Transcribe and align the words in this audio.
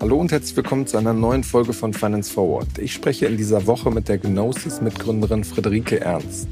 Hallo 0.00 0.16
und 0.16 0.32
herzlich 0.32 0.56
willkommen 0.56 0.86
zu 0.86 0.96
einer 0.96 1.12
neuen 1.12 1.44
Folge 1.44 1.74
von 1.74 1.92
Finance 1.92 2.32
Forward. 2.32 2.78
Ich 2.78 2.94
spreche 2.94 3.26
in 3.26 3.36
dieser 3.36 3.66
Woche 3.66 3.90
mit 3.90 4.08
der 4.08 4.16
Gnosis-Mitgründerin 4.16 5.44
Friederike 5.44 6.00
Ernst. 6.00 6.48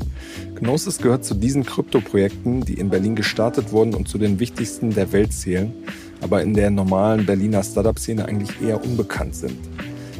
Gnosis 0.56 0.98
gehört 0.98 1.24
zu 1.24 1.32
diesen 1.34 1.64
Krypto-Projekten, 1.64 2.66
die 2.66 2.74
in 2.74 2.90
Berlin 2.90 3.16
gestartet 3.16 3.72
wurden 3.72 3.94
und 3.94 4.09
zu 4.09 4.18
den 4.18 4.38
wichtigsten 4.38 4.90
der 4.90 5.10
Welt 5.12 5.32
zählen, 5.32 5.72
aber 6.20 6.42
in 6.42 6.52
der 6.52 6.68
normalen 6.70 7.24
Berliner 7.24 7.62
Startup-Szene 7.62 8.26
eigentlich 8.26 8.60
eher 8.60 8.84
unbekannt 8.84 9.36
sind. 9.36 9.56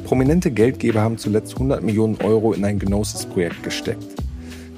Prominente 0.05 0.51
Geldgeber 0.51 1.03
haben 1.03 1.19
zuletzt 1.19 1.53
100 1.53 1.83
Millionen 1.83 2.17
Euro 2.23 2.55
in 2.55 2.65
ein 2.65 2.79
Gnosis-Projekt 2.79 3.63
gesteckt. 3.63 4.18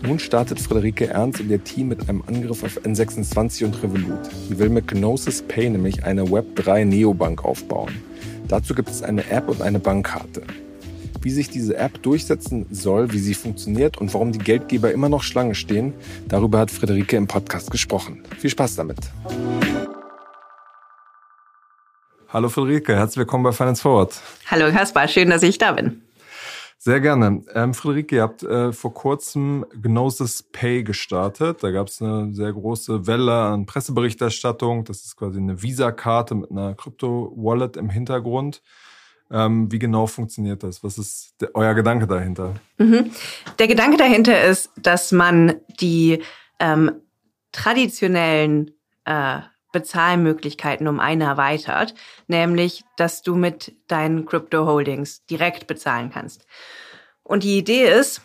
Nun 0.03 0.19
startet 0.19 0.59
Friederike 0.59 1.09
Ernst 1.09 1.41
und 1.41 1.51
ihr 1.51 1.63
Team 1.63 1.89
mit 1.89 2.09
einem 2.09 2.23
Angriff 2.27 2.65
auf 2.65 2.79
N26 2.85 3.67
und 3.67 3.83
Revolut. 3.83 4.31
Sie 4.49 4.59
will 4.59 4.71
mit 4.71 4.89
Gnosis 4.89 5.43
Pay 5.43 5.69
nämlich 5.69 6.05
eine 6.05 6.25
Web3 6.25 6.87
Neobank 6.87 7.45
aufbauen. 7.45 8.03
Dazu 8.49 8.75
gibt 8.75 8.89
es 8.89 9.03
eine 9.03 9.29
App 9.31 9.49
und 9.49 9.61
eine 9.61 9.79
Bankkarte. 9.79 10.43
Wie 11.21 11.31
sich 11.31 11.51
diese 11.51 11.77
App 11.77 12.03
durchsetzen 12.03 12.65
soll, 12.71 13.13
wie 13.13 13.19
sie 13.19 13.35
funktioniert 13.35 13.99
und 13.99 14.13
warum 14.15 14.33
die 14.33 14.39
Geldgeber 14.39 14.91
immer 14.91 15.11
noch 15.11 15.23
Schlange 15.23 15.55
stehen, 15.55 15.93
darüber 16.29 16.61
hat 16.61 16.71
Friederike 16.71 17.17
im 17.17 17.27
Podcast 17.27 17.71
gesprochen. 17.71 18.23
Viel 18.39 18.51
Spaß 18.51 18.77
damit. 18.77 18.99
Hallo 22.31 22.49
Friederike, 22.49 22.97
herzlich 22.97 23.19
willkommen 23.19 23.45
bei 23.45 23.53
Finance 23.53 23.83
Forward. 23.83 24.19
Hallo 24.47 24.73
Kaspar, 24.73 25.09
schön, 25.09 25.29
dass 25.29 25.43
ich 25.43 25.59
da 25.59 25.73
bin. 25.73 26.01
Sehr 26.83 27.01
gerne. 27.01 27.43
Ähm, 27.55 27.75
Friederike, 27.75 28.17
ihr 28.17 28.23
habt 28.23 28.43
äh, 28.43 28.73
vor 28.73 28.95
kurzem 28.95 29.67
Gnosis 29.83 30.43
Pay 30.43 30.83
gestartet. 30.83 31.63
Da 31.63 31.73
gab 31.73 31.89
es 31.89 32.01
eine 32.01 32.33
sehr 32.33 32.55
große 32.55 33.07
Welle 33.07 33.35
an 33.35 33.67
Presseberichterstattung. 33.67 34.85
Das 34.87 35.05
ist 35.05 35.15
quasi 35.15 35.41
eine 35.41 35.61
Visa-Karte 35.61 36.35
mit 36.35 36.51
einer 36.51 36.75
Krypto-Wallet 36.75 37.77
im 37.77 37.91
Hintergrund. 37.91 38.63
Ähm, 39.31 39.71
wie 39.71 39.79
genau 39.79 40.07
funktioniert 40.07 40.63
das? 40.63 40.83
Was 40.83 40.97
ist 40.97 41.35
der, 41.43 41.51
euer 41.53 41.75
Gedanke 41.75 42.07
dahinter? 42.07 42.55
Mhm. 42.79 43.11
Der 43.59 43.69
Gedanke 43.69 43.99
dahinter 43.99 44.43
ist, 44.43 44.71
dass 44.79 45.13
man 45.13 45.57
die 45.83 46.23
ähm, 46.61 46.93
traditionellen 47.53 48.71
äh, 49.05 49.41
Bezahlmöglichkeiten 49.73 50.89
um 50.89 51.01
eine 51.01 51.25
erweitert, 51.25 51.95
nämlich, 52.27 52.85
dass 52.97 53.23
du 53.23 53.35
mit 53.35 53.75
deinen 53.87 54.27
Crypto 54.27 54.67
Holdings 54.67 55.25
direkt 55.27 55.67
bezahlen 55.67 56.11
kannst. 56.11 56.47
Und 57.23 57.45
die 57.45 57.59
Idee 57.59 57.85
ist, 57.89 58.23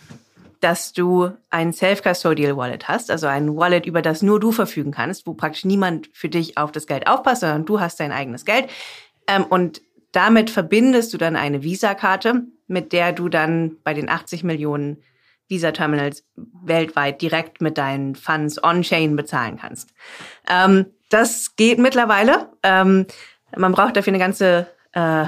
dass 0.61 0.93
du 0.93 1.29
ein 1.51 1.73
Self-Custodial 1.73 2.57
Wallet 2.57 2.87
hast, 2.87 3.11
also 3.11 3.27
ein 3.27 3.55
Wallet, 3.55 3.85
über 3.85 4.01
das 4.01 4.23
nur 4.23 4.39
du 4.39 4.51
verfügen 4.51 4.91
kannst, 4.91 5.27
wo 5.27 5.35
praktisch 5.35 5.65
niemand 5.65 6.09
für 6.13 6.29
dich 6.29 6.57
auf 6.57 6.71
das 6.71 6.87
Geld 6.87 7.05
aufpasst, 7.07 7.41
sondern 7.41 7.65
du 7.65 7.79
hast 7.79 7.99
dein 7.99 8.11
eigenes 8.11 8.45
Geld. 8.45 8.67
Ähm, 9.27 9.45
und 9.45 9.81
damit 10.11 10.49
verbindest 10.49 11.13
du 11.13 11.17
dann 11.17 11.35
eine 11.35 11.61
Visa-Karte, 11.61 12.45
mit 12.67 12.93
der 12.93 13.11
du 13.11 13.29
dann 13.29 13.77
bei 13.83 13.93
den 13.93 14.09
80 14.09 14.43
Millionen 14.43 15.03
Visa-Terminals 15.49 16.25
weltweit 16.35 17.21
direkt 17.21 17.61
mit 17.61 17.77
deinen 17.77 18.15
Funds 18.15 18.63
on-chain 18.63 19.15
bezahlen 19.15 19.57
kannst. 19.57 19.93
Ähm, 20.49 20.87
das 21.09 21.55
geht 21.55 21.79
mittlerweile. 21.79 22.49
Ähm, 22.63 23.05
man 23.55 23.71
braucht 23.71 23.95
dafür 23.95 24.11
eine 24.11 24.19
ganze, 24.19 24.67
äh, 24.93 25.25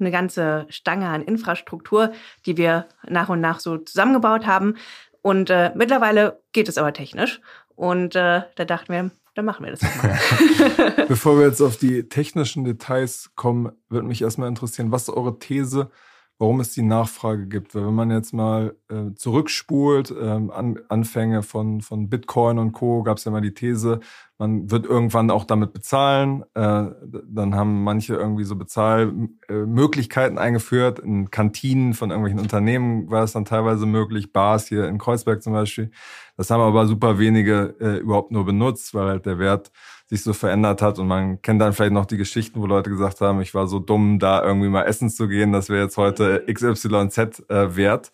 eine 0.00 0.10
ganze 0.10 0.66
Stange 0.68 1.08
an 1.08 1.22
Infrastruktur, 1.22 2.12
die 2.46 2.56
wir 2.56 2.86
nach 3.08 3.28
und 3.28 3.40
nach 3.40 3.60
so 3.60 3.78
zusammengebaut 3.78 4.46
haben. 4.46 4.76
Und 5.22 5.50
äh, 5.50 5.72
mittlerweile 5.74 6.40
geht 6.52 6.68
es 6.68 6.78
aber 6.78 6.92
technisch. 6.92 7.40
Und 7.74 8.16
äh, 8.16 8.42
da 8.54 8.64
dachten 8.64 8.92
wir, 8.92 9.10
dann 9.34 9.44
machen 9.44 9.64
wir 9.64 9.72
das 9.72 9.82
mal. 9.82 11.04
Bevor 11.08 11.38
wir 11.38 11.46
jetzt 11.46 11.60
auf 11.60 11.76
die 11.76 12.08
technischen 12.08 12.64
Details 12.64 13.30
kommen, 13.36 13.72
würde 13.88 14.06
mich 14.06 14.22
erstmal 14.22 14.48
interessieren, 14.48 14.90
was 14.90 15.02
ist 15.02 15.10
eure 15.10 15.38
These, 15.38 15.90
warum 16.38 16.60
es 16.60 16.72
die 16.72 16.82
Nachfrage 16.82 17.46
gibt. 17.46 17.74
Weil 17.74 17.86
wenn 17.86 17.94
man 17.94 18.10
jetzt 18.10 18.32
mal 18.32 18.76
äh, 18.88 19.14
zurückspult, 19.14 20.14
ähm, 20.20 20.50
an, 20.50 20.78
Anfänge 20.88 21.42
von, 21.42 21.80
von 21.80 22.08
Bitcoin 22.08 22.58
und 22.58 22.72
Co., 22.72 23.02
gab 23.02 23.18
es 23.18 23.24
ja 23.24 23.32
mal 23.32 23.40
die 23.40 23.54
These, 23.54 24.00
man 24.38 24.70
wird 24.70 24.86
irgendwann 24.86 25.32
auch 25.32 25.44
damit 25.44 25.72
bezahlen. 25.72 26.44
Äh, 26.54 26.86
dann 27.26 27.56
haben 27.56 27.82
manche 27.82 28.14
irgendwie 28.14 28.44
so 28.44 28.54
Bezahlmöglichkeiten 28.54 30.38
eingeführt. 30.38 31.00
In 31.00 31.30
Kantinen 31.32 31.92
von 31.94 32.10
irgendwelchen 32.10 32.40
Unternehmen 32.40 33.10
war 33.10 33.24
es 33.24 33.32
dann 33.32 33.44
teilweise 33.44 33.84
möglich, 33.84 34.32
Bars 34.32 34.68
hier 34.68 34.86
in 34.86 34.98
Kreuzberg 34.98 35.42
zum 35.42 35.54
Beispiel. 35.54 35.90
Das 36.36 36.50
haben 36.50 36.60
aber 36.60 36.86
super 36.86 37.18
wenige 37.18 37.74
äh, 37.80 37.98
überhaupt 37.98 38.30
nur 38.30 38.44
benutzt, 38.44 38.94
weil 38.94 39.08
halt 39.08 39.26
der 39.26 39.40
Wert 39.40 39.72
sich 40.08 40.22
so 40.22 40.32
verändert 40.32 40.82
hat. 40.82 40.98
Und 40.98 41.06
man 41.06 41.40
kennt 41.42 41.60
dann 41.60 41.72
vielleicht 41.72 41.92
noch 41.92 42.06
die 42.06 42.16
Geschichten, 42.16 42.60
wo 42.60 42.66
Leute 42.66 42.90
gesagt 42.90 43.20
haben, 43.20 43.40
ich 43.40 43.54
war 43.54 43.66
so 43.66 43.78
dumm, 43.78 44.18
da 44.18 44.42
irgendwie 44.42 44.68
mal 44.68 44.84
essen 44.84 45.10
zu 45.10 45.28
gehen, 45.28 45.52
das 45.52 45.68
wäre 45.68 45.84
jetzt 45.84 45.96
heute 45.96 46.44
XYZ 46.52 47.44
äh, 47.48 47.76
wert. 47.76 48.12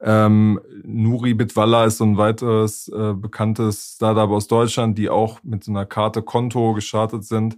Ähm, 0.00 0.60
Nuri 0.82 1.34
Bitwalla 1.34 1.86
ist 1.86 1.98
so 1.98 2.04
ein 2.04 2.18
weiteres 2.18 2.88
äh, 2.88 3.14
bekanntes 3.14 3.94
Startup 3.96 4.28
aus 4.30 4.46
Deutschland, 4.46 4.98
die 4.98 5.08
auch 5.08 5.42
mit 5.42 5.64
so 5.64 5.72
einer 5.72 5.86
Karte 5.86 6.22
Konto 6.22 6.74
gestartet 6.74 7.24
sind. 7.24 7.56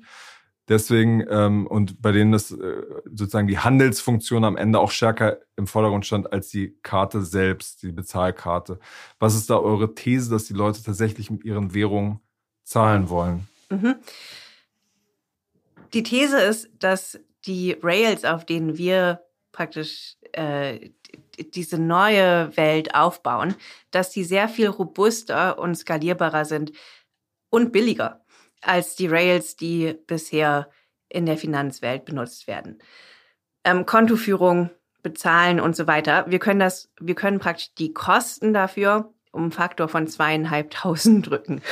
Deswegen, 0.68 1.24
ähm, 1.30 1.66
und 1.66 2.02
bei 2.02 2.12
denen 2.12 2.30
das 2.30 2.52
äh, 2.52 2.82
sozusagen 3.06 3.48
die 3.48 3.58
Handelsfunktion 3.58 4.44
am 4.44 4.56
Ende 4.56 4.78
auch 4.78 4.90
stärker 4.90 5.38
im 5.56 5.66
Vordergrund 5.66 6.04
stand 6.04 6.32
als 6.32 6.50
die 6.50 6.76
Karte 6.82 7.22
selbst, 7.22 7.82
die 7.82 7.90
Bezahlkarte. 7.90 8.78
Was 9.18 9.34
ist 9.34 9.48
da 9.50 9.58
eure 9.58 9.94
These, 9.94 10.30
dass 10.30 10.44
die 10.44 10.52
Leute 10.52 10.82
tatsächlich 10.82 11.30
mit 11.30 11.44
ihren 11.44 11.74
Währungen 11.74 12.20
zahlen 12.64 13.08
wollen? 13.08 13.48
Mhm. 13.70 13.96
Die 15.92 16.02
These 16.02 16.40
ist, 16.40 16.68
dass 16.78 17.18
die 17.46 17.76
Rails, 17.82 18.24
auf 18.24 18.44
denen 18.44 18.76
wir 18.76 19.22
praktisch 19.52 20.16
äh, 20.32 20.90
diese 21.38 21.78
neue 21.78 22.56
Welt 22.56 22.94
aufbauen, 22.94 23.54
dass 23.90 24.10
die 24.10 24.24
sehr 24.24 24.48
viel 24.48 24.68
robuster 24.68 25.58
und 25.58 25.74
skalierbarer 25.74 26.44
sind 26.44 26.72
und 27.50 27.72
billiger 27.72 28.24
als 28.60 28.96
die 28.96 29.06
Rails, 29.06 29.56
die 29.56 29.94
bisher 30.06 30.68
in 31.08 31.26
der 31.26 31.38
Finanzwelt 31.38 32.04
benutzt 32.04 32.46
werden. 32.46 32.78
Ähm, 33.64 33.86
Kontoführung, 33.86 34.70
bezahlen 35.02 35.60
und 35.60 35.76
so 35.76 35.86
weiter. 35.86 36.26
Wir 36.28 36.38
können 36.38 36.60
das, 36.60 36.90
wir 37.00 37.14
können 37.14 37.38
praktisch 37.38 37.72
die 37.74 37.92
Kosten 37.92 38.52
dafür 38.52 39.14
um 39.38 39.44
einen 39.44 39.52
Faktor 39.52 39.88
von 39.88 40.06
zweieinhalbtausend 40.06 41.30
drücken. 41.30 41.62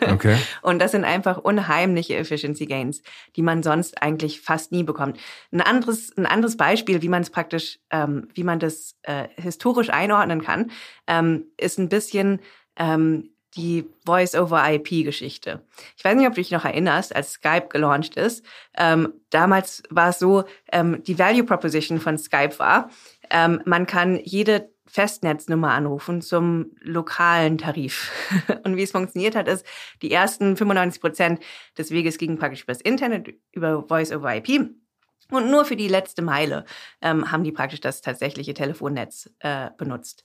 Okay. 0.00 0.36
und 0.62 0.80
das 0.80 0.92
sind 0.92 1.04
einfach 1.04 1.38
unheimliche 1.38 2.16
Efficiency 2.16 2.66
Gains, 2.66 3.02
die 3.36 3.42
man 3.42 3.62
sonst 3.62 4.02
eigentlich 4.02 4.40
fast 4.40 4.72
nie 4.72 4.82
bekommt. 4.82 5.18
Ein 5.52 5.60
anderes, 5.60 6.16
ein 6.16 6.26
anderes 6.26 6.56
Beispiel, 6.56 7.02
wie 7.02 7.08
man 7.08 7.22
es 7.22 7.30
praktisch, 7.30 7.78
ähm, 7.90 8.28
wie 8.34 8.44
man 8.44 8.58
das 8.58 8.96
äh, 9.02 9.28
historisch 9.36 9.90
einordnen 9.90 10.42
kann, 10.42 10.70
ähm, 11.06 11.44
ist 11.56 11.78
ein 11.78 11.88
bisschen 11.88 12.40
ähm, 12.76 13.28
die 13.54 13.84
Voice-over-IP-Geschichte. 14.06 15.62
Ich 15.96 16.04
weiß 16.04 16.16
nicht, 16.16 16.26
ob 16.26 16.34
du 16.34 16.40
dich 16.40 16.50
noch 16.50 16.64
erinnerst, 16.64 17.14
als 17.14 17.32
Skype 17.32 17.68
gelauncht 17.68 18.16
ist. 18.16 18.44
Ähm, 18.76 19.12
damals 19.30 19.82
war 19.90 20.08
es 20.08 20.18
so, 20.18 20.44
ähm, 20.72 21.02
die 21.04 21.18
Value 21.18 21.44
Proposition 21.44 22.00
von 22.00 22.16
Skype 22.16 22.58
war, 22.58 22.90
ähm, 23.30 23.60
man 23.64 23.86
kann 23.86 24.18
jede 24.22 24.71
Festnetznummer 24.92 25.70
anrufen 25.70 26.20
zum 26.20 26.72
lokalen 26.80 27.56
Tarif. 27.56 28.12
Und 28.64 28.76
wie 28.76 28.82
es 28.82 28.92
funktioniert 28.92 29.34
hat, 29.34 29.48
ist, 29.48 29.64
die 30.02 30.12
ersten 30.12 30.54
95 30.54 31.00
Prozent 31.00 31.42
des 31.78 31.90
Weges 31.90 32.18
gingen 32.18 32.38
praktisch 32.38 32.64
übers 32.64 32.82
Internet, 32.82 33.34
über 33.52 33.84
Voice 33.88 34.12
over 34.12 34.36
IP. 34.36 34.70
Und 35.30 35.50
nur 35.50 35.64
für 35.64 35.76
die 35.76 35.88
letzte 35.88 36.20
Meile 36.20 36.66
ähm, 37.00 37.32
haben 37.32 37.42
die 37.42 37.52
praktisch 37.52 37.80
das 37.80 38.02
tatsächliche 38.02 38.52
Telefonnetz 38.52 39.30
äh, 39.38 39.70
benutzt. 39.78 40.24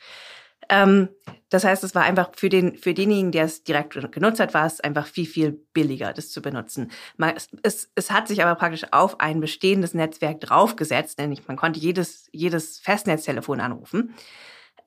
Ähm, 0.67 1.07
das 1.49 1.63
heißt, 1.63 1.85
es 1.85 1.95
war 1.95 2.03
einfach 2.03 2.31
für, 2.35 2.49
den, 2.49 2.75
für 2.75 2.93
denjenigen, 2.93 3.31
der 3.31 3.45
es 3.45 3.63
direkt 3.63 3.93
genutzt 4.11 4.41
hat, 4.41 4.53
war 4.53 4.65
es 4.65 4.81
einfach 4.81 5.07
viel, 5.07 5.25
viel 5.25 5.51
billiger, 5.71 6.11
das 6.11 6.29
zu 6.29 6.41
benutzen. 6.41 6.91
Man, 7.15 7.35
es, 7.63 7.89
es 7.95 8.11
hat 8.11 8.27
sich 8.27 8.43
aber 8.43 8.55
praktisch 8.55 8.85
auf 8.91 9.21
ein 9.21 9.39
bestehendes 9.39 9.93
Netzwerk 9.93 10.41
draufgesetzt, 10.41 11.19
nämlich 11.19 11.47
man 11.47 11.55
konnte 11.55 11.79
jedes, 11.79 12.27
jedes 12.33 12.79
Festnetztelefon 12.79 13.61
anrufen. 13.61 14.13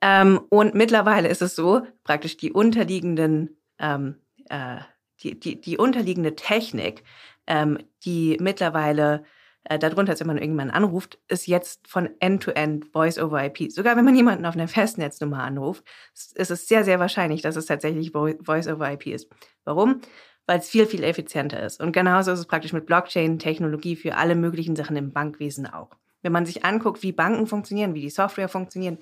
Ähm, 0.01 0.41
und 0.49 0.73
mittlerweile 0.73 1.29
ist 1.29 1.41
es 1.41 1.55
so, 1.55 1.81
praktisch 2.03 2.37
die 2.37 2.51
unterliegenden, 2.51 3.61
ähm, 3.79 4.15
äh, 4.49 4.77
die, 5.21 5.39
die, 5.39 5.61
die 5.61 5.77
unterliegende 5.77 6.35
Technik, 6.35 7.03
ähm, 7.47 7.77
die 8.03 8.37
mittlerweile 8.39 9.23
äh, 9.63 9.77
darunter 9.77 10.13
ist, 10.13 10.19
wenn 10.19 10.27
man 10.27 10.37
irgendjemanden 10.37 10.75
anruft, 10.75 11.19
ist 11.27 11.45
jetzt 11.45 11.87
von 11.87 12.09
End-to-End 12.19 12.85
Voice-over-IP. 12.91 13.71
Sogar 13.71 13.95
wenn 13.95 14.05
man 14.05 14.15
jemanden 14.15 14.45
auf 14.45 14.55
einer 14.55 14.67
Festnetznummer 14.67 15.43
anruft, 15.43 15.83
ist 16.13 16.49
es 16.49 16.67
sehr, 16.67 16.83
sehr 16.83 16.99
wahrscheinlich, 16.99 17.43
dass 17.43 17.55
es 17.55 17.67
tatsächlich 17.67 18.11
Voice-over-IP 18.11 19.07
ist. 19.07 19.29
Warum? 19.63 20.01
Weil 20.47 20.59
es 20.59 20.69
viel, 20.69 20.87
viel 20.87 21.03
effizienter 21.03 21.61
ist. 21.61 21.79
Und 21.79 21.91
genauso 21.91 22.31
ist 22.31 22.39
es 22.39 22.47
praktisch 22.47 22.73
mit 22.73 22.87
Blockchain-Technologie 22.87 23.95
für 23.95 24.15
alle 24.15 24.33
möglichen 24.35 24.75
Sachen 24.75 24.95
im 24.95 25.13
Bankwesen 25.13 25.67
auch. 25.67 25.91
Wenn 26.23 26.31
man 26.31 26.47
sich 26.47 26.65
anguckt, 26.65 27.03
wie 27.03 27.11
Banken 27.11 27.45
funktionieren, 27.45 27.93
wie 27.93 28.01
die 28.01 28.09
Software 28.09 28.49
funktionieren, 28.49 28.97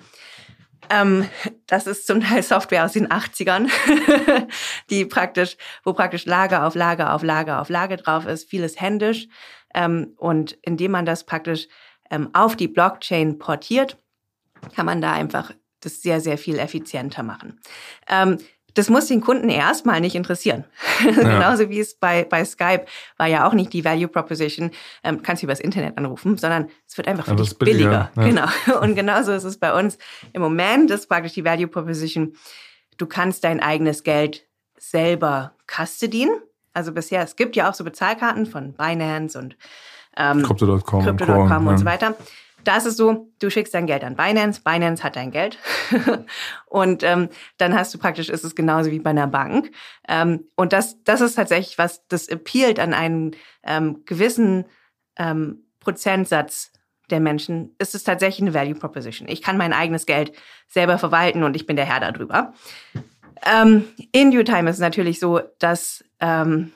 Ähm, 0.88 1.28
das 1.66 1.86
ist 1.86 2.06
zum 2.06 2.20
Teil 2.20 2.42
Software 2.42 2.84
aus 2.84 2.92
den 2.92 3.08
80ern, 3.08 3.68
die 4.90 5.04
praktisch, 5.04 5.56
wo 5.84 5.92
praktisch 5.92 6.26
Lager 6.26 6.66
auf 6.66 6.74
Lager 6.74 7.14
auf 7.14 7.22
Lager 7.22 7.60
auf 7.60 7.68
Lager 7.68 7.96
drauf 7.96 8.26
ist, 8.26 8.48
vieles 8.48 8.80
händisch. 8.80 9.28
Ähm, 9.74 10.14
und 10.16 10.52
indem 10.62 10.92
man 10.92 11.06
das 11.06 11.24
praktisch 11.24 11.68
ähm, 12.10 12.30
auf 12.32 12.56
die 12.56 12.68
Blockchain 12.68 13.38
portiert, 13.38 13.98
kann 14.74 14.86
man 14.86 15.00
da 15.00 15.12
einfach 15.12 15.52
das 15.80 16.02
sehr, 16.02 16.20
sehr 16.20 16.38
viel 16.38 16.58
effizienter 16.58 17.22
machen. 17.22 17.60
Das 18.74 18.88
muss 18.88 19.06
den 19.06 19.20
Kunden 19.20 19.48
erstmal 19.48 20.00
nicht 20.00 20.14
interessieren. 20.14 20.64
Ja. 21.00 21.12
Genauso 21.12 21.70
wie 21.70 21.80
es 21.80 21.94
bei, 21.94 22.24
bei 22.24 22.44
Skype 22.44 22.84
war 23.16 23.26
ja 23.26 23.48
auch 23.48 23.54
nicht 23.54 23.72
die 23.72 23.84
Value 23.84 24.06
Proposition, 24.08 24.70
ähm, 25.02 25.22
kannst 25.22 25.42
du 25.42 25.46
übers 25.46 25.58
Internet 25.58 25.96
anrufen, 25.96 26.36
sondern 26.36 26.68
es 26.86 26.96
wird 26.96 27.08
einfach 27.08 27.26
für 27.26 27.36
dich 27.36 27.56
billiger. 27.56 28.10
billiger. 28.14 28.36
Ja. 28.38 28.48
Genau. 28.66 28.80
Und 28.80 28.94
genauso 28.94 29.32
ist 29.32 29.44
es 29.44 29.58
bei 29.58 29.76
uns. 29.78 29.98
Im 30.32 30.42
Moment 30.42 30.90
ist 30.90 31.08
praktisch 31.08 31.32
die 31.32 31.44
Value 31.44 31.68
Proposition, 31.68 32.34
du 32.98 33.06
kannst 33.06 33.44
dein 33.44 33.60
eigenes 33.60 34.02
Geld 34.02 34.46
selber 34.78 35.54
custodien. 35.66 36.30
Also 36.74 36.92
bisher, 36.92 37.22
es 37.22 37.36
gibt 37.36 37.56
ja 37.56 37.70
auch 37.70 37.74
so 37.74 37.82
Bezahlkarten 37.82 38.46
von 38.46 38.74
Binance 38.74 39.38
und 39.38 39.56
ähm, 40.16 40.42
Crypto.com 40.42 41.04
Crypto 41.04 41.42
und, 41.42 41.66
und 41.66 41.78
so 41.78 41.84
weiter. 41.84 42.14
Da 42.64 42.76
ist 42.76 42.86
es 42.86 42.96
so, 42.96 43.32
du 43.40 43.50
schickst 43.50 43.74
dein 43.74 43.86
Geld 43.86 44.04
an 44.04 44.16
Binance, 44.16 44.60
Binance 44.62 45.02
hat 45.02 45.16
dein 45.16 45.30
Geld 45.30 45.58
und 46.66 47.02
ähm, 47.02 47.28
dann 47.56 47.74
hast 47.74 47.94
du 47.94 47.98
praktisch, 47.98 48.28
ist 48.28 48.44
es 48.44 48.54
genauso 48.54 48.90
wie 48.90 48.98
bei 48.98 49.10
einer 49.10 49.26
Bank. 49.26 49.70
Ähm, 50.08 50.44
und 50.56 50.72
das, 50.72 51.02
das 51.04 51.20
ist 51.20 51.34
tatsächlich 51.34 51.78
was, 51.78 52.06
das 52.08 52.28
appealt 52.28 52.78
an 52.78 52.94
einen 52.94 53.36
ähm, 53.62 54.02
gewissen 54.04 54.66
ähm, 55.16 55.64
Prozentsatz 55.80 56.72
der 57.10 57.20
Menschen, 57.20 57.74
ist 57.78 57.94
es 57.94 58.04
tatsächlich 58.04 58.42
eine 58.42 58.54
Value 58.54 58.74
Proposition. 58.74 59.28
Ich 59.28 59.42
kann 59.42 59.56
mein 59.56 59.72
eigenes 59.72 60.06
Geld 60.06 60.32
selber 60.68 60.98
verwalten 60.98 61.42
und 61.42 61.56
ich 61.56 61.66
bin 61.66 61.76
der 61.76 61.86
Herr 61.86 62.00
darüber. 62.00 62.54
Ähm, 63.44 63.84
in 64.12 64.30
Due 64.30 64.44
Time 64.44 64.68
ist 64.68 64.76
es 64.76 64.80
natürlich 64.80 65.18
so, 65.18 65.40
dass 65.58 66.04
ähm, 66.20 66.72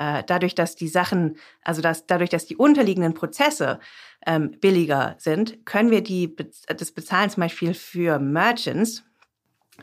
äh, 0.00 0.24
dadurch, 0.26 0.54
dass 0.54 0.76
die 0.76 0.88
Sachen, 0.88 1.36
also 1.62 1.82
dass, 1.82 2.06
dadurch, 2.06 2.30
dass 2.30 2.46
die 2.46 2.56
unterliegenden 2.56 3.12
Prozesse 3.12 3.78
ähm, 4.26 4.52
billiger 4.60 5.14
sind, 5.18 5.66
können 5.66 5.90
wir 5.90 6.02
die, 6.02 6.34
das 6.66 6.90
bezahlen 6.90 7.28
zum 7.28 7.42
Beispiel 7.42 7.74
für 7.74 8.18
Merchants, 8.18 9.04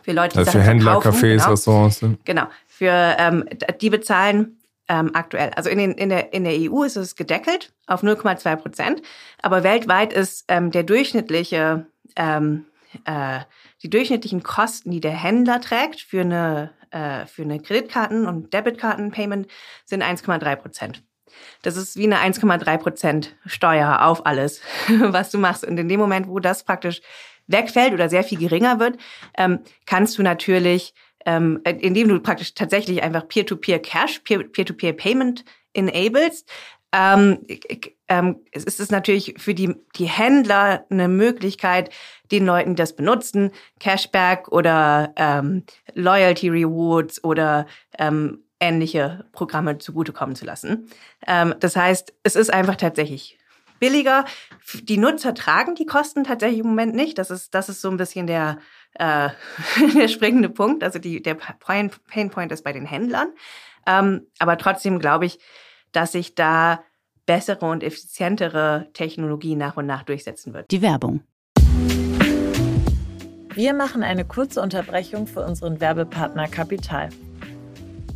für 0.02 0.14
Leute, 0.14 0.34
die 0.34 0.40
also 0.40 0.52
Sachen 0.52 0.62
für 0.62 0.68
Händler, 0.68 0.98
Cafés, 0.98 1.38
genau. 1.38 1.50
Restaurants. 1.52 2.02
Ne? 2.02 2.18
Genau, 2.26 2.48
für 2.66 3.16
ähm, 3.20 3.46
die 3.80 3.90
bezahlen 3.92 4.60
ähm, 4.90 5.12
aktuell. 5.14 5.52
Also 5.56 5.70
in, 5.70 5.78
den, 5.78 5.92
in, 5.92 6.10
der, 6.10 6.34
in 6.34 6.44
der 6.44 6.54
EU 6.54 6.84
ist 6.84 6.96
es 6.96 7.16
gedeckelt 7.16 7.74
auf 7.86 8.02
0,2 8.02 8.56
Prozent, 8.56 9.02
aber 9.44 9.64
weltweit 9.64 10.14
ist 10.14 10.46
ähm, 10.48 10.72
der 10.72 10.84
durchschnittliche 10.84 11.86
ähm, 12.16 12.66
äh, 13.06 13.42
die 13.84 13.90
durchschnittlichen 13.92 14.42
Kosten, 14.42 14.90
die 14.90 15.02
der 15.02 15.12
Händler 15.12 15.62
trägt 15.62 16.02
für 16.02 16.22
eine 16.22 16.72
äh, 16.92 17.26
für 17.26 17.44
eine 17.44 17.60
Kreditkarten- 17.60 18.28
und 18.28 18.54
Debitkarten-Payment 18.54 19.48
sind 19.86 20.04
1,3 20.04 20.56
Prozent. 20.56 21.04
Das 21.62 21.78
ist 21.78 21.98
wie 21.98 22.06
eine 22.06 22.20
1,3 22.20 22.78
Prozent 22.78 23.36
Steuer 23.46 24.06
auf 24.06 24.26
alles, 24.26 24.62
was 24.88 25.32
du 25.32 25.38
machst. 25.38 25.66
Und 25.66 25.78
in 25.78 25.90
dem 25.90 26.00
Moment, 26.00 26.28
wo 26.28 26.40
das 26.40 26.64
praktisch 26.64 27.02
wegfällt 27.48 27.94
oder 27.94 28.10
sehr 28.10 28.24
viel 28.24 28.38
geringer 28.38 28.80
wird, 28.80 28.98
ähm, 29.38 29.60
kannst 29.86 30.18
du 30.18 30.24
natürlich, 30.24 30.94
ähm, 31.26 31.62
indem 31.64 32.10
du 32.10 32.20
praktisch 32.20 32.54
tatsächlich 32.54 33.04
einfach 33.04 33.28
Peer-to-Peer-Cash, 33.28 34.20
Peer-to-Peer-Payment 34.20 35.46
enablest, 35.74 36.50
ähm, 36.94 37.46
ähm, 38.08 38.38
es 38.52 38.64
ist 38.80 38.92
natürlich 38.92 39.36
für 39.38 39.54
die, 39.54 39.76
die 39.96 40.06
Händler 40.06 40.86
eine 40.90 41.08
Möglichkeit, 41.08 41.90
den 42.32 42.46
Leuten, 42.46 42.72
die 42.72 42.82
das 42.82 42.96
benutzen, 42.96 43.52
Cashback 43.80 44.48
oder 44.50 45.14
ähm, 45.18 45.64
Loyalty 45.94 46.50
Rewards 46.50 47.24
oder 47.24 47.68
ähm, 47.98 48.44
ähnliche 48.60 49.26
Programme 49.34 49.78
zugutekommen 49.78 50.36
zu 50.36 50.46
lassen. 50.46 50.90
Ähm, 51.26 51.56
das 51.60 51.76
heißt, 51.76 52.14
es 52.24 52.36
ist 52.36 52.52
einfach 52.52 52.76
tatsächlich 52.76 53.38
billiger. 53.80 54.26
Die 54.82 54.98
Nutzer 54.98 55.34
tragen 55.34 55.76
die 55.76 55.86
Kosten 55.86 56.24
tatsächlich 56.24 56.60
im 56.60 56.68
Moment 56.68 56.96
nicht. 56.96 57.18
Das 57.18 57.30
ist, 57.30 57.54
das 57.54 57.70
ist 57.70 57.82
so 57.82 57.90
ein 57.90 57.98
bisschen 57.98 58.28
der, 58.28 58.60
äh, 58.94 59.30
der 59.96 60.08
springende 60.08 60.50
Punkt. 60.50 60.84
Also 60.84 61.00
die, 61.00 61.22
der 61.22 61.36
Pain 61.36 61.92
Point 62.32 62.52
ist 62.52 62.64
bei 62.64 62.74
den 62.74 62.86
Händlern. 62.86 63.30
Ähm, 63.86 64.28
aber 64.40 64.58
trotzdem 64.58 65.00
glaube 65.00 65.26
ich, 65.26 65.40
dass 65.92 66.12
sich 66.14 66.36
da 66.36 66.84
bessere 67.26 67.66
und 67.66 67.84
effizientere 67.84 68.88
Technologie 68.94 69.56
nach 69.56 69.78
und 69.78 69.86
nach 69.86 70.04
durchsetzen 70.04 70.54
wird. 70.54 70.72
Die 70.72 70.82
Werbung. 70.82 71.22
Wir 73.54 73.74
machen 73.74 74.04
eine 74.04 74.24
kurze 74.24 74.62
Unterbrechung 74.62 75.26
für 75.28 75.44
unseren 75.44 75.82
Werbepartner 75.82 76.48
Kapital. 76.48 77.10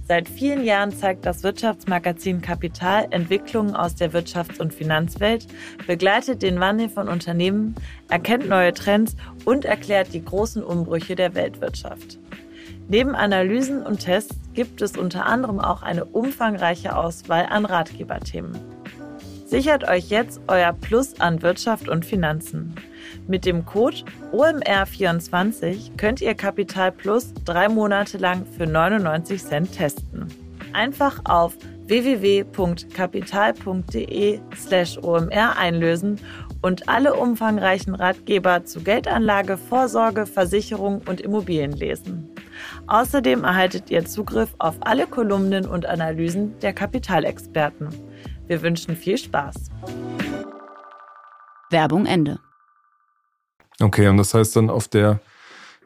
Seit 0.08 0.28
vielen 0.28 0.64
Jahren 0.64 0.92
zeigt 0.92 1.26
das 1.26 1.42
Wirtschaftsmagazin 1.42 2.42
Kapital 2.42 3.08
Entwicklungen 3.12 3.76
aus 3.76 3.96
der 3.96 4.12
Wirtschafts- 4.12 4.60
und 4.60 4.74
Finanzwelt, 4.74 5.48
begleitet 5.88 6.42
den 6.42 6.60
Wandel 6.60 6.90
von 6.90 7.08
Unternehmen, 7.08 7.76
erkennt 8.10 8.50
neue 8.50 8.74
Trends 8.74 9.16
und 9.46 9.64
erklärt 9.64 10.14
die 10.14 10.24
großen 10.24 10.64
Umbrüche 10.64 11.16
der 11.16 11.34
Weltwirtschaft. 11.34 12.20
Neben 12.90 13.16
Analysen 13.16 13.84
und 13.84 14.00
Tests 14.00 14.36
gibt 14.54 14.82
es 14.82 14.98
unter 14.98 15.26
anderem 15.26 15.60
auch 15.60 15.82
eine 15.82 16.06
umfangreiche 16.06 16.96
Auswahl 16.96 17.48
an 17.50 17.66
Ratgeberthemen. 17.66 18.58
Sichert 19.46 19.84
euch 19.84 20.10
jetzt 20.10 20.40
euer 20.48 20.72
Plus 20.72 21.20
an 21.20 21.42
Wirtschaft 21.42 21.90
und 21.90 22.06
Finanzen. 22.06 22.74
Mit 23.28 23.46
dem 23.46 23.66
Code 23.66 23.98
OMR24 24.32 25.98
könnt 25.98 26.22
ihr 26.22 26.36
Kapital 26.36 26.94
Plus 26.94 27.34
drei 27.44 27.68
Monate 27.68 28.18
lang 28.18 28.46
für 28.46 28.66
99 28.66 29.44
Cent 29.44 29.74
testen. 29.74 30.28
Einfach 30.72 31.20
auf 31.26 31.58
www.kapital.de 31.86 34.40
slash 34.56 34.98
OMR 35.00 35.58
einlösen 35.58 36.18
und 36.62 36.88
alle 36.88 37.16
umfangreichen 37.16 37.94
Ratgeber 37.94 38.64
zu 38.64 38.82
Geldanlage, 38.82 39.58
Vorsorge, 39.58 40.26
Versicherung 40.26 41.02
und 41.10 41.20
Immobilien 41.20 41.74
lesen. 41.74 42.30
Außerdem 42.88 43.44
erhaltet 43.44 43.90
ihr 43.90 44.06
Zugriff 44.06 44.54
auf 44.60 44.76
alle 44.82 45.08
Kolumnen 45.08 45.66
und 45.66 45.86
Analysen 45.86 46.58
der 46.60 46.74
Kapitalexperten. 46.74 47.90
Wir 48.48 48.62
wünschen 48.62 48.96
viel 48.96 49.18
Spaß. 49.18 49.70
Werbung 51.70 52.06
Ende. 52.06 52.40
Okay, 53.80 54.08
und 54.08 54.18
das 54.18 54.34
heißt 54.34 54.56
dann 54.56 54.70
auf 54.70 54.88
der 54.88 55.20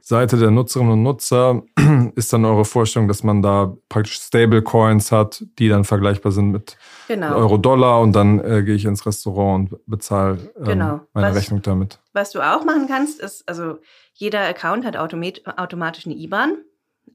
Seite 0.07 0.38
der 0.38 0.51
Nutzerinnen 0.51 0.94
und 0.94 1.04
Nutzer 1.04 1.63
ist 2.16 2.31
dann 2.31 2.45
eure 2.45 2.63
Vorstellung, 2.63 3.07
dass 3.07 3.24
man 3.24 3.42
da 3.42 3.75
praktisch 3.89 4.19
Stablecoins 4.19 5.12
hat, 5.12 5.44
die 5.57 5.68
dann 5.68 5.83
vergleichbar 5.83 6.31
sind 6.31 6.51
mit 6.51 6.77
genau. 7.07 7.36
Euro-Dollar 7.36 8.01
und 8.01 8.15
dann 8.15 8.39
äh, 8.39 8.62
gehe 8.63 8.75
ich 8.75 8.86
ins 8.86 9.05
Restaurant 9.08 9.72
und 9.72 9.79
bezahle 9.88 10.38
ähm, 10.58 10.63
genau. 10.63 11.00
meine 11.13 11.29
was, 11.29 11.38
Rechnung 11.38 11.63
damit. 11.63 12.00
Was 12.15 12.31
du 12.31 12.39
auch 12.39 12.63
machen 12.63 12.88
kannst, 12.88 13.19
ist, 13.19 13.48
also 13.48 13.79
jeder 14.13 14.39
Account 14.39 14.86
hat 14.86 14.95
automatisch 14.95 16.05
eine 16.05 16.15
IBAN 16.15 16.57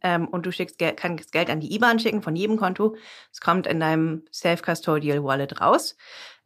ähm, 0.02 0.28
und 0.28 0.45
du 0.45 0.52
schickst, 0.52 0.78
kannst 0.97 1.33
Geld 1.33 1.49
an 1.49 1.61
die 1.61 1.75
IBAN 1.75 1.99
schicken 1.99 2.21
von 2.21 2.37
jedem 2.37 2.59
Konto. 2.59 2.97
Es 3.33 3.40
kommt 3.40 3.66
in 3.66 3.80
deinem 3.80 4.25
Self-Custodial 4.30 5.25
Wallet 5.25 5.59
raus. 5.59 5.97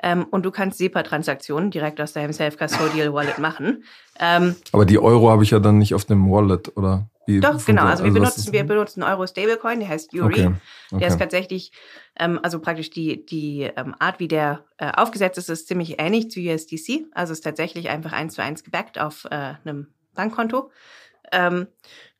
Ähm, 0.00 0.24
und 0.30 0.44
du 0.44 0.52
kannst 0.52 0.78
SEPA-Transaktionen 0.78 1.72
direkt 1.72 2.00
aus 2.00 2.12
deinem 2.12 2.32
Self-Custodial 2.32 3.12
Wallet 3.12 3.38
machen. 3.38 3.82
Ähm, 4.20 4.54
Aber 4.70 4.86
die 4.86 5.00
Euro 5.00 5.30
habe 5.30 5.42
ich 5.42 5.50
ja 5.50 5.58
dann 5.58 5.78
nicht 5.78 5.92
auf 5.92 6.04
dem 6.04 6.30
Wallet, 6.30 6.76
oder? 6.76 7.10
Wie 7.26 7.40
Doch, 7.40 7.64
genau. 7.64 7.84
Also, 7.84 8.04
wir, 8.04 8.10
also 8.10 8.20
benutzen, 8.20 8.52
wir 8.52 8.64
benutzen 8.64 9.02
Euro 9.02 9.26
Stablecoin, 9.26 9.80
der 9.80 9.88
heißt 9.88 10.12
Yuri. 10.12 10.32
Okay. 10.32 10.46
Okay. 10.90 11.00
Der 11.00 11.08
ist 11.08 11.18
tatsächlich, 11.18 11.72
ähm, 12.18 12.38
also 12.42 12.60
praktisch 12.60 12.90
die, 12.90 13.24
die 13.24 13.62
ähm, 13.76 13.94
Art, 13.98 14.20
wie 14.20 14.28
der 14.28 14.64
äh, 14.78 14.92
aufgesetzt 14.92 15.38
ist, 15.38 15.48
ist 15.48 15.68
ziemlich 15.68 16.00
ähnlich 16.00 16.30
zu 16.30 16.40
USDC. 16.40 17.06
Also 17.12 17.32
ist 17.32 17.42
tatsächlich 17.42 17.88
einfach 17.88 18.12
eins 18.12 18.34
zu 18.34 18.42
eins 18.42 18.62
gebackt 18.62 18.98
auf 18.98 19.24
äh, 19.26 19.54
einem 19.64 19.88
Bankkonto. 20.14 20.70
Ähm, 21.32 21.68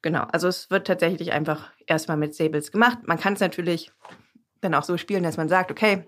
Genau, 0.04 0.25
also 0.32 0.49
es 0.49 0.70
wird 0.70 0.87
tatsächlich 0.87 1.32
einfach 1.32 1.73
erstmal 1.87 2.18
mit 2.18 2.34
Stables 2.34 2.70
gemacht. 2.70 2.99
Man 3.06 3.18
kann 3.18 3.32
es 3.32 3.40
natürlich 3.40 3.90
dann 4.61 4.75
auch 4.75 4.82
so 4.82 4.99
spielen, 4.99 5.23
dass 5.23 5.38
man 5.38 5.49
sagt, 5.49 5.70
okay, 5.70 6.04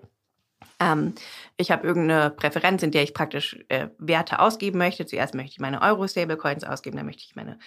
ähm, 0.79 1.15
ich 1.57 1.71
habe 1.71 1.87
irgendeine 1.87 2.29
Präferenz, 2.29 2.83
in 2.83 2.91
der 2.91 3.01
ich 3.01 3.15
praktisch 3.15 3.57
äh, 3.69 3.87
Werte 3.97 4.37
ausgeben 4.37 4.77
möchte. 4.77 5.07
Zuerst 5.07 5.33
möchte 5.33 5.53
ich 5.53 5.59
meine 5.59 5.81
Euro-Stablecoins 5.81 6.63
ausgeben, 6.63 6.95
dann 6.95 7.07
möchte 7.07 7.23
ich 7.23 7.35
meine 7.35 7.57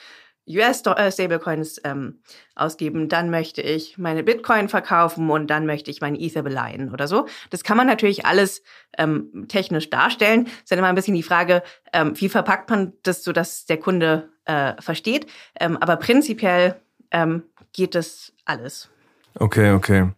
US-Stablecoins 0.49 1.79
äh, 1.79 1.91
ähm, 1.91 2.23
ausgeben, 2.55 3.09
dann 3.09 3.31
möchte 3.31 3.63
ich 3.63 3.99
meine 3.99 4.23
Bitcoin 4.23 4.69
verkaufen 4.69 5.31
und 5.31 5.49
dann 5.49 5.67
möchte 5.67 5.91
ich 5.91 6.01
mein 6.01 6.17
Ether 6.17 6.43
beleihen 6.43 6.93
oder 6.93 7.07
so. 7.07 7.27
Das 7.51 7.63
kann 7.63 7.77
man 7.77 7.87
natürlich 7.87 8.27
alles 8.27 8.63
ähm, 8.99 9.47
technisch 9.49 9.91
darstellen. 9.91 10.47
Es 10.47 10.53
ist 10.53 10.71
dann 10.73 10.79
immer 10.79 10.89
ein 10.89 10.95
bisschen 10.95 11.15
die 11.15 11.23
Frage, 11.23 11.63
ähm, 11.93 12.13
wie 12.17 12.29
verpackt 12.29 12.71
man 12.71 12.93
das, 13.03 13.23
so 13.23 13.33
dass 13.33 13.67
der 13.67 13.79
Kunde 13.79 14.31
äh, 14.45 14.75
versteht. 14.81 15.27
Ähm, 15.59 15.77
aber 15.77 15.97
prinzipiell 15.97 16.77
ähm, 17.11 17.45
geht 17.73 17.95
das 17.95 18.33
alles. 18.45 18.89
Okay, 19.35 19.73
okay. 19.73 20.11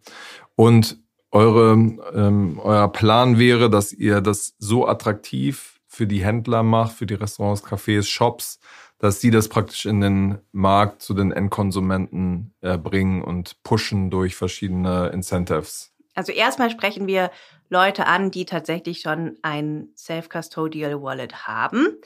Und 0.55 0.97
eure, 1.31 1.73
ähm, 1.73 2.59
euer 2.61 2.91
Plan 2.91 3.39
wäre, 3.39 3.69
dass 3.69 3.91
ihr 3.91 4.21
das 4.21 4.55
so 4.59 4.87
attraktiv 4.87 5.79
für 5.87 6.07
die 6.07 6.23
Händler 6.23 6.63
macht, 6.63 6.93
für 6.93 7.05
die 7.05 7.13
Restaurants, 7.13 7.63
Cafés, 7.63 8.03
Shops, 8.03 8.59
dass 9.03 9.19
sie 9.19 9.31
das 9.31 9.49
praktisch 9.49 9.85
in 9.85 9.99
den 9.99 10.37
Markt 10.53 11.01
zu 11.01 11.13
den 11.13 11.33
Endkonsumenten 11.33 12.53
äh, 12.61 12.77
bringen 12.77 13.21
und 13.21 13.61
pushen 13.61 14.09
durch 14.09 14.37
verschiedene 14.37 15.09
Incentives. 15.09 15.91
Also 16.15 16.31
erstmal 16.31 16.69
sprechen 16.69 17.05
wir 17.05 17.29
Leute 17.67 18.07
an, 18.07 18.31
die 18.31 18.45
tatsächlich 18.45 19.01
schon 19.01 19.35
ein 19.41 19.89
Self-Custodial 19.97 21.01
Wallet 21.01 21.45
haben. 21.47 21.97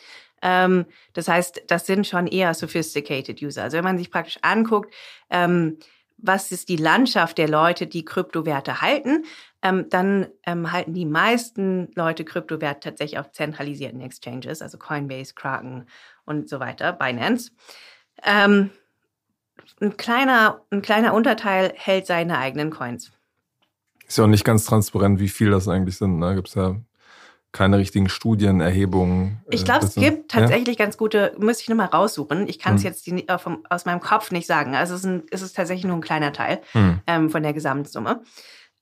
Ähm, 0.42 0.88
das 1.14 1.28
heißt, 1.28 1.66
das 1.68 1.86
sind 1.86 2.08
schon 2.08 2.26
eher 2.26 2.56
sophisticated 2.56 3.44
User. 3.44 3.62
Also 3.62 3.78
wenn 3.78 3.84
man 3.84 4.00
sich 4.00 4.10
praktisch 4.10 4.40
anguckt, 4.42 4.92
ähm, 5.30 5.78
was 6.18 6.52
ist 6.52 6.68
die 6.68 6.78
Landschaft 6.78 7.38
der 7.38 7.48
Leute, 7.48 7.86
die 7.86 8.06
Kryptowerte 8.06 8.82
halten, 8.82 9.24
ähm, 9.62 9.86
dann 9.92 10.30
ähm, 10.48 10.72
halten 10.72 10.96
die 10.96 11.06
meisten 11.06 11.92
Leute 11.94 12.26
Kryptowerte 12.26 12.90
tatsächlich 12.90 13.20
auf 13.20 13.32
zentralisierten 13.34 14.02
Exchanges, 14.02 14.64
also 14.64 14.80
Coinbase, 14.80 15.36
Kraken 15.36 15.86
und 16.28 16.48
so 16.50 16.60
weiter, 16.60 16.94
Binance. 16.94 17.52
Ähm, 18.24 18.70
ein 19.82 19.98
kleiner, 19.98 20.62
ein 20.70 20.82
kleiner 20.82 21.14
Unterteil 21.14 21.74
hält 21.76 22.06
seine 22.06 22.38
eigenen 22.38 22.70
Coins. 22.70 23.12
Ist 24.08 24.18
ja 24.18 24.24
auch 24.24 24.30
nicht 24.30 24.46
ganz 24.46 24.66
transparent, 24.66 25.20
wie 25.20 25.30
viel 25.30 25.52
das 25.52 25.68
eigentlich 25.68 25.98
sind. 25.98 26.20
Da 26.22 26.30
ne? 26.30 26.36
gibt 26.36 26.50
es 26.50 26.56
ja 26.56 26.76
keine 27.52 27.78
richtigen 27.78 28.10
Studien, 28.10 28.62
Erhebungen. 28.62 29.42
Ich 29.50 29.66
glaube, 29.66 29.86
es 29.86 29.96
gibt 29.96 30.32
tatsächlich 30.32 30.78
ja? 30.78 30.86
ganz 30.86 30.98
gute, 30.98 31.34
müsste 31.38 31.64
ich 31.64 31.70
nochmal 31.70 31.88
raussuchen. 31.88 32.48
Ich 32.48 32.60
kann 32.60 32.76
es 32.76 32.84
hm. 32.84 32.88
jetzt 32.88 33.08
die, 33.08 33.28
äh, 33.28 33.38
vom, 33.38 33.66
aus 33.70 33.86
meinem 33.86 34.00
Kopf 34.00 34.32
nicht 34.32 34.48
sagen. 34.48 34.76
Also 34.76 34.94
es 34.94 35.02
ist, 35.02 35.06
ein, 35.06 35.24
es 35.32 35.42
ist 35.42 35.56
tatsächlich 35.56 35.86
nur 35.86 35.96
ein 35.96 36.02
kleiner 36.02 36.34
Teil 36.34 36.62
hm. 36.74 37.00
ähm, 37.08 37.30
von 37.30 37.44
der 37.44 37.54
Gesamtsumme. 37.54 38.22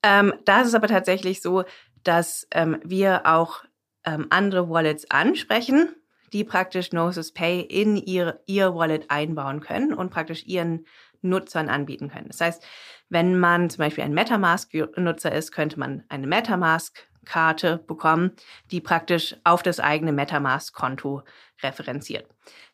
Ähm, 0.04 0.34
da 0.46 0.62
ist 0.62 0.68
es 0.68 0.76
aber 0.76 0.88
tatsächlich 0.88 1.42
so, 1.42 1.64
dass 2.04 2.48
ähm, 2.52 2.78
wir 2.84 3.26
auch 3.26 3.64
ähm, 4.06 4.28
andere 4.30 4.70
Wallets 4.70 5.10
ansprechen, 5.10 5.90
die 6.34 6.44
praktisch 6.44 6.90
Gnosis 6.90 7.32
Pay 7.32 7.62
in 7.62 7.98
ihr, 7.98 8.42
ihr 8.46 8.76
Wallet 8.76 9.10
einbauen 9.10 9.62
können 9.62 9.94
und 9.94 10.10
praktisch 10.12 10.46
ihren 10.46 10.86
Nutzern 11.22 11.70
anbieten 11.70 12.10
können. 12.10 12.28
Das 12.28 12.42
heißt, 12.42 12.64
wenn 13.10 13.38
man 13.40 13.70
zum 13.70 13.80
Beispiel 13.80 14.04
ein 14.04 14.14
Metamask-Nutzer 14.14 15.32
ist, 15.32 15.52
könnte 15.52 15.80
man 15.80 16.04
eine 16.10 16.28
Metamask-Karte 16.28 17.84
bekommen, 17.88 18.32
die 18.72 18.82
praktisch 18.82 19.36
auf 19.44 19.64
das 19.64 19.80
eigene 19.80 20.12
Metamask-Konto 20.12 21.24
referenziert. 21.64 22.28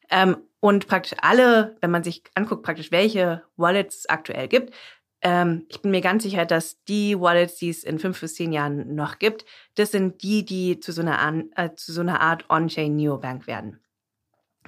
Ähm, 0.09 0.37
und 0.59 0.87
praktisch 0.87 1.17
alle, 1.21 1.77
wenn 1.81 1.91
man 1.91 2.03
sich 2.03 2.23
anguckt, 2.35 2.63
praktisch 2.63 2.91
welche 2.91 3.43
Wallets 3.57 3.99
es 3.99 4.09
aktuell 4.09 4.47
gibt, 4.47 4.73
ähm, 5.21 5.65
ich 5.69 5.81
bin 5.81 5.91
mir 5.91 6.01
ganz 6.01 6.23
sicher, 6.23 6.45
dass 6.45 6.83
die 6.85 7.19
Wallets, 7.19 7.57
die 7.57 7.69
es 7.69 7.83
in 7.83 7.99
fünf 7.99 8.19
bis 8.19 8.35
zehn 8.35 8.51
Jahren 8.51 8.95
noch 8.95 9.19
gibt, 9.19 9.45
das 9.75 9.91
sind 9.91 10.23
die, 10.23 10.43
die 10.45 10.79
zu 10.79 10.91
so 10.91 11.01
einer, 11.01 11.43
äh, 11.55 11.69
zu 11.75 11.93
so 11.93 12.01
einer 12.01 12.21
Art 12.21 12.49
On-Chain 12.49 12.95
Neobank 12.95 13.47
werden. 13.47 13.79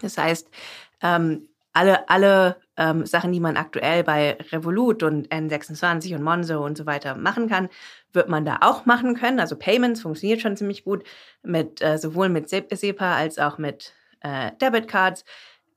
Das 0.02 0.18
heißt, 0.18 0.50
ähm, 1.02 1.48
alle, 1.74 2.08
alle 2.08 2.58
ähm, 2.78 3.06
Sachen, 3.06 3.32
die 3.32 3.40
man 3.40 3.58
aktuell 3.58 4.04
bei 4.04 4.38
Revolut 4.52 5.02
und 5.02 5.30
N26 5.30 6.16
und 6.16 6.24
Monzo 6.24 6.64
und 6.64 6.78
so 6.78 6.86
weiter 6.86 7.16
machen 7.16 7.50
kann, 7.50 7.70
wird 8.14 8.30
man 8.30 8.46
da 8.46 8.60
auch 8.62 8.86
machen 8.86 9.16
können. 9.16 9.40
Also 9.40 9.56
Payments 9.56 10.02
funktioniert 10.02 10.42
schon 10.42 10.56
ziemlich 10.56 10.84
gut 10.84 11.04
mit 11.42 11.82
äh, 11.82 11.98
sowohl 11.98 12.30
mit 12.30 12.48
SEPA 12.50 13.16
als 13.16 13.40
auch 13.40 13.58
mit 13.58 13.94
äh, 14.22 14.52
Debit 14.62 14.88
Cards. 14.88 15.26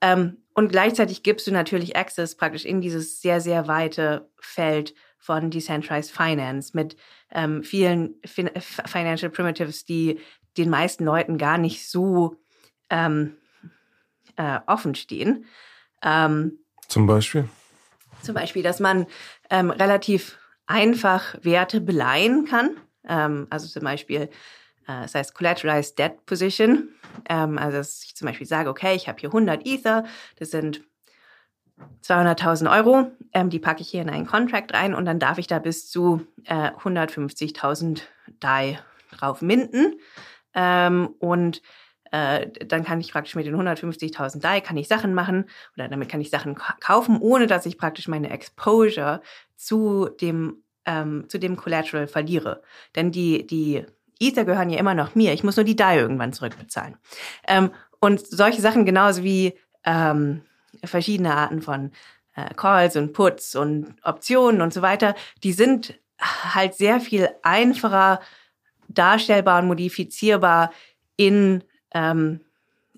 Ähm, 0.01 0.39
und 0.55 0.71
gleichzeitig 0.71 1.23
gibst 1.23 1.47
du 1.47 1.53
natürlich 1.53 1.97
Access 1.97 2.35
praktisch 2.35 2.65
in 2.65 2.81
dieses 2.81 3.21
sehr, 3.21 3.41
sehr 3.41 3.69
weite 3.69 4.31
Feld 4.41 4.95
von 5.19 5.51
Decentralized 5.51 6.11
Finance 6.11 6.71
mit 6.75 6.97
ähm, 7.31 7.63
vielen 7.63 8.15
fin 8.25 8.51
Financial 8.61 9.31
Primitives, 9.31 9.85
die 9.85 10.21
den 10.57 10.71
meisten 10.71 11.05
Leuten 11.05 11.37
gar 11.37 11.59
nicht 11.59 11.89
so 11.89 12.37
ähm, 12.91 13.37
äh, 14.37 14.61
offen 14.67 14.95
stehen. 14.95 15.45
Ähm, 16.03 16.59
zum 16.89 17.07
Beispiel? 17.07 17.49
Zum 18.23 18.35
Beispiel, 18.35 18.63
dass 18.63 18.81
man 18.81 19.07
ähm, 19.51 19.71
relativ 19.71 20.39
einfach 20.67 21.37
Werte 21.43 21.81
beleihen 21.81 22.45
kann. 22.47 22.77
Ähm, 23.09 23.47
also 23.51 23.69
zum 23.69 23.83
Beispiel 23.85 24.23
äh, 24.23 24.29
das 24.87 25.15
heißt 25.15 25.35
Collateralized 25.35 25.99
Debt 25.99 26.25
Position. 26.27 26.91
Ähm, 27.29 27.59
also 27.59 27.79
dass 27.79 28.05
ich 28.05 28.15
zum 28.15 28.27
Beispiel 28.27 28.47
sage, 28.47 28.71
okay, 28.71 28.95
ich 28.95 29.09
habe 29.09 29.19
hier 29.19 29.31
100 29.31 29.67
Ether, 29.67 30.05
das 30.39 30.51
sind 30.51 30.83
200.000 32.03 32.75
Euro, 32.75 33.11
ähm, 33.33 33.51
die 33.51 33.59
packe 33.59 33.83
ich 33.83 33.91
hier 33.91 34.03
in 34.03 34.11
einen 34.11 34.27
Contract 34.27 34.73
rein 34.73 34.95
und 34.95 35.05
dann 35.05 35.19
darf 35.19 35.39
ich 35.39 35.47
da 35.47 35.59
bis 35.59 35.91
zu 35.91 36.27
äh, 36.45 36.71
150.000 36.71 38.03
DAI 38.41 38.79
drauf 39.11 39.43
minden. 39.43 39.99
Ähm, 40.55 41.09
und 41.19 41.61
äh, 42.13 42.47
dann 42.65 42.85
kann 42.85 43.01
ich 43.01 43.13
praktisch 43.13 43.35
mit 43.35 43.47
den 43.47 43.57
150.000 43.57 44.41
DAI 44.41 44.61
kann 44.61 44.77
ich 44.77 44.89
Sachen 44.89 45.13
machen 45.13 45.47
oder 45.77 45.89
damit 45.89 46.09
kann 46.09 46.21
ich 46.21 46.31
Sachen 46.31 46.55
kaufen, 46.55 47.19
ohne 47.21 47.47
dass 47.47 47.67
ich 47.67 47.79
praktisch 47.79 48.09
meine 48.09 48.31
Exposure 48.31 49.21
zu 49.57 50.09
dem 50.21 50.63
ähm, 50.87 51.29
zu 51.29 51.39
dem 51.39 51.57
Collateral 51.57 52.07
verliere. 52.07 52.63
Denn 52.95 53.11
die 53.11 53.47
die 53.47 53.85
Ether 54.21 54.45
gehören 54.45 54.71
ja 54.71 54.79
immer 54.79 54.95
noch 54.95 55.15
mir. 55.15 55.33
Ich 55.33 55.45
muss 55.45 55.57
nur 55.57 55.65
die 55.65 55.77
DAI 55.77 55.99
irgendwann 55.99 56.33
zurückbezahlen. 56.33 56.97
Ähm, 57.47 57.71
und 58.01 58.27
solche 58.27 58.61
Sachen 58.61 58.85
genauso 58.85 59.23
wie 59.23 59.55
ähm, 59.85 60.43
verschiedene 60.85 61.35
Arten 61.35 61.63
von 61.63 61.93
äh, 62.35 62.53
Calls 62.55 62.97
und 62.97 63.13
Puts 63.13 63.57
und 63.57 63.97
Optionen 64.03 64.61
und 64.61 64.73
so 64.73 64.83
weiter, 64.83 65.15
die 65.43 65.53
sind 65.53 65.99
halt 66.19 66.75
sehr 66.75 67.01
viel 67.01 67.29
einfacher 67.43 68.21
darstellbar 68.89 69.61
und 69.61 69.69
modifizierbar 69.69 70.71
in, 71.17 71.65
ähm, 71.93 72.41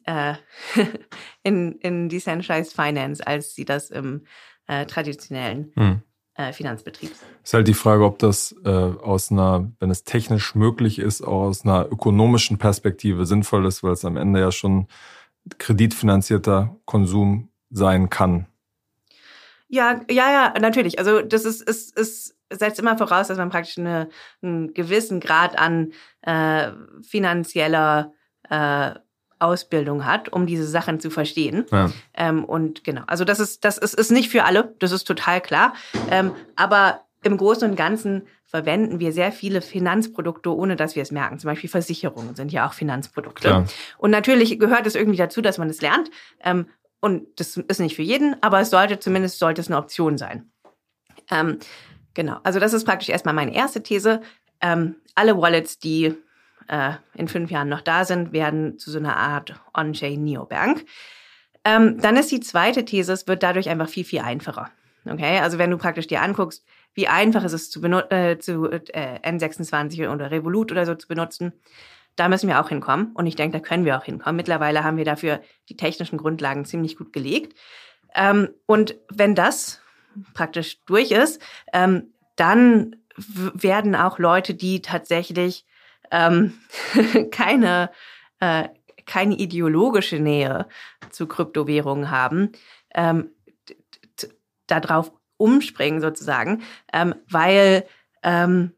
äh, 0.05 0.35
in, 1.43 1.73
in 1.79 2.09
Decentralized 2.09 2.75
Finance, 2.75 3.27
als 3.27 3.55
sie 3.55 3.65
das 3.65 3.91
im 3.91 4.25
äh, 4.67 4.87
traditionellen 4.87 5.73
hm 5.75 6.03
äh, 6.39 6.53
Finanzbetriebs. 6.53 7.21
Ist 7.43 7.53
halt 7.53 7.69
die 7.69 7.75
Frage, 7.75 8.05
ob 8.05 8.19
das 8.19 8.55
äh, 8.65 8.69
aus 8.71 9.31
einer, 9.31 9.71
wenn 9.81 9.91
es 9.91 10.05
technisch 10.05 10.55
möglich 10.55 10.99
ist, 10.99 11.21
auch 11.21 11.43
aus 11.43 11.65
einer 11.65 11.87
ökonomischen 11.91 12.59
Perspektive 12.59 13.27
sinnvoll 13.27 13.67
ist, 13.67 13.83
weil 13.83 13.93
es 13.93 14.05
am 14.05 14.17
Ende 14.17 14.41
ja 14.41 14.53
schon 14.53 14.87
kreditfinanzierter 15.59 16.77
Konsum 16.85 17.49
sein 17.71 18.09
kann. 18.09 18.47
Ja, 19.69 20.01
ja, 20.09 20.31
ja, 20.31 20.55
natürlich. 20.61 20.99
Also 20.99 21.21
das 21.21 21.45
ist, 21.45 21.61
ist, 21.63 21.99
ist 21.99 22.37
setzt 22.51 22.79
immer 22.79 22.97
voraus, 22.97 23.29
dass 23.29 23.37
man 23.37 23.51
praktisch 23.51 23.77
eine, 23.77 24.09
einen 24.41 24.73
gewissen 24.73 25.21
Grad 25.21 25.59
an 25.59 25.93
äh, 26.23 26.71
finanzieller 27.03 28.13
äh, 28.49 28.95
Ausbildung 29.39 30.05
hat, 30.05 30.33
um 30.33 30.47
diese 30.47 30.67
Sachen 30.67 31.01
zu 31.01 31.11
verstehen. 31.11 31.67
Ja. 31.71 31.91
Ähm, 32.15 32.45
und 32.45 32.85
genau, 32.85 33.03
also 33.07 33.25
das 33.25 33.41
ist, 33.41 33.65
das 33.65 33.79
ist, 33.79 33.95
ist 33.95 34.11
nicht 34.11 34.31
für 34.31 34.45
alle, 34.45 34.75
das 34.79 34.93
ist 34.93 35.05
total 35.05 35.41
klar. 35.41 35.75
Ähm, 36.11 36.33
aber 36.57 37.03
im 37.23 37.37
Großen 37.37 37.69
und 37.69 37.77
Ganzen 37.77 38.27
verwenden 38.45 39.01
wir 39.01 39.13
sehr 39.13 39.33
viele 39.33 39.61
Finanzprodukte, 39.61 40.55
ohne 40.55 40.77
dass 40.77 40.97
wir 40.97 41.03
es 41.03 41.11
merken. 41.11 41.39
Zum 41.39 41.49
Beispiel 41.49 41.69
Versicherungen 41.69 42.35
sind 42.35 42.53
ja 42.53 42.67
auch 42.67 42.73
Finanzprodukte. 42.73 43.49
Klar. 43.49 43.67
Und 43.99 44.11
natürlich 44.11 44.59
gehört 44.59 44.87
es 44.87 44.95
irgendwie 44.95 45.19
dazu, 45.19 45.43
dass 45.43 45.59
man 45.59 45.69
es 45.69 45.83
lernt. 45.83 46.11
Ähm, 46.43 46.67
und 47.01 47.27
das 47.37 47.57
ist 47.57 47.81
nicht 47.81 47.95
für 47.95 48.03
jeden, 48.03 48.37
aber 48.43 48.61
es 48.61 48.71
sollte 48.71 48.99
zumindest 48.99 49.39
sollte 49.39 49.61
es 49.61 49.69
eine 49.69 49.77
Option 49.77 50.19
sein. 50.19 50.51
Ähm, 51.31 51.59
genau, 52.15 52.39
also 52.43 52.59
das 52.59 52.73
ist 52.73 52.85
praktisch 52.85 53.09
erstmal 53.09 53.35
meine 53.35 53.55
erste 53.55 53.83
These. 53.83 54.21
Ähm, 54.61 54.97
alle 55.15 55.37
Wallets, 55.37 55.79
die 55.79 56.17
äh, 56.69 56.93
in 57.15 57.29
fünf 57.29 57.51
Jahren 57.51 57.69
noch 57.69 57.81
da 57.81 58.05
sind, 58.05 58.33
werden 58.33 58.79
zu 58.79 58.91
so 58.91 58.99
einer 58.99 59.17
Art 59.17 59.61
On-Chain 59.75 60.23
Neobank. 60.23 60.85
Ähm, 61.65 62.01
dann 62.01 62.17
ist 62.17 62.31
die 62.31 62.41
zweite 62.41 62.85
These, 62.85 63.13
es 63.13 63.27
wird 63.27 63.43
dadurch 63.43 63.69
einfach 63.69 63.89
viel, 63.89 64.05
viel 64.05 64.21
einfacher. 64.21 64.71
Okay, 65.05 65.39
also 65.39 65.59
wenn 65.59 65.71
du 65.71 65.79
praktisch 65.79 66.07
dir 66.07 66.23
anguckst, 66.23 66.65
wie 66.95 67.09
einfach 67.09 67.45
ist 67.45 67.53
es 67.53 67.71
zu, 67.71 67.83
äh, 67.83 68.39
zu 68.39 68.71
äh, 68.71 69.21
N26 69.23 70.11
oder 70.11 70.31
Revolut 70.31 70.73
oder 70.73 70.85
so 70.85 70.95
zu 70.95 71.09
benutzen, 71.09 71.53
da 72.17 72.29
müssen 72.29 72.49
wir 72.49 72.61
auch 72.61 72.69
hinkommen. 72.69 73.13
Und 73.15 73.27
ich 73.27 73.37
denke, 73.37 73.59
da 73.59 73.65
können 73.65 73.85
wir 73.85 73.97
auch 73.97 74.05
hinkommen. 74.05 74.37
Mittlerweile 74.37 74.83
haben 74.85 74.97
wir 74.97 75.05
dafür 75.05 75.41
die 75.69 75.77
technischen 75.77 76.19
Grundlagen 76.19 76.65
ziemlich 76.65 76.97
gut 76.97 77.13
gelegt. 77.13 77.57
Ähm, 78.15 78.49
und 78.67 78.97
wenn 79.09 79.35
das 79.35 79.81
praktisch 80.35 80.83
durch 80.85 81.13
ist, 81.13 81.41
ähm, 81.73 82.13
dann 82.37 82.97
werden 83.17 83.95
auch 83.95 84.19
Leute, 84.19 84.55
die 84.55 84.83
tatsächlich 84.83 85.65
ähm, 86.11 86.55
keine, 87.31 87.91
äh, 88.41 88.69
keine 89.07 89.37
ideologische 89.37 90.19
Nähe 90.19 90.67
zu 91.11 91.27
Kryptowährungen 91.27 92.11
haben, 92.11 92.53
ähm, 92.95 93.31
darauf 94.67 95.13
umspringen 95.37 96.01
sozusagen, 96.01 96.63
ähm, 96.93 97.15
weil 97.29 97.87
ähm, 98.23 98.73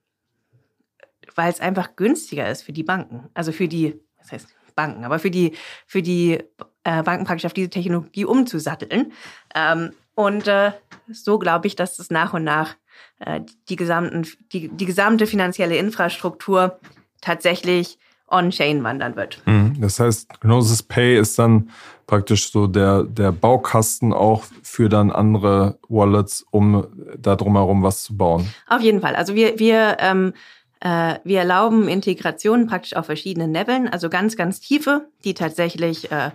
weil 1.35 1.51
es 1.51 1.61
einfach 1.61 1.97
günstiger 1.97 2.51
ist 2.51 2.63
für 2.63 2.73
die 2.73 2.83
Banken, 2.83 3.31
also 3.35 3.53
für 3.53 3.69
die, 3.69 3.99
was 4.19 4.33
heißt 4.33 4.55
Banken, 4.75 5.05
aber 5.05 5.19
für 5.19 5.31
die 5.31 5.57
für 5.87 6.03
die 6.03 6.39
äh, 6.85 7.03
Banken 7.03 7.25
praktisch 7.25 7.47
auf 7.47 7.53
diese 7.53 7.71
Technologie 7.71 8.25
umzusatteln. 8.25 9.13
Ähm, 9.55 9.93
und 10.15 10.49
äh, 10.49 10.73
so 11.11 11.39
glaube 11.39 11.67
ich, 11.67 11.77
dass 11.77 11.99
es 11.99 12.11
nach 12.11 12.35
und 12.35 12.45
nach 12.45 12.77
äh, 13.19 13.41
die, 13.69 13.77
gesamten, 13.77 14.27
die, 14.53 14.69
die 14.69 14.87
gesamte 14.87 15.27
finanzielle 15.27 15.77
Infrastruktur 15.77 16.79
tatsächlich 17.21 17.99
on-chain 18.31 18.83
wandern 18.85 19.17
wird. 19.17 19.43
Mhm. 19.47 19.81
Das 19.81 19.99
heißt, 20.01 20.41
Gnosis 20.41 20.83
Pay 20.83 21.19
ist 21.19 21.39
dann 21.39 21.71
praktisch 22.07 22.51
so 22.51 22.67
der, 22.67 23.05
der 23.05 23.33
Baukasten 23.33 24.13
auch 24.13 24.45
für 24.63 24.89
dann 24.89 25.11
andere 25.11 25.79
Wallets, 25.89 26.45
um 26.51 26.87
da 27.19 27.37
drumherum 27.37 27.83
was 27.83 28.05
zu 28.05 28.17
bauen. 28.17 28.53
Auf 28.69 28.81
jeden 28.81 29.01
Fall. 29.01 29.15
Also 29.17 29.35
wir, 29.35 29.59
wir, 29.59 29.97
ähm, 30.01 30.33
äh, 30.81 31.17
wir 31.25 31.41
erlauben 31.41 31.89
Integrationen 31.89 32.67
praktisch 32.67 32.97
auf 32.97 33.07
verschiedenen 33.07 33.53
Leveln, 33.53 33.89
also 33.89 34.09
ganz, 34.09 34.37
ganz 34.37 34.61
tiefe, 34.61 35.09
die 35.25 35.35
tatsächlich 35.35 36.11
äh, 36.11 36.31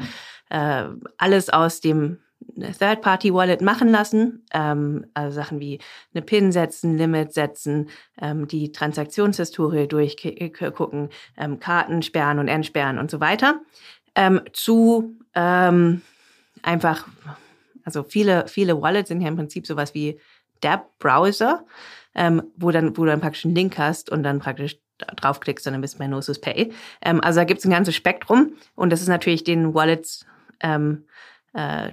äh, 0.49 0.83
alles 1.17 1.49
aus 1.49 1.81
dem 1.81 2.19
Third-Party-Wallet 2.59 3.61
machen 3.61 3.89
lassen, 3.89 4.45
ähm, 4.53 5.05
also 5.13 5.35
Sachen 5.35 5.59
wie 5.59 5.79
eine 6.13 6.21
PIN 6.21 6.51
setzen, 6.51 6.97
Limit 6.97 7.33
setzen, 7.33 7.89
ähm, 8.21 8.47
die 8.47 8.71
Transaktionshistorie 8.71 9.87
durchgucken, 9.87 11.09
ähm, 11.37 11.59
Karten 11.59 12.01
sperren 12.01 12.39
und 12.39 12.47
entsperren 12.47 12.97
und 12.97 13.11
so 13.11 13.19
weiter, 13.19 13.61
ähm, 14.15 14.41
zu 14.53 15.15
ähm, 15.33 16.01
einfach, 16.61 17.07
also 17.83 18.03
viele, 18.03 18.47
viele 18.47 18.81
Wallets 18.81 19.09
sind 19.09 19.21
ja 19.21 19.27
im 19.27 19.35
Prinzip 19.35 19.67
sowas 19.67 19.93
wie 19.93 20.19
der 20.63 20.85
Browser, 20.99 21.65
ähm, 22.15 22.43
wo, 22.55 22.71
dann, 22.71 22.97
wo 22.97 23.03
du 23.03 23.11
dann 23.11 23.21
praktisch 23.21 23.45
einen 23.45 23.55
Link 23.55 23.77
hast 23.77 24.09
und 24.09 24.23
dann 24.23 24.39
praktisch 24.39 24.77
draufklickst 24.97 25.67
und 25.67 25.73
dann 25.73 25.81
bist 25.81 25.95
du 25.95 25.99
bei 25.99 26.07
Gnosis 26.07 26.39
Pay. 26.39 26.71
Ähm, 27.01 27.21
also 27.21 27.41
da 27.41 27.43
gibt 27.43 27.59
es 27.59 27.65
ein 27.65 27.71
ganzes 27.71 27.95
Spektrum 27.95 28.53
und 28.75 28.91
das 28.91 29.01
ist 29.01 29.09
natürlich 29.09 29.43
den 29.43 29.73
Wallets 29.73 30.25
ähm, 30.61 31.05
äh, 31.53 31.91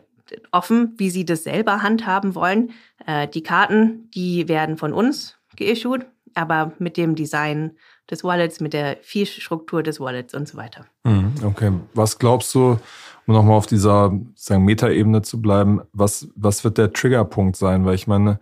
offen, 0.50 0.94
wie 0.96 1.10
sie 1.10 1.24
das 1.24 1.44
selber 1.44 1.82
handhaben 1.82 2.34
wollen. 2.34 2.70
Äh, 3.06 3.28
die 3.28 3.42
Karten, 3.42 4.10
die 4.14 4.48
werden 4.48 4.76
von 4.76 4.92
uns 4.92 5.38
geissued, 5.56 6.06
aber 6.34 6.72
mit 6.78 6.96
dem 6.96 7.14
Design 7.14 7.72
des 8.10 8.24
Wallets, 8.24 8.60
mit 8.60 8.72
der 8.72 8.98
Fee-Struktur 9.02 9.82
des 9.82 10.00
Wallets 10.00 10.34
und 10.34 10.48
so 10.48 10.56
weiter. 10.56 10.86
Mhm, 11.04 11.32
okay. 11.44 11.72
Was 11.94 12.18
glaubst 12.18 12.54
du, 12.54 12.78
um 13.26 13.34
nochmal 13.34 13.56
auf 13.56 13.66
dieser 13.66 14.12
sagen, 14.34 14.64
Metaebene 14.64 15.22
zu 15.22 15.40
bleiben, 15.40 15.80
was, 15.92 16.28
was 16.34 16.64
wird 16.64 16.78
der 16.78 16.92
Triggerpunkt 16.92 17.56
sein? 17.56 17.84
Weil 17.84 17.94
ich 17.94 18.06
meine, 18.06 18.38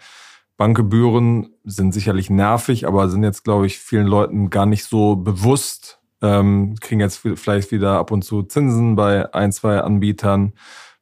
Bankgebühren 0.57 1.55
sind 1.65 1.93
sicherlich 1.93 2.29
nervig, 2.29 2.87
aber 2.87 3.09
sind 3.09 3.25
jetzt, 3.25 3.45
glaube 3.45 3.67
ich, 3.67 3.79
vielen 3.79 4.07
Leuten 4.07 4.51
gar 4.51 4.67
nicht 4.67 4.85
so 4.85 5.17
bewusst. 5.17 6.01
Ähm, 6.21 6.75
kriegen 6.81 7.01
jetzt 7.01 7.27
vielleicht 7.37 7.73
wieder 7.73 7.99
ab 7.99 8.11
und 8.11 8.23
zu 8.23 8.43
Zinsen 8.43 8.95
bei 8.95 9.33
ein, 9.33 9.53
zwei 9.53 9.81
Anbietern. 9.81 10.53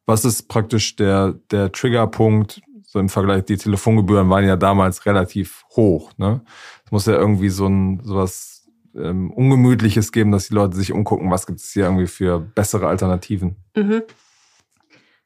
Was 0.09 0.25
ist 0.25 0.47
praktisch 0.47 0.95
der, 0.95 1.35
der 1.51 1.71
Triggerpunkt? 1.71 2.63
So 2.81 2.97
im 2.97 3.09
Vergleich, 3.09 3.45
die 3.45 3.57
Telefongebühren 3.57 4.27
waren 4.31 4.43
ja 4.43 4.55
damals 4.55 5.05
relativ 5.05 5.63
hoch. 5.75 6.13
Ne? 6.17 6.41
Es 6.83 6.91
muss 6.91 7.05
ja 7.05 7.13
irgendwie 7.13 7.49
so 7.49 7.67
ein 7.67 8.01
sowas 8.03 8.67
ähm, 8.95 9.29
Ungemütliches 9.29 10.11
geben, 10.11 10.31
dass 10.31 10.47
die 10.47 10.55
Leute 10.55 10.75
sich 10.75 10.93
umgucken, 10.93 11.29
was 11.29 11.45
gibt 11.45 11.59
es 11.59 11.71
hier 11.73 11.83
irgendwie 11.83 12.07
für 12.07 12.39
bessere 12.39 12.87
Alternativen. 12.87 13.57
Mhm. 13.75 14.01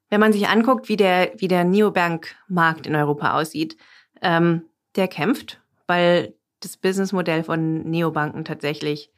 Wenn 0.09 0.19
man 0.19 0.33
sich 0.33 0.49
anguckt, 0.49 0.89
wie 0.89 0.97
der, 0.97 1.31
wie 1.37 1.47
der 1.47 1.63
Neobank-Markt 1.63 2.85
in 2.85 2.95
Europa 2.97 3.39
aussieht, 3.39 3.77
ähm, 4.21 4.63
der 4.97 5.07
kämpft, 5.07 5.61
weil 5.87 6.33
das 6.59 6.75
Businessmodell 6.75 7.45
von 7.45 7.89
Neobanken 7.89 8.43
tatsächlich 8.43 9.13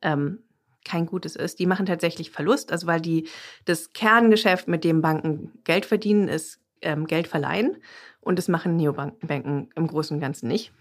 ähm, 0.00 0.44
kein 0.88 1.06
gutes 1.06 1.36
ist. 1.36 1.58
Die 1.58 1.66
machen 1.66 1.86
tatsächlich 1.86 2.30
Verlust, 2.30 2.72
also 2.72 2.86
weil 2.86 3.00
die 3.00 3.28
das 3.64 3.92
Kerngeschäft, 3.92 4.68
mit 4.68 4.84
dem 4.84 5.02
Banken 5.02 5.52
Geld 5.64 5.86
verdienen, 5.86 6.28
ist 6.28 6.60
ähm, 6.82 7.06
Geld 7.06 7.28
verleihen. 7.28 7.76
Und 8.20 8.38
das 8.38 8.48
machen 8.48 8.76
Neobanken 8.76 9.70
im 9.74 9.86
Großen 9.86 10.14
und 10.14 10.20
Ganzen 10.20 10.48
nicht. 10.48 10.72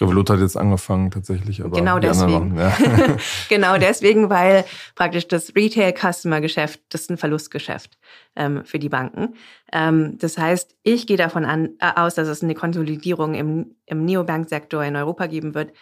Revolut 0.00 0.30
hat 0.30 0.40
jetzt 0.40 0.56
angefangen 0.56 1.10
tatsächlich, 1.10 1.64
aber 1.64 1.76
genau 1.76 1.98
deswegen. 1.98 2.54
Machen, 2.54 2.58
ja. 2.58 3.16
genau 3.48 3.78
deswegen, 3.78 4.30
weil 4.30 4.64
praktisch 4.94 5.26
das 5.28 5.54
Retail-Customer-Geschäft, 5.56 6.80
das 6.90 7.02
ist 7.02 7.10
ein 7.10 7.16
Verlustgeschäft 7.16 7.98
ähm, 8.36 8.64
für 8.64 8.78
die 8.78 8.88
Banken. 8.88 9.34
Ähm, 9.72 10.18
das 10.18 10.38
heißt, 10.38 10.76
ich 10.82 11.06
gehe 11.06 11.16
davon 11.16 11.44
an, 11.44 11.70
äh, 11.80 11.92
aus, 11.96 12.14
dass 12.14 12.28
es 12.28 12.42
eine 12.42 12.54
Konsolidierung 12.54 13.34
im, 13.34 13.76
im 13.86 14.04
Neobank-Sektor 14.04 14.84
in 14.84 14.96
Europa 14.96 15.26
geben 15.26 15.54
wird. 15.54 15.72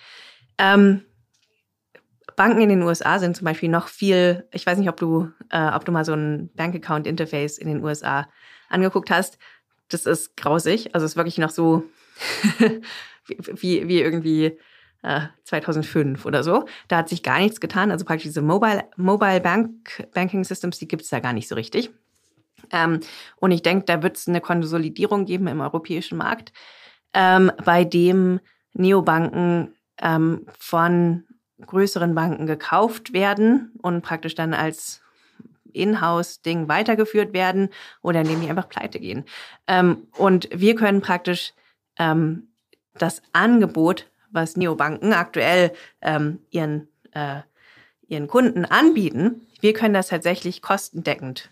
Ähm, 0.59 1.03
Banken 2.35 2.61
in 2.61 2.69
den 2.69 2.83
USA 2.83 3.19
sind 3.19 3.37
zum 3.37 3.45
Beispiel 3.45 3.69
noch 3.69 3.89
viel, 3.89 4.47
ich 4.53 4.67
weiß 4.67 4.79
nicht, 4.79 4.89
ob 4.89 4.97
du, 4.97 5.31
äh, 5.51 5.69
ob 5.69 5.85
du 5.85 5.93
mal 5.93 6.05
so 6.05 6.15
ein 6.15 6.51
Bank-Account-Interface 6.55 7.59
in 7.59 7.69
den 7.69 7.85
USA 7.85 8.29
angeguckt 8.69 9.11
hast. 9.11 9.39
Das 9.89 10.07
ist 10.07 10.37
grausig. 10.37 10.95
Also 10.95 11.05
es 11.05 11.13
ist 11.13 11.17
wirklich 11.17 11.39
noch 11.39 11.51
so 11.51 11.85
wie, 13.29 13.89
wie 13.89 14.01
irgendwie 14.01 14.59
äh, 15.03 15.21
2005 15.45 16.27
oder 16.27 16.43
so. 16.43 16.67
Da 16.89 16.99
hat 16.99 17.09
sich 17.09 17.23
gar 17.23 17.39
nichts 17.39 17.61
getan. 17.61 17.91
Also 17.91 18.05
praktisch 18.05 18.25
diese 18.25 18.43
Mobile, 18.43 18.85
Mobile 18.97 19.41
Bank, 19.41 20.07
Banking 20.13 20.45
Systems, 20.45 20.79
die 20.79 20.89
gibt 20.89 21.03
es 21.03 21.11
da 21.11 21.21
gar 21.21 21.33
nicht 21.33 21.49
so 21.49 21.55
richtig. 21.55 21.91
Ähm, 22.73 23.01
und 23.37 23.53
ich 23.53 23.63
denke, 23.63 23.85
da 23.85 24.03
wird 24.03 24.17
es 24.17 24.27
eine 24.27 24.41
Konsolidierung 24.41 25.25
geben 25.25 25.47
im 25.47 25.61
europäischen 25.61 26.19
Markt, 26.19 26.53
ähm, 27.15 27.53
bei 27.65 27.85
dem 27.85 28.41
Neobanken 28.73 29.75
ähm, 29.99 30.47
von 30.59 31.25
größeren 31.65 32.15
Banken 32.15 32.47
gekauft 32.47 33.13
werden 33.13 33.73
und 33.81 34.03
praktisch 34.03 34.35
dann 34.35 34.55
als 34.55 35.03
Inhouse-Ding 35.73 36.69
weitergeführt 36.69 37.33
werden 37.33 37.71
oder 38.03 38.21
indem 38.21 38.41
die 38.41 38.49
einfach 38.49 38.69
pleite 38.69 38.99
gehen. 38.99 39.25
Ähm, 39.67 40.09
und 40.17 40.49
wir 40.53 40.75
können 40.75 41.01
praktisch 41.01 41.53
ähm, 41.99 42.49
das 42.95 43.23
Angebot, 43.33 44.11
was 44.31 44.57
Neobanken 44.57 45.13
aktuell 45.13 45.73
ähm, 46.03 46.41
ihren, 46.51 46.89
äh, 47.13 47.41
ihren 48.09 48.27
Kunden 48.27 48.65
anbieten, 48.65 49.47
wir 49.61 49.73
können 49.73 49.95
das 49.95 50.09
tatsächlich 50.09 50.63
kostendeckend 50.63 51.51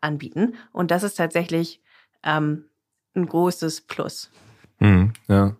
anbieten. 0.00 0.56
Und 0.72 0.90
das 0.90 1.02
ist 1.02 1.16
tatsächlich 1.16 1.80
ähm, 2.22 2.66
ein 3.14 3.26
großes 3.26 3.82
Plus. 3.82 4.30
Hm, 4.78 5.12
ja. 5.28 5.56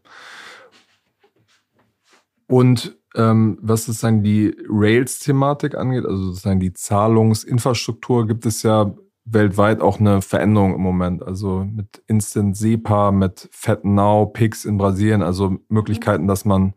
Und 2.46 2.96
ähm, 3.14 3.58
was 3.60 3.84
sozusagen 3.84 4.22
die 4.22 4.56
Rails-Thematik 4.68 5.76
angeht, 5.76 6.04
also 6.04 6.24
sozusagen 6.24 6.60
die 6.60 6.72
Zahlungsinfrastruktur, 6.72 8.26
gibt 8.26 8.46
es 8.46 8.62
ja 8.62 8.94
weltweit 9.24 9.80
auch 9.80 10.00
eine 10.00 10.20
Veränderung 10.20 10.74
im 10.74 10.82
Moment. 10.82 11.22
Also 11.22 11.64
mit 11.64 12.02
Instant 12.06 12.56
SEPA, 12.56 13.10
mit 13.10 13.48
FatNow, 13.52 14.32
Pix 14.32 14.64
in 14.64 14.76
Brasilien, 14.76 15.22
also 15.22 15.58
Möglichkeiten, 15.68 16.26
dass 16.26 16.44
man 16.44 16.74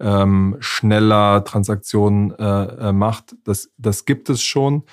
ähm, 0.00 0.56
schneller 0.60 1.44
Transaktionen 1.44 2.32
äh, 2.38 2.88
äh, 2.88 2.92
macht. 2.92 3.34
Das, 3.44 3.70
das 3.78 4.04
gibt 4.04 4.30
es 4.30 4.42
schon. 4.42 4.84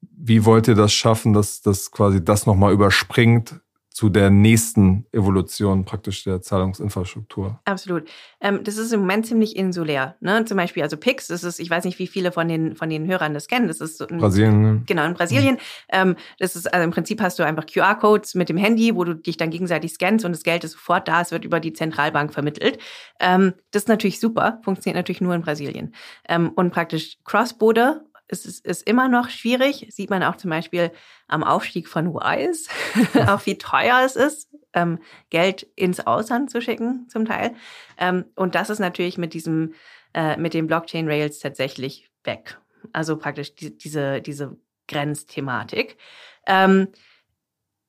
Wie 0.00 0.44
wollt 0.44 0.68
ihr 0.68 0.74
das 0.74 0.92
schaffen, 0.92 1.32
dass 1.32 1.62
das 1.62 1.90
quasi 1.90 2.22
das 2.22 2.44
nochmal 2.44 2.72
überspringt, 2.72 3.60
zu 3.92 4.08
der 4.08 4.30
nächsten 4.30 5.06
Evolution 5.12 5.84
praktisch 5.84 6.24
der 6.24 6.40
Zahlungsinfrastruktur. 6.40 7.60
Absolut. 7.64 8.08
Ähm, 8.40 8.64
das 8.64 8.76
ist 8.76 8.92
im 8.92 9.00
Moment 9.00 9.26
ziemlich 9.26 9.56
insulär. 9.56 10.16
Ne? 10.20 10.44
Zum 10.44 10.56
Beispiel, 10.56 10.82
also 10.82 10.96
Pix, 10.96 11.26
das 11.26 11.44
ist, 11.44 11.60
ich 11.60 11.68
weiß 11.68 11.84
nicht, 11.84 11.98
wie 11.98 12.06
viele 12.06 12.32
von 12.32 12.48
den, 12.48 12.74
von 12.74 12.88
den 12.88 13.06
Hörern 13.06 13.34
das 13.34 13.48
kennen. 13.48 13.68
Das 13.68 13.80
ist 13.80 14.00
ein, 14.02 14.18
Brasilien. 14.18 14.62
Ne? 14.62 14.82
Genau, 14.86 15.04
in 15.04 15.14
Brasilien. 15.14 15.54
Mhm. 15.54 15.60
Ähm, 15.90 16.16
das 16.38 16.56
ist, 16.56 16.72
also 16.72 16.84
im 16.84 16.90
Prinzip 16.90 17.20
hast 17.20 17.38
du 17.38 17.42
einfach 17.42 17.66
QR-Codes 17.66 18.34
mit 18.34 18.48
dem 18.48 18.56
Handy, 18.56 18.94
wo 18.94 19.04
du 19.04 19.14
dich 19.14 19.36
dann 19.36 19.50
gegenseitig 19.50 19.92
scannst 19.92 20.24
und 20.24 20.32
das 20.32 20.42
Geld 20.42 20.64
ist 20.64 20.72
sofort 20.72 21.08
da. 21.08 21.20
Es 21.20 21.30
wird 21.30 21.44
über 21.44 21.60
die 21.60 21.72
Zentralbank 21.72 22.32
vermittelt. 22.32 22.78
Ähm, 23.20 23.54
das 23.70 23.82
ist 23.82 23.88
natürlich 23.88 24.20
super, 24.20 24.60
funktioniert 24.64 24.96
natürlich 24.96 25.20
nur 25.20 25.34
in 25.34 25.42
Brasilien. 25.42 25.94
Ähm, 26.28 26.50
und 26.54 26.70
praktisch 26.70 27.18
Cross-Border 27.24 28.04
es 28.32 28.46
ist, 28.46 28.66
ist 28.66 28.88
immer 28.88 29.08
noch 29.08 29.28
schwierig. 29.28 29.86
Sieht 29.90 30.10
man 30.10 30.22
auch 30.22 30.36
zum 30.36 30.50
Beispiel 30.50 30.90
am 31.28 31.44
Aufstieg 31.44 31.86
von 31.86 32.14
Wise, 32.14 32.68
auch 33.28 33.44
wie 33.46 33.58
teuer 33.58 34.02
es 34.04 34.16
ist, 34.16 34.48
ähm, 34.72 34.98
Geld 35.30 35.66
ins 35.76 36.00
Ausland 36.06 36.50
zu 36.50 36.60
schicken, 36.60 37.08
zum 37.08 37.26
Teil. 37.26 37.54
Ähm, 37.98 38.24
und 38.34 38.54
das 38.54 38.70
ist 38.70 38.78
natürlich 38.78 39.18
mit 39.18 39.34
diesem, 39.34 39.74
äh, 40.14 40.36
mit 40.38 40.54
den 40.54 40.66
Blockchain 40.66 41.08
Rails 41.08 41.38
tatsächlich 41.38 42.10
weg. 42.24 42.58
Also 42.92 43.16
praktisch 43.16 43.54
die, 43.54 43.76
diese, 43.76 44.22
diese 44.22 44.56
Grenzthematik. 44.88 45.98
Ähm, 46.46 46.88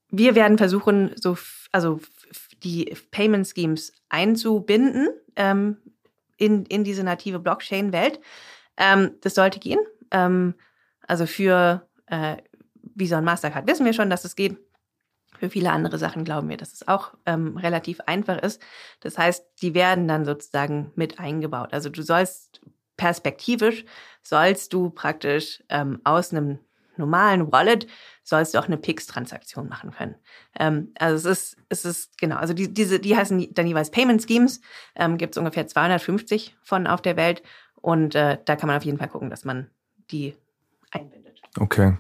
wir 0.09 0.35
werden 0.35 0.57
versuchen, 0.57 1.11
so, 1.15 1.37
also 1.71 1.99
die 2.63 2.95
Payment 3.11 3.47
Schemes 3.47 3.93
einzubinden 4.09 5.09
ähm, 5.35 5.77
in, 6.37 6.65
in 6.65 6.83
diese 6.83 7.03
native 7.03 7.39
Blockchain-Welt. 7.39 8.19
Ähm, 8.77 9.11
das 9.21 9.35
sollte 9.35 9.59
gehen. 9.59 9.79
Ähm, 10.13 10.55
also 11.07 11.25
für 11.25 11.87
äh, 12.07 12.37
Visa 12.95 13.17
und 13.17 13.25
Mastercard 13.25 13.67
wissen 13.67 13.85
wir 13.85 13.93
schon, 13.93 14.09
dass 14.09 14.23
es 14.23 14.35
geht. 14.35 14.57
Für 15.37 15.49
viele 15.49 15.71
andere 15.71 15.97
Sachen 15.97 16.23
glauben 16.23 16.47
wir, 16.47 16.55
dass 16.55 16.71
es 16.71 16.87
auch 16.87 17.15
ähm, 17.25 17.57
relativ 17.57 17.99
einfach 18.05 18.37
ist. 18.37 18.61
Das 19.01 19.17
heißt, 19.17 19.45
die 19.61 19.73
werden 19.73 20.07
dann 20.07 20.23
sozusagen 20.23 20.91
mit 20.95 21.19
eingebaut. 21.19 21.73
Also 21.73 21.89
du 21.89 22.01
sollst 22.01 22.61
perspektivisch, 22.95 23.83
sollst 24.21 24.71
du 24.71 24.89
praktisch 24.89 25.61
ähm, 25.69 25.99
aus 26.05 26.31
einem 26.31 26.59
normalen 26.97 27.51
Wallet 27.51 27.87
sollst 28.23 28.53
du 28.53 28.59
auch 28.59 28.67
eine 28.67 28.77
Pix-Transaktion 28.77 29.67
machen 29.67 29.91
können. 29.91 30.15
Ähm, 30.57 30.93
also 30.97 31.29
es 31.29 31.39
ist, 31.39 31.57
es 31.69 31.85
ist, 31.85 32.17
genau, 32.17 32.37
also 32.37 32.53
die, 32.53 32.71
diese, 32.73 32.99
die 32.99 33.17
heißen 33.17 33.53
dann 33.53 33.67
jeweils 33.67 33.91
Payment 33.91 34.23
Schemes, 34.23 34.61
ähm, 34.95 35.17
gibt 35.17 35.33
es 35.35 35.37
ungefähr 35.37 35.67
250 35.67 36.55
von 36.61 36.87
auf 36.87 37.01
der 37.01 37.17
Welt 37.17 37.43
und 37.75 38.15
äh, 38.15 38.37
da 38.45 38.55
kann 38.55 38.67
man 38.67 38.77
auf 38.77 38.85
jeden 38.85 38.97
Fall 38.97 39.09
gucken, 39.09 39.29
dass 39.29 39.43
man 39.43 39.69
die 40.13 40.35
einbindet. 40.91 41.41
Okay. 41.59 41.97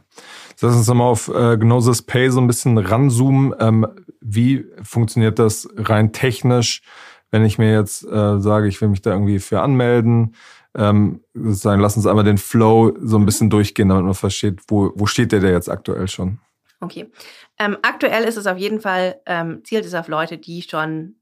Lass 0.61 0.75
uns 0.75 0.87
nochmal 0.87 1.09
auf 1.09 1.27
äh, 1.27 1.57
Gnosis 1.57 2.03
Pay 2.03 2.29
so 2.29 2.39
ein 2.39 2.47
bisschen 2.47 2.77
ranzoomen. 2.77 3.53
Ähm, 3.59 3.87
wie 4.21 4.65
funktioniert 4.81 5.39
das 5.39 5.67
rein 5.75 6.13
technisch, 6.13 6.83
wenn 7.31 7.43
ich 7.43 7.57
mir 7.57 7.73
jetzt 7.73 8.03
äh, 8.05 8.39
sage, 8.39 8.67
ich 8.67 8.79
will 8.79 8.87
mich 8.87 9.01
da 9.01 9.11
irgendwie 9.11 9.39
für 9.39 9.61
anmelden? 9.61 10.35
Ähm, 10.75 11.21
sozusagen, 11.33 11.81
lass 11.81 11.97
uns 11.97 12.07
einmal 12.07 12.23
den 12.23 12.37
Flow 12.37 12.97
so 13.01 13.17
ein 13.17 13.25
bisschen 13.25 13.49
durchgehen, 13.49 13.89
damit 13.89 14.05
man 14.05 14.13
versteht, 14.13 14.61
wo, 14.69 14.91
wo 14.95 15.05
steht 15.05 15.31
der, 15.31 15.39
der 15.39 15.51
jetzt 15.51 15.69
aktuell 15.69 16.07
schon? 16.07 16.39
Okay. 16.79 17.11
Ähm, 17.59 17.77
aktuell 17.81 18.23
ist 18.23 18.37
es 18.37 18.47
auf 18.47 18.57
jeden 18.57 18.81
Fall, 18.81 19.21
ähm, 19.25 19.61
zielt 19.63 19.85
es 19.85 19.93
auf 19.93 20.07
Leute, 20.07 20.37
die 20.37 20.61
schon 20.61 21.15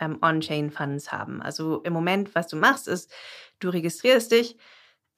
ähm, 0.00 0.18
On-Chain-Funds 0.22 1.12
haben. 1.12 1.40
Also 1.40 1.82
im 1.82 1.92
Moment, 1.92 2.34
was 2.34 2.48
du 2.48 2.56
machst, 2.56 2.88
ist, 2.88 3.12
du 3.60 3.68
registrierst 3.68 4.32
dich, 4.32 4.56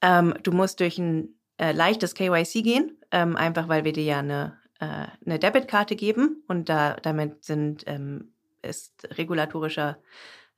ähm, 0.01 0.33
du 0.43 0.51
musst 0.51 0.79
durch 0.79 0.97
ein 0.97 1.35
äh, 1.57 1.71
leichtes 1.71 2.15
KYC 2.15 2.63
gehen, 2.63 2.97
ähm, 3.11 3.35
einfach 3.35 3.67
weil 3.67 3.83
wir 3.83 3.93
dir 3.93 4.03
ja 4.03 4.19
eine, 4.19 4.57
äh, 4.79 5.07
eine 5.25 5.39
Debitkarte 5.39 5.95
geben 5.95 6.43
und 6.47 6.69
da 6.69 6.95
damit 7.01 7.43
sind 7.43 7.83
ähm, 7.87 8.31
ist 8.61 9.07
regulatorischer 9.17 9.97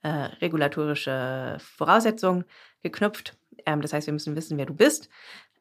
äh, 0.04 0.10
regulatorische 0.41 1.58
Voraussetzungen 1.60 2.45
geknüpft. 2.82 3.38
Ähm, 3.65 3.82
das 3.82 3.93
heißt, 3.93 4.08
wir 4.08 4.13
müssen 4.13 4.36
wissen, 4.36 4.58
wer 4.58 4.65
du 4.65 4.73
bist. 4.73 5.10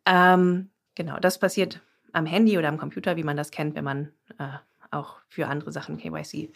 Ähm, 0.07 0.71
genau, 0.95 1.19
das 1.19 1.39
passiert 1.39 1.81
am 2.13 2.27
Handy 2.27 2.57
oder 2.59 2.69
am 2.69 2.79
Computer, 2.79 3.17
wie 3.17 3.23
man 3.23 3.37
das 3.37 3.51
kennt, 3.51 3.75
wenn 3.75 3.85
man 3.85 4.09
äh, 4.39 4.49
auch 4.91 5.17
für 5.29 5.47
andere 5.47 5.73
Sachen 5.73 5.99
KYC. 5.99 6.51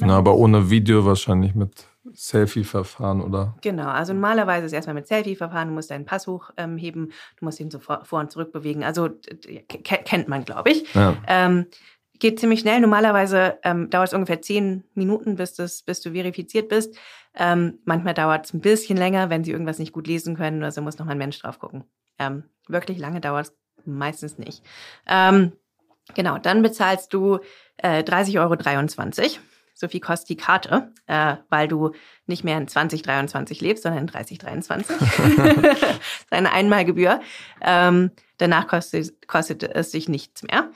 Na, 0.00 0.16
aber 0.16 0.36
ohne 0.36 0.70
Video 0.70 1.04
wahrscheinlich 1.04 1.54
mit 1.54 1.86
Selfie-Verfahren, 2.14 3.20
oder? 3.20 3.56
Genau, 3.62 3.88
also 3.88 4.12
normalerweise 4.12 4.66
ist 4.66 4.72
erstmal 4.72 4.94
mit 4.94 5.06
Selfie-Verfahren, 5.06 5.68
du 5.68 5.74
musst 5.74 5.90
deinen 5.90 6.04
Pass 6.04 6.26
hochheben, 6.26 7.04
ähm, 7.04 7.12
du 7.38 7.44
musst 7.44 7.60
ihn 7.60 7.70
so 7.70 7.78
vor, 7.78 8.04
vor 8.04 8.20
und 8.20 8.30
zurück 8.30 8.52
bewegen. 8.52 8.84
Also 8.84 9.08
kennt 9.68 10.28
man, 10.28 10.44
glaube 10.44 10.70
ich. 10.70 10.94
Ja. 10.94 11.16
Ähm, 11.26 11.66
geht 12.18 12.40
ziemlich 12.40 12.60
schnell. 12.60 12.80
Normalerweise 12.80 13.58
ähm, 13.62 13.90
dauert 13.90 14.08
es 14.08 14.14
ungefähr 14.14 14.42
zehn 14.42 14.84
Minuten, 14.94 15.36
bis, 15.36 15.54
das, 15.54 15.82
bis 15.82 16.00
du 16.00 16.12
verifiziert 16.12 16.68
bist. 16.68 16.96
Ähm, 17.34 17.78
manchmal 17.84 18.14
dauert 18.14 18.46
es 18.46 18.54
ein 18.54 18.60
bisschen 18.60 18.96
länger, 18.96 19.30
wenn 19.30 19.44
sie 19.44 19.52
irgendwas 19.52 19.78
nicht 19.78 19.92
gut 19.92 20.06
lesen 20.06 20.36
können 20.36 20.58
oder 20.58 20.72
so 20.72 20.82
muss 20.82 20.98
noch 20.98 21.06
mal 21.06 21.12
ein 21.12 21.18
Mensch 21.18 21.38
drauf 21.38 21.58
gucken. 21.58 21.84
Ähm, 22.18 22.44
wirklich 22.66 22.98
lange 22.98 23.20
dauert 23.20 23.46
es 23.46 23.52
meistens 23.84 24.38
nicht. 24.38 24.64
Ähm, 25.06 25.52
genau, 26.14 26.38
dann 26.38 26.62
bezahlst 26.62 27.12
du 27.12 27.38
äh, 27.76 28.02
30,23 28.02 28.38
Euro. 28.40 28.54
So 29.78 29.86
viel 29.86 30.00
kostet 30.00 30.28
die 30.30 30.36
Karte, 30.36 30.92
äh, 31.06 31.36
weil 31.50 31.68
du 31.68 31.92
nicht 32.26 32.42
mehr 32.42 32.58
in 32.58 32.66
2023 32.66 33.60
lebst, 33.60 33.84
sondern 33.84 34.02
in 34.02 34.06
3023. 34.08 34.96
das 34.98 35.82
ist 35.82 36.32
eine 36.32 36.50
Einmalgebühr. 36.50 37.20
Ähm, 37.60 38.10
danach 38.38 38.66
kostet, 38.66 39.28
kostet 39.28 39.62
es 39.62 39.92
sich 39.92 40.08
nichts 40.08 40.42
mehr. 40.42 40.70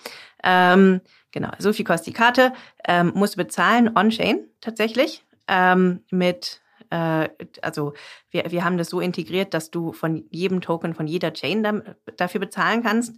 Ähm, 0.45 1.01
genau, 1.33 1.51
so 1.59 1.73
viel 1.73 1.85
kostet 1.85 2.15
die 2.15 2.17
Karte. 2.17 2.53
Ähm, 2.87 3.11
musst 3.17 3.35
du 3.35 3.39
bezahlen 3.39 3.91
on-chain 3.97 4.47
tatsächlich 4.61 5.25
ähm, 5.49 6.05
mit 6.13 6.63
äh, 6.91 7.29
also 7.61 7.95
wir, 8.31 8.53
wir 8.53 8.65
haben 8.65 8.79
das 8.79 8.89
so 8.89 9.01
integriert, 9.01 9.53
dass 9.53 9.73
du 9.73 9.93
von 9.93 10.27
jedem 10.31 10.61
Token, 10.61 10.95
von 10.95 11.09
jeder 11.09 11.33
Chain 11.33 11.65
da, 11.65 11.83
dafür 12.17 12.41
bezahlen 12.41 12.85
kannst. 12.85 13.17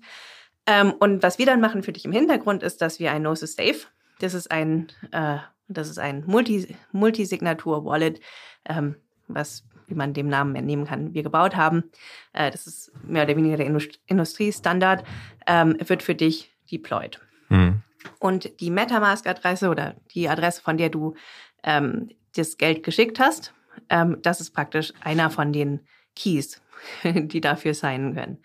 Ähm, 0.64 0.94
und 0.98 1.22
was 1.22 1.38
wir 1.38 1.44
dann 1.44 1.60
machen 1.60 1.82
für 1.82 1.92
dich 1.92 2.06
im 2.06 2.12
Hintergrund 2.12 2.62
ist, 2.62 2.80
dass 2.80 2.98
wir 2.98 3.12
ein 3.12 3.22
Gnosis 3.22 3.54
Safe, 3.54 3.80
das 4.20 4.32
ist 4.32 4.50
ein, 4.50 4.88
äh, 5.12 5.36
das 5.68 5.88
ist 5.88 5.98
ein 5.98 6.24
Multi, 6.26 6.76
Multisignatur-Wallet, 6.92 8.20
ähm, 8.66 8.96
was, 9.28 9.64
wie 9.86 9.94
man 9.94 10.14
dem 10.14 10.28
Namen 10.28 10.54
entnehmen 10.56 10.86
kann, 10.86 11.14
wir 11.14 11.22
gebaut 11.22 11.56
haben. 11.56 11.84
Äh, 12.32 12.50
das 12.50 12.66
ist 12.66 12.92
mehr 13.02 13.24
oder 13.24 13.36
weniger 13.36 13.56
der 13.56 13.66
Indust 13.66 14.00
Industriestandard, 14.06 15.04
ähm, 15.46 15.76
wird 15.80 16.02
für 16.02 16.14
dich 16.14 16.52
deployed. 16.70 17.20
Mhm. 17.48 17.82
Und 18.18 18.60
die 18.60 18.70
Metamask-Adresse 18.70 19.70
oder 19.70 19.96
die 20.14 20.28
Adresse, 20.28 20.60
von 20.60 20.76
der 20.76 20.90
du 20.90 21.14
ähm, 21.62 22.10
das 22.36 22.58
Geld 22.58 22.82
geschickt 22.82 23.18
hast, 23.18 23.54
ähm, 23.88 24.18
das 24.22 24.40
ist 24.40 24.50
praktisch 24.50 24.92
einer 25.00 25.30
von 25.30 25.52
den 25.52 25.80
Keys, 26.14 26.62
die 27.04 27.40
dafür 27.40 27.74
sein 27.74 28.14
können. 28.14 28.42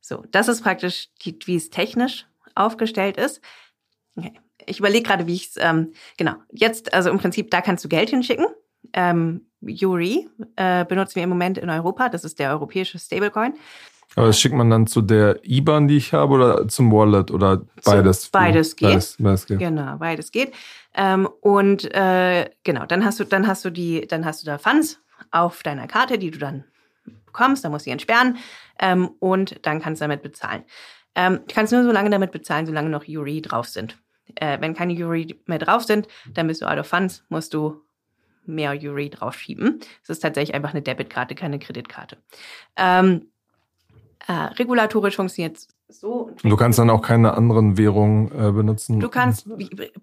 So, 0.00 0.24
das 0.30 0.48
ist 0.48 0.62
praktisch, 0.62 1.08
die, 1.24 1.38
wie 1.44 1.56
es 1.56 1.70
technisch 1.70 2.26
aufgestellt 2.54 3.16
ist. 3.16 3.40
Okay. 4.16 4.32
Ich 4.66 4.78
überlege 4.78 5.04
gerade, 5.04 5.26
wie 5.26 5.34
ich 5.34 5.48
es, 5.48 5.54
ähm, 5.58 5.92
genau, 6.16 6.34
jetzt, 6.52 6.92
also 6.94 7.10
im 7.10 7.18
Prinzip, 7.18 7.50
da 7.50 7.60
kannst 7.60 7.84
du 7.84 7.88
Geld 7.88 8.10
hinschicken. 8.10 8.46
Ähm, 8.92 9.46
Yuri 9.60 10.28
äh, 10.56 10.84
benutzen 10.84 11.16
wir 11.16 11.24
im 11.24 11.28
Moment 11.28 11.58
in 11.58 11.68
Europa, 11.68 12.08
das 12.08 12.24
ist 12.24 12.38
der 12.38 12.50
europäische 12.50 12.98
Stablecoin. 12.98 13.54
Aber 14.16 14.26
das 14.26 14.40
schickt 14.40 14.54
man 14.54 14.70
dann 14.70 14.86
zu 14.86 15.02
der 15.02 15.38
IBAN, 15.44 15.86
die 15.86 15.96
ich 15.96 16.12
habe, 16.12 16.34
oder 16.34 16.68
zum 16.68 16.90
Wallet 16.90 17.30
oder 17.30 17.62
beides? 17.84 18.24
So, 18.24 18.28
beides, 18.32 18.74
geht. 18.74 18.88
Beides, 18.88 19.16
beides 19.18 19.46
geht. 19.46 19.58
Genau, 19.60 19.96
beides 19.98 20.32
geht. 20.32 20.52
Ähm, 20.94 21.28
und 21.40 21.94
äh, 21.94 22.50
genau, 22.64 22.86
dann 22.86 23.04
hast 23.04 23.20
du, 23.20 23.24
dann 23.24 23.46
hast 23.46 23.64
du 23.64 23.70
die, 23.70 24.06
dann 24.08 24.24
hast 24.24 24.42
du 24.42 24.46
da 24.46 24.58
Funds 24.58 24.98
auf 25.30 25.62
deiner 25.62 25.86
Karte, 25.86 26.18
die 26.18 26.32
du 26.32 26.38
dann 26.38 26.64
bekommst, 27.26 27.64
dann 27.64 27.70
musst 27.70 27.86
du 27.86 27.90
die 27.90 27.92
entsperren 27.92 28.38
ähm, 28.80 29.10
und 29.20 29.64
dann 29.64 29.80
kannst 29.80 30.00
du 30.00 30.04
damit 30.04 30.22
bezahlen. 30.22 30.64
Ähm, 31.14 31.40
du 31.46 31.54
kannst 31.54 31.72
nur 31.72 31.84
so 31.84 31.92
lange 31.92 32.10
damit 32.10 32.32
bezahlen, 32.32 32.66
solange 32.66 32.90
noch 32.90 33.06
URI 33.06 33.42
drauf 33.42 33.68
sind. 33.68 33.96
Äh, 34.36 34.60
wenn 34.60 34.74
keine 34.74 34.94
URI 34.94 35.40
mehr 35.46 35.58
drauf 35.58 35.84
sind, 35.84 36.08
dann 36.34 36.46
bist 36.46 36.62
du 36.62 36.66
out 36.66 36.78
of 36.78 36.86
funds, 36.86 37.24
musst 37.28 37.54
du 37.54 37.82
mehr 38.46 38.72
URI 38.72 39.10
draufschieben. 39.10 39.80
Es 40.02 40.10
ist 40.10 40.20
tatsächlich 40.20 40.54
einfach 40.54 40.70
eine 40.70 40.82
Debitkarte, 40.82 41.34
keine 41.34 41.58
Kreditkarte. 41.58 42.18
Ähm, 42.76 43.26
äh, 44.26 44.32
regulatorisch 44.32 45.16
funktioniert 45.16 45.56
es 45.56 45.68
so. 45.88 46.30
Du 46.42 46.56
kannst 46.56 46.78
dann 46.78 46.90
auch 46.90 47.02
keine 47.02 47.34
anderen 47.34 47.76
Währungen 47.76 48.30
äh, 48.32 48.52
benutzen. 48.52 49.00
Du 49.00 49.08
kannst 49.08 49.48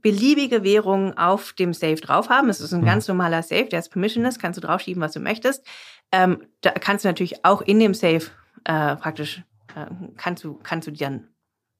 beliebige 0.02 0.64
Währungen 0.64 1.18
auf 1.18 1.54
dem 1.54 1.74
Safe 1.74 1.96
drauf 1.96 2.30
haben. 2.30 2.50
Es 2.50 2.60
ist 2.60 2.74
ein 2.74 2.82
mhm. 2.82 2.86
ganz 2.86 3.08
normaler 3.08 3.44
Safe, 3.44 3.66
der 3.66 3.80
ist 3.80 3.90
permissionless, 3.90 4.40
kannst 4.40 4.58
du 4.58 4.62
draufschieben, 4.66 5.02
was 5.02 5.14
du 5.14 5.20
möchtest. 5.20 5.66
Ähm, 6.12 6.40
da 6.62 6.72
kannst 6.72 7.06
du 7.06 7.10
natürlich 7.10 7.46
auch 7.46 7.62
in 7.62 7.80
dem 7.80 7.94
Safe 7.94 8.24
äh, 8.66 8.96
praktisch, 8.96 9.44
äh, 9.76 9.86
kannst, 10.18 10.44
du, 10.44 10.60
kannst 10.62 10.88
du 10.88 10.92
die 10.92 11.00
dann 11.00 11.28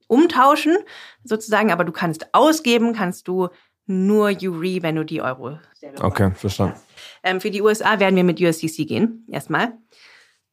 umtauschen, 0.08 0.78
sozusagen, 1.24 1.72
aber 1.72 1.84
du 1.84 1.92
kannst 1.92 2.34
ausgeben, 2.34 2.94
kannst 2.94 3.28
du 3.28 3.50
nur 3.86 4.30
URI, 4.30 4.84
wenn 4.84 4.96
du 4.96 5.06
die 5.06 5.22
Euro 5.22 5.60
selber 5.74 6.04
Okay, 6.04 6.32
verstanden. 6.32 6.78
Ähm, 7.24 7.40
für 7.40 7.52
die 7.52 7.62
USA 7.62 8.00
werden 8.00 8.16
wir 8.16 8.24
mit 8.24 8.42
USDC 8.42 8.88
gehen, 8.88 9.26
erstmal. 9.30 9.74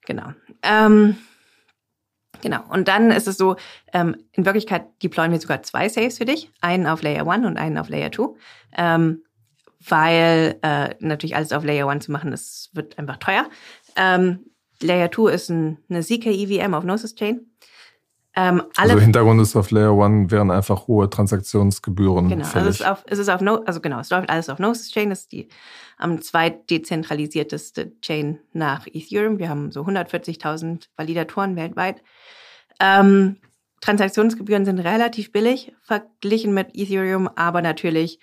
Genau. 0.07 0.33
Ähm, 0.63 1.17
Genau. 2.45 2.61
Und 2.69 2.89
dann 2.89 3.11
ist 3.11 3.27
es 3.27 3.39
so, 3.39 3.57
ähm, 3.95 4.17
in 4.33 4.45
Wirklichkeit 4.45 5.03
deployen 5.03 5.33
wir 5.33 5.41
sogar 5.41 5.63
zwei 5.63 5.89
Saves 5.89 6.19
für 6.19 6.27
dich. 6.27 6.51
Einen 6.61 6.87
auf 6.87 7.01
Layer 7.01 7.27
1 7.27 7.47
und 7.47 7.57
einen 7.57 7.79
auf 7.79 7.89
Layer 7.89 8.13
2. 8.13 8.35
Ähm, 8.77 9.23
weil 9.89 10.59
äh, 10.63 10.95
natürlich 11.01 11.37
alles 11.37 11.53
auf 11.53 11.65
Layer 11.65 11.89
1 11.89 12.05
zu 12.05 12.13
machen, 12.13 12.31
das 12.33 12.69
wird 12.75 12.99
einfach 12.99 13.17
teuer. 13.17 13.49
Ähm, 13.97 14.45
Layer 14.83 15.11
2 15.11 15.33
ist 15.33 15.49
ein, 15.49 15.79
eine 15.89 16.03
ZK-EVM 16.03 16.75
auf 16.75 16.85
Gnosis 16.85 17.15
Chain. 17.15 17.47
Ähm, 18.37 18.63
also 18.77 18.99
Hintergrund 18.99 19.41
ist 19.41 19.55
auf 19.55 19.71
Layer 19.71 19.93
1 19.93 20.31
wären 20.33 20.51
einfach 20.51 20.89
hohe 20.89 21.09
Transaktionsgebühren. 21.09 22.29
Genau, 22.29 22.45
also 22.45 22.69
es 22.69 22.81
ist 22.81 22.87
auf, 22.87 23.05
es 23.07 23.19
ist 23.19 23.29
auf 23.29 23.41
no, 23.41 23.63
also 23.65 23.81
genau, 23.81 24.01
es 24.01 24.11
läuft 24.11 24.29
alles 24.29 24.49
auf 24.49 24.59
Gnosis 24.59 24.91
Chain, 24.91 25.11
das 25.11 25.21
ist 25.21 25.33
die 25.33 25.49
am 25.99 26.21
zweitdezentralisierteste 26.21 28.01
Chain 28.01 28.41
nach 28.53 28.87
Ethereum. 28.89 29.39
Wir 29.39 29.49
haben 29.49 29.71
so 29.71 29.83
140.000 29.83 30.89
Validatoren 30.97 31.55
weltweit. 31.55 32.03
Ähm, 32.81 33.37
Transaktionsgebühren 33.81 34.65
sind 34.65 34.81
relativ 34.81 35.31
billig 35.31 35.73
verglichen 35.83 36.55
mit 36.55 36.71
Ethereum, 36.75 37.29
aber 37.37 37.63
natürlich 37.63 38.19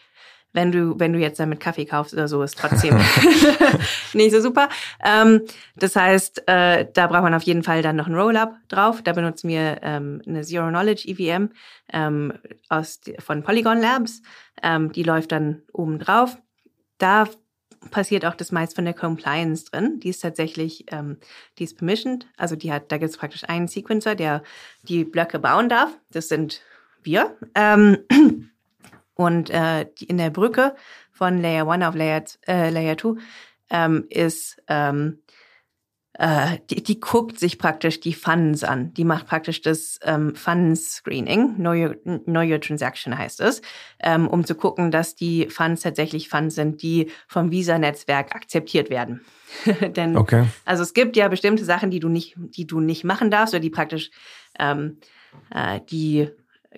wenn 0.54 0.72
du, 0.72 1.00
wenn 1.00 1.14
du 1.14 1.20
jetzt 1.20 1.40
damit 1.40 1.60
Kaffee 1.60 1.86
kaufst 1.86 2.14
oder 2.14 2.28
so, 2.28 2.44
ist 2.44 2.58
trotzdem 2.58 3.00
nicht 4.14 4.32
so 4.32 4.42
super. 4.42 4.70
Ähm, 5.04 5.42
das 5.76 5.96
heißt, 5.96 6.48
äh, 6.48 6.88
da 6.94 7.08
braucht 7.08 7.24
man 7.24 7.34
auf 7.34 7.44
jeden 7.44 7.64
Fall 7.64 7.82
dann 7.82 7.96
noch 7.96 8.08
ein 8.08 8.16
Rollup 8.16 8.54
drauf. 8.68 9.02
Da 9.02 9.14
benutzen 9.14 9.50
wir 9.50 9.80
ähm, 9.82 10.22
eine 10.28 10.44
Zero 10.44 10.68
Knowledge 10.68 11.08
EVM 11.08 11.50
ähm, 11.94 12.34
aus, 12.70 13.00
von 13.20 13.44
Polygon 13.44 13.80
Labs. 13.80 14.22
Ähm, 14.62 14.92
die 14.92 15.04
läuft 15.04 15.32
dann 15.32 15.62
oben 15.74 16.00
drauf. 16.00 16.38
Da 16.98 17.26
passiert 17.90 18.26
auch 18.26 18.36
das 18.36 18.52
meist 18.52 18.76
von 18.76 18.86
der 18.86 18.94
Compliance 18.94 19.66
drin. 19.66 20.00
Die 20.00 20.10
ist 20.10 20.22
tatsächlich, 20.22 20.86
ähm, 20.92 21.18
die 21.58 21.64
ist 21.64 21.78
permissioned. 21.78 22.28
Also 22.38 22.56
die 22.56 22.72
hat, 22.72 22.92
da 22.92 22.98
gibt 22.98 23.10
es 23.10 23.18
praktisch 23.18 23.48
einen 23.50 23.68
Sequencer, 23.68 24.16
der 24.16 24.44
die 24.84 25.04
Blöcke 25.04 25.40
bauen 25.40 25.70
darf. 25.70 25.98
Das 26.12 26.28
sind 26.28 26.62
wir. 27.02 27.36
Ähm, 27.56 27.98
und 29.16 29.50
äh, 29.50 29.86
in 30.00 30.18
der 30.18 30.30
Brücke 30.30 30.76
von 31.12 31.42
Layer 31.42 31.68
1 31.68 31.86
auf 31.86 31.96
Layer, 31.96 32.24
äh, 32.48 32.70
Layer 32.70 32.98
2 32.98 33.20
ähm, 33.70 34.06
ist, 34.10 34.62
ähm, 34.68 35.20
äh, 36.14 36.58
die, 36.70 36.84
die 36.84 37.00
guckt 37.00 37.40
sich 37.40 37.58
praktisch 37.58 38.00
die 38.00 38.14
Funds 38.14 38.64
an. 38.64 38.94
Die 38.94 39.06
macht 39.06 39.28
praktisch 39.28 39.62
das 39.62 40.00
ähm, 40.04 40.36
Funds 40.36 40.96
Screening, 40.96 41.56
know 41.56 41.72
your, 41.72 41.96
know 42.26 42.42
your 42.42 42.60
Transaction 42.60 43.18
heißt 43.18 43.40
es, 43.42 43.62
ähm, 44.00 44.28
um 44.28 44.46
zu 44.46 44.56
gucken, 44.56 44.92
dass 44.92 45.16
die 45.16 45.48
Funds 45.48 45.82
tatsächlich 45.82 46.30
Funds 46.30 46.56
sind, 46.56 46.82
die 46.82 47.10
vom 47.28 47.52
Visa-Netzwerk 47.52 48.36
akzeptiert 48.36 48.90
werden. 48.90 49.22
Denn 49.96 50.18
okay. 50.18 50.46
also 50.66 50.84
es 50.84 50.94
gibt 50.94 51.16
ja 51.16 51.28
bestimmte 51.28 51.66
Sachen, 51.66 51.92
die 51.92 52.00
du 52.00 52.10
nicht, 52.10 52.36
die 52.38 52.68
du 52.68 52.80
nicht 52.80 53.04
machen 53.04 53.32
darfst 53.32 53.54
oder 53.54 53.62
die 53.62 53.70
praktisch 53.70 54.12
ähm, 54.60 54.98
äh, 55.50 55.80
die 55.90 56.30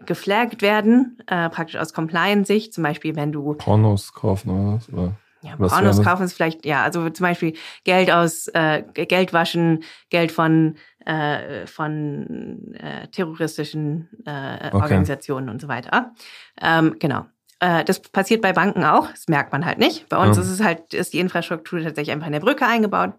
geflaggt 0.05 0.61
werden, 0.61 1.19
äh, 1.27 1.49
praktisch 1.49 1.77
aus 1.77 1.93
Compliance-Sicht. 1.93 2.73
Zum 2.73 2.83
Beispiel, 2.83 3.15
wenn 3.15 3.31
du 3.31 3.53
Pornos 3.53 4.13
kaufen 4.13 4.49
oder 4.49 4.75
was? 4.75 4.89
Oder? 4.91 5.15
Ja, 5.41 5.57
Pornos 5.57 6.01
kaufen 6.01 6.23
es 6.23 6.33
vielleicht, 6.33 6.65
ja, 6.65 6.83
also 6.83 7.09
zum 7.09 7.23
Beispiel 7.25 7.53
Geld 7.83 8.09
aus, 8.09 8.47
äh, 8.47 8.83
Geld 8.93 9.33
waschen, 9.33 9.83
Geld 10.09 10.31
von, 10.31 10.77
äh, 11.05 11.67
von 11.67 12.73
äh, 12.75 13.07
terroristischen 13.09 14.09
äh, 14.25 14.67
okay. 14.67 14.75
Organisationen 14.75 15.49
und 15.49 15.59
so 15.59 15.67
weiter. 15.67 16.13
Ähm, 16.61 16.95
genau. 16.97 17.25
Äh, 17.59 17.83
das 17.83 17.99
passiert 18.01 18.41
bei 18.41 18.53
Banken 18.53 18.85
auch, 18.85 19.09
das 19.11 19.27
merkt 19.27 19.51
man 19.51 19.65
halt 19.65 19.79
nicht. 19.79 20.07
Bei 20.07 20.17
uns 20.17 20.37
ja. 20.37 20.43
ist 20.43 20.49
es 20.49 20.63
halt, 20.63 20.93
ist 20.93 21.13
die 21.13 21.19
Infrastruktur 21.19 21.81
tatsächlich 21.81 22.13
einfach 22.13 22.27
in 22.27 22.33
der 22.33 22.39
Brücke 22.39 22.65
eingebaut. 22.65 23.11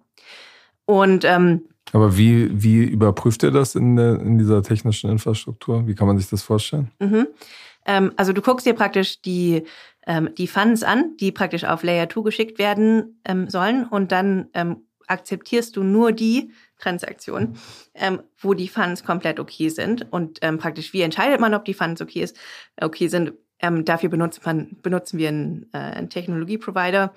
Und 0.87 1.27
ähm, 1.27 1.69
aber 1.95 2.17
wie, 2.17 2.51
wie 2.63 2.83
überprüft 2.83 3.43
ihr 3.45 3.51
das 3.51 3.75
in, 3.75 3.97
der, 3.97 4.21
in 4.21 4.37
dieser 4.37 4.63
technischen 4.63 5.11
Infrastruktur? 5.11 5.87
Wie 5.87 5.95
kann 5.95 6.07
man 6.09 6.19
sich 6.19 6.29
das 6.29 6.43
vorstellen? 6.43 6.91
Mhm. 6.99 7.29
Ähm, 7.87 8.13
also 8.17 8.33
du 8.33 8.43
guckst 8.43 8.67
dir 8.67 8.75
praktisch 8.75 9.23
die 9.23 9.63
ähm, 10.07 10.31
die 10.37 10.47
Funds 10.47 10.83
an, 10.83 11.17
die 11.19 11.33
praktisch 11.33 11.65
auf 11.65 11.83
Layer 11.83 12.09
2 12.09 12.23
geschickt 12.23 12.59
werden 12.59 13.21
ähm, 13.25 13.49
sollen 13.49 13.85
und 13.85 14.13
dann 14.13 14.49
ähm, 14.55 14.85
akzeptierst 15.07 15.77
du 15.77 15.83
nur 15.83 16.13
die 16.13 16.53
Transaktionen, 16.79 17.57
ähm, 17.95 18.23
wo 18.39 18.55
die 18.55 18.69
Funds 18.69 19.05
komplett 19.05 19.39
okay 19.39 19.69
sind 19.69 20.11
und 20.13 20.39
ähm, 20.43 20.59
praktisch 20.59 20.93
wie 20.93 21.03
entscheidet 21.03 21.41
man, 21.41 21.55
ob 21.55 21.65
die 21.65 21.75
Funds 21.75 22.03
okay 22.03 22.23
ist, 22.23 22.37
okay 22.81 23.09
sind. 23.09 23.33
Ähm, 23.61 23.85
dafür 23.85 24.09
benutzt 24.09 24.45
man, 24.45 24.77
benutzen 24.83 25.19
wir 25.19 25.29
einen, 25.29 25.71
äh, 25.73 25.79
einen 25.79 26.11
Technologieprovider, 26.11 27.15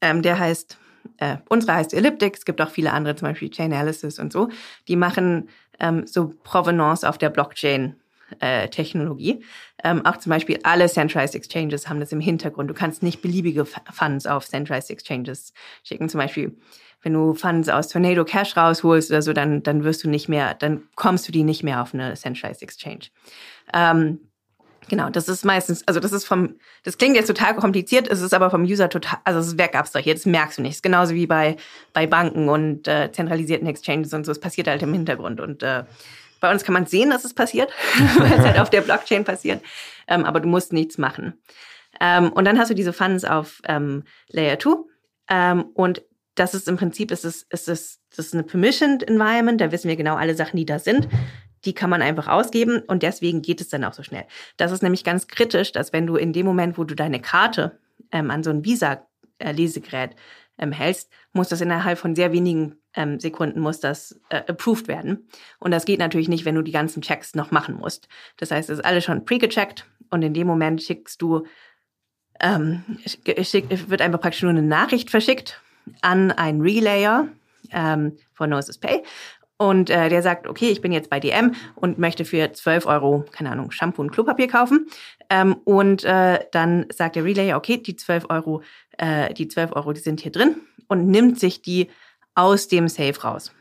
ähm, 0.00 0.22
der 0.22 0.38
heißt 0.38 0.78
äh, 1.18 1.36
unsere 1.48 1.74
heißt 1.74 1.94
Elliptic, 1.94 2.36
es 2.36 2.44
gibt 2.44 2.60
auch 2.60 2.70
viele 2.70 2.92
andere, 2.92 3.16
zum 3.16 3.28
Beispiel 3.28 3.50
Chainalysis 3.50 4.18
und 4.18 4.32
so, 4.32 4.48
die 4.88 4.96
machen 4.96 5.48
ähm, 5.78 6.06
so 6.06 6.32
Provenance 6.42 7.08
auf 7.08 7.18
der 7.18 7.30
Blockchain 7.30 7.96
äh, 8.38 8.68
Technologie. 8.68 9.44
Ähm, 9.82 10.04
auch 10.06 10.18
zum 10.18 10.30
Beispiel 10.30 10.60
alle 10.62 10.88
Centralized 10.88 11.34
Exchanges 11.34 11.88
haben 11.88 12.00
das 12.00 12.12
im 12.12 12.20
Hintergrund. 12.20 12.70
Du 12.70 12.74
kannst 12.74 13.02
nicht 13.02 13.22
beliebige 13.22 13.64
Funds 13.64 14.26
auf 14.26 14.46
Centralized 14.46 14.90
Exchanges 14.90 15.52
schicken. 15.82 16.08
Zum 16.08 16.18
Beispiel, 16.18 16.56
wenn 17.02 17.14
du 17.14 17.34
Funds 17.34 17.68
aus 17.68 17.88
Tornado 17.88 18.24
Cash 18.24 18.56
rausholst 18.56 19.10
oder 19.10 19.22
so, 19.22 19.32
dann, 19.32 19.62
dann 19.62 19.84
wirst 19.84 20.04
du 20.04 20.08
nicht 20.08 20.28
mehr, 20.28 20.54
dann 20.54 20.82
kommst 20.94 21.26
du 21.26 21.32
die 21.32 21.42
nicht 21.42 21.62
mehr 21.62 21.82
auf 21.82 21.94
eine 21.94 22.14
Centralized 22.14 22.62
Exchange. 22.62 23.06
Ähm, 23.72 24.20
Genau, 24.88 25.10
das 25.10 25.28
ist 25.28 25.44
meistens, 25.44 25.86
also 25.86 26.00
das 26.00 26.12
ist 26.12 26.24
vom, 26.24 26.56
das 26.84 26.98
klingt 26.98 27.14
jetzt 27.14 27.26
total 27.26 27.54
kompliziert, 27.54 28.08
es 28.08 28.20
ist 28.20 28.34
aber 28.34 28.50
vom 28.50 28.64
User 28.64 28.88
total, 28.88 29.18
also 29.24 29.38
es 29.38 29.48
ist 29.48 29.58
wegabstrahiert, 29.58 30.18
das 30.18 30.26
merkst 30.26 30.58
du 30.58 30.62
nicht. 30.62 30.70
Es 30.72 30.76
ist 30.76 30.82
genauso 30.82 31.14
wie 31.14 31.26
bei, 31.26 31.56
bei 31.92 32.06
Banken 32.06 32.48
und 32.48 32.88
äh, 32.88 33.12
zentralisierten 33.12 33.68
Exchanges 33.68 34.12
und 34.14 34.24
so, 34.24 34.32
es 34.32 34.40
passiert 34.40 34.68
halt 34.68 34.82
im 34.82 34.92
Hintergrund. 34.92 35.40
Und 35.40 35.62
äh, 35.62 35.84
bei 36.40 36.50
uns 36.50 36.64
kann 36.64 36.72
man 36.72 36.86
sehen, 36.86 37.10
dass 37.10 37.24
es 37.24 37.34
passiert, 37.34 37.70
weil 38.18 38.32
es 38.32 38.44
halt 38.44 38.58
auf 38.58 38.70
der 38.70 38.80
Blockchain 38.80 39.24
passiert. 39.24 39.62
Ähm, 40.08 40.24
aber 40.24 40.40
du 40.40 40.48
musst 40.48 40.72
nichts 40.72 40.98
machen. 40.98 41.34
Ähm, 42.00 42.32
und 42.32 42.44
dann 42.46 42.58
hast 42.58 42.70
du 42.70 42.74
diese 42.74 42.92
Funds 42.92 43.24
auf 43.24 43.60
ähm, 43.66 44.04
Layer 44.28 44.58
2. 44.58 44.70
Ähm, 45.28 45.64
und 45.74 46.02
das 46.34 46.54
ist 46.54 46.68
im 46.68 46.76
Prinzip, 46.76 47.10
ist 47.10 47.24
es, 47.24 47.42
ist 47.50 47.68
es, 47.68 48.00
das 48.16 48.26
ist 48.26 48.34
eine 48.34 48.42
Permissioned 48.42 49.06
Environment. 49.06 49.60
Da 49.60 49.70
wissen 49.70 49.88
wir 49.88 49.96
genau 49.96 50.16
alle 50.16 50.34
Sachen, 50.34 50.56
die 50.56 50.64
da 50.64 50.78
sind. 50.78 51.08
Die 51.64 51.74
kann 51.74 51.90
man 51.90 52.02
einfach 52.02 52.28
ausgeben 52.28 52.80
und 52.86 53.02
deswegen 53.02 53.42
geht 53.42 53.60
es 53.60 53.68
dann 53.68 53.84
auch 53.84 53.92
so 53.92 54.02
schnell. 54.02 54.24
Das 54.56 54.72
ist 54.72 54.82
nämlich 54.82 55.04
ganz 55.04 55.26
kritisch, 55.26 55.72
dass 55.72 55.92
wenn 55.92 56.06
du 56.06 56.16
in 56.16 56.32
dem 56.32 56.46
Moment, 56.46 56.78
wo 56.78 56.84
du 56.84 56.94
deine 56.94 57.20
Karte 57.20 57.78
ähm, 58.12 58.30
an 58.30 58.42
so 58.42 58.50
ein 58.50 58.64
Visa-Lesegerät 58.64 60.16
ähm, 60.58 60.72
hältst, 60.72 61.10
muss 61.32 61.48
das 61.48 61.60
innerhalb 61.60 61.98
von 61.98 62.14
sehr 62.14 62.32
wenigen 62.32 62.76
ähm, 62.94 63.20
Sekunden 63.20 63.60
muss 63.60 63.80
das 63.80 64.20
äh, 64.28 64.42
approved 64.48 64.88
werden. 64.88 65.28
Und 65.58 65.70
das 65.70 65.84
geht 65.84 65.98
natürlich 65.98 66.28
nicht, 66.28 66.44
wenn 66.44 66.54
du 66.54 66.62
die 66.62 66.72
ganzen 66.72 67.02
Checks 67.02 67.34
noch 67.34 67.50
machen 67.50 67.76
musst. 67.76 68.08
Das 68.36 68.50
heißt, 68.50 68.68
es 68.70 68.78
ist 68.78 68.84
alles 68.84 69.04
schon 69.04 69.24
pre-gecheckt 69.24 69.86
und 70.10 70.22
in 70.22 70.34
dem 70.34 70.46
Moment 70.46 70.82
schickst 70.82 71.22
du, 71.22 71.46
ähm, 72.40 72.84
schick, 73.42 73.88
wird 73.88 74.02
einfach 74.02 74.20
praktisch 74.20 74.42
nur 74.42 74.50
eine 74.50 74.62
Nachricht 74.62 75.10
verschickt 75.10 75.60
an 76.00 76.30
einen 76.32 76.60
Relayer 76.60 77.28
ähm, 77.70 78.16
von 78.32 78.50
Gnosis 78.50 78.78
Pay 78.78 79.02
und 79.60 79.90
äh, 79.90 80.08
der 80.08 80.22
sagt, 80.22 80.48
okay, 80.48 80.70
ich 80.70 80.80
bin 80.80 80.90
jetzt 80.90 81.10
bei 81.10 81.20
DM 81.20 81.54
und 81.74 81.98
möchte 81.98 82.24
für 82.24 82.50
12 82.50 82.86
Euro, 82.86 83.26
keine 83.30 83.50
Ahnung, 83.50 83.70
Shampoo 83.72 84.00
und 84.00 84.10
Klopapier 84.10 84.48
kaufen. 84.48 84.86
Ähm, 85.28 85.52
und 85.64 86.02
äh, 86.02 86.46
dann 86.50 86.86
sagt 86.90 87.16
der 87.16 87.24
Relay, 87.24 87.52
okay, 87.52 87.76
die 87.76 87.94
12 87.94 88.30
Euro, 88.30 88.62
äh, 88.96 89.34
die 89.34 89.48
12 89.48 89.72
Euro, 89.72 89.92
die 89.92 90.00
sind 90.00 90.22
hier 90.22 90.32
drin 90.32 90.62
und 90.88 91.08
nimmt 91.08 91.38
sich 91.38 91.60
die 91.60 91.90
aus 92.34 92.68
dem 92.68 92.88
Safe 92.88 93.20
raus. 93.20 93.52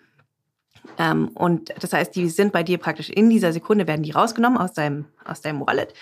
Ähm, 0.97 1.27
und 1.35 1.73
das 1.77 1.91
heißt, 1.91 2.15
die 2.15 2.29
sind 2.29 2.53
bei 2.53 2.63
dir 2.63 2.77
praktisch 2.77 3.09
in 3.09 3.29
dieser 3.29 3.51
Sekunde, 3.51 3.85
werden 3.85 4.03
die 4.03 4.11
rausgenommen 4.11 4.57
aus 4.57 4.71
deinem, 4.71 5.03
aus 5.25 5.41
deinem 5.41 5.59
Wallet 5.67 5.93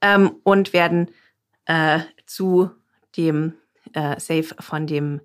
ähm, 0.00 0.36
und 0.44 0.72
werden 0.72 1.10
äh, 1.64 1.98
zu 2.24 2.70
dem 3.16 3.54
äh, 3.94 4.20
Safe 4.20 4.54
von 4.60 4.86
dem, 4.86 5.20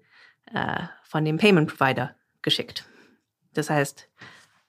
äh, 0.52 0.82
von 1.04 1.24
dem 1.26 1.38
Payment 1.38 1.68
Provider 1.70 2.16
geschickt. 2.42 2.86
Das 3.58 3.70
heißt, 3.70 4.08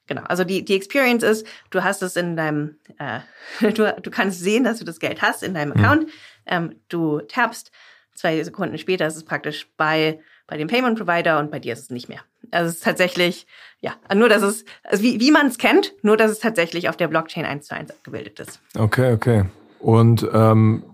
genau, 0.07 0.22
also 0.22 0.44
die, 0.44 0.64
die 0.64 0.75
Experience 0.75 1.22
ist, 1.22 1.46
du 1.70 1.85
hast 1.85 2.03
es 2.03 2.16
in 2.16 2.37
deinem, 2.37 2.77
äh, 2.99 3.20
du, 3.72 3.94
du 4.01 4.11
kannst 4.11 4.40
sehen, 4.40 4.64
dass 4.64 4.79
du 4.79 4.85
das 4.85 4.99
Geld 4.99 5.22
hast 5.22 5.42
in 5.42 5.55
deinem 5.55 5.75
mhm. 5.77 5.85
Account. 5.85 6.03
Mhm. 6.05 6.11
Ähm, 6.46 6.75
du 6.88 7.20
tappst, 7.20 7.70
zwei 8.14 8.42
Sekunden 8.42 8.79
später 8.79 9.07
ist 9.07 9.16
es 9.16 9.25
praktisch 9.25 9.68
bei, 9.77 10.20
bei 10.46 10.57
dem 10.57 10.68
Payment 10.68 10.99
Provider 10.99 11.38
und 11.38 11.51
bei 11.51 11.59
dir 11.59 11.72
ist 11.72 11.83
es 11.83 11.90
nicht 11.90 12.09
mehr. 12.09 12.20
Also 12.51 12.70
es 12.70 12.77
ist 12.77 12.85
tatsächlich, 12.85 13.46
ja, 13.81 13.94
nur 14.14 14.29
dass 14.29 14.42
es, 14.42 14.64
also 14.85 15.03
wie, 15.03 15.20
wie 15.20 15.31
man 15.31 15.46
es 15.49 15.59
kennt, 15.59 15.92
nur 16.03 16.16
dass 16.16 16.31
es 16.31 16.38
tatsächlich 16.38 16.88
auf 16.88 16.96
der 16.96 17.09
Blockchain 17.09 17.44
eins 17.44 17.66
zu 17.66 17.75
eins 17.75 17.90
abgebildet 17.90 18.40
ist. 18.40 18.61
Okay, 18.79 19.12
okay. 19.12 19.44
Und 19.81 20.27
ähm, 20.33 20.85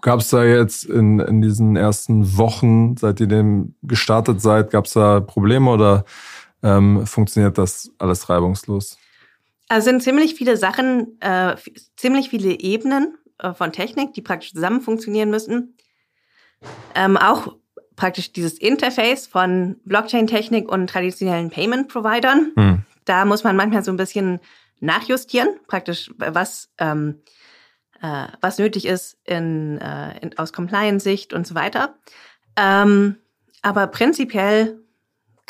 gab 0.00 0.20
es 0.20 0.30
da 0.30 0.44
jetzt 0.44 0.84
in, 0.84 1.20
in 1.20 1.40
diesen 1.40 1.76
ersten 1.76 2.36
Wochen, 2.36 2.96
seit 2.96 3.20
ihr 3.20 3.28
dem 3.28 3.74
gestartet 3.82 4.40
seid, 4.40 4.70
gab 4.70 4.86
es 4.86 4.92
da 4.92 5.20
Probleme 5.20 5.70
oder 5.70 6.04
ähm, 6.62 7.06
funktioniert 7.06 7.58
das 7.58 7.90
alles 7.98 8.28
reibungslos? 8.28 8.98
Also 9.68 9.86
sind 9.86 10.02
ziemlich 10.02 10.34
viele 10.34 10.56
Sachen, 10.56 11.20
äh, 11.20 11.56
ziemlich 11.96 12.28
viele 12.28 12.60
Ebenen 12.60 13.16
äh, 13.38 13.54
von 13.54 13.72
Technik, 13.72 14.14
die 14.14 14.22
praktisch 14.22 14.52
zusammen 14.52 14.80
funktionieren 14.80 15.30
müssen. 15.30 15.76
Ähm, 16.94 17.16
auch 17.16 17.56
praktisch 17.96 18.32
dieses 18.32 18.58
Interface 18.58 19.26
von 19.26 19.76
Blockchain-Technik 19.84 20.70
und 20.70 20.88
traditionellen 20.88 21.50
Payment-Providern. 21.50 22.52
Hm. 22.54 22.82
Da 23.04 23.24
muss 23.24 23.44
man 23.44 23.56
manchmal 23.56 23.82
so 23.82 23.90
ein 23.90 23.96
bisschen 23.96 24.40
nachjustieren, 24.80 25.48
praktisch 25.68 26.10
was, 26.18 26.70
ähm, 26.78 27.22
äh, 28.00 28.26
was 28.40 28.58
nötig 28.58 28.86
ist 28.86 29.18
in, 29.24 29.78
äh, 29.78 30.18
in 30.18 30.36
aus 30.38 30.52
Compliance-Sicht 30.52 31.32
und 31.32 31.46
so 31.46 31.54
weiter. 31.54 31.94
Ähm, 32.56 33.16
aber 33.62 33.86
prinzipiell 33.86 34.81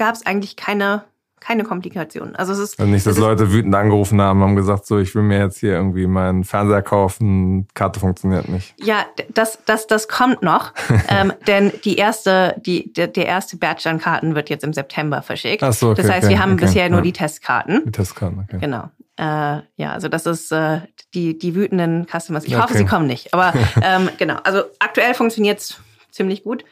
gab 0.03 0.17
es 0.17 0.27
eigentlich 0.27 0.57
keine 0.57 1.05
keine 1.38 1.65
Komplikationen. 1.65 2.37
Also 2.37 2.53
es 2.53 2.59
ist 2.61 2.81
also 2.81 2.91
nicht, 2.91 3.05
dass 3.05 3.19
Leute 3.19 3.53
wütend 3.53 3.75
angerufen 3.75 4.21
haben, 4.21 4.43
haben 4.43 4.55
gesagt, 4.55 4.87
so 4.87 4.99
ich 4.99 5.12
will 5.17 5.23
mir 5.23 5.38
jetzt 5.38 5.59
hier 5.59 5.73
irgendwie 5.73 6.07
meinen 6.07 6.45
Fernseher 6.45 6.83
kaufen, 6.83 7.67
Karte 7.75 7.99
funktioniert 7.99 8.49
nicht. 8.49 8.75
Ja, 8.79 9.05
das 9.33 9.59
das 9.65 9.87
das 9.87 10.09
kommt 10.09 10.43
noch, 10.43 10.73
ähm, 11.09 11.33
denn 11.47 11.73
die 11.85 11.97
erste 11.99 12.61
die 12.65 12.93
der, 12.93 13.07
der 13.07 13.27
erste 13.27 13.57
Batch 13.57 13.87
an 13.87 14.01
Karten 14.01 14.35
wird 14.35 14.51
jetzt 14.51 14.65
im 14.65 14.73
September 14.73 15.23
verschickt. 15.23 15.62
Ach 15.62 15.73
so, 15.73 15.91
okay, 15.91 16.03
das 16.03 16.11
heißt, 16.11 16.25
okay, 16.25 16.35
wir 16.35 16.43
haben 16.43 16.55
okay, 16.55 16.65
bisher 16.65 16.88
nur 16.88 16.99
ja. 16.99 17.05
die 17.05 17.12
Testkarten. 17.12 17.83
Die 17.87 17.93
Testkarten, 17.93 18.41
okay. 18.41 18.59
Genau. 18.61 18.91
Äh, 19.17 19.62
ja, 19.77 19.93
also 19.93 20.09
das 20.09 20.27
ist 20.27 20.51
äh, 20.51 20.81
die 21.15 21.38
die 21.38 21.55
wütenden 21.55 22.07
Customers. 22.07 22.45
Ich 22.45 22.57
hoffe, 22.57 22.77
sie 22.77 22.87
kommen 22.87 23.07
nicht, 23.07 23.35
aber 23.35 23.53
ähm, 23.83 24.09
genau. 24.19 24.37
Also 24.43 24.62
aktuell 24.81 25.15
funktioniert's 25.15 25.81
ziemlich 26.11 26.43
gut. 26.43 26.65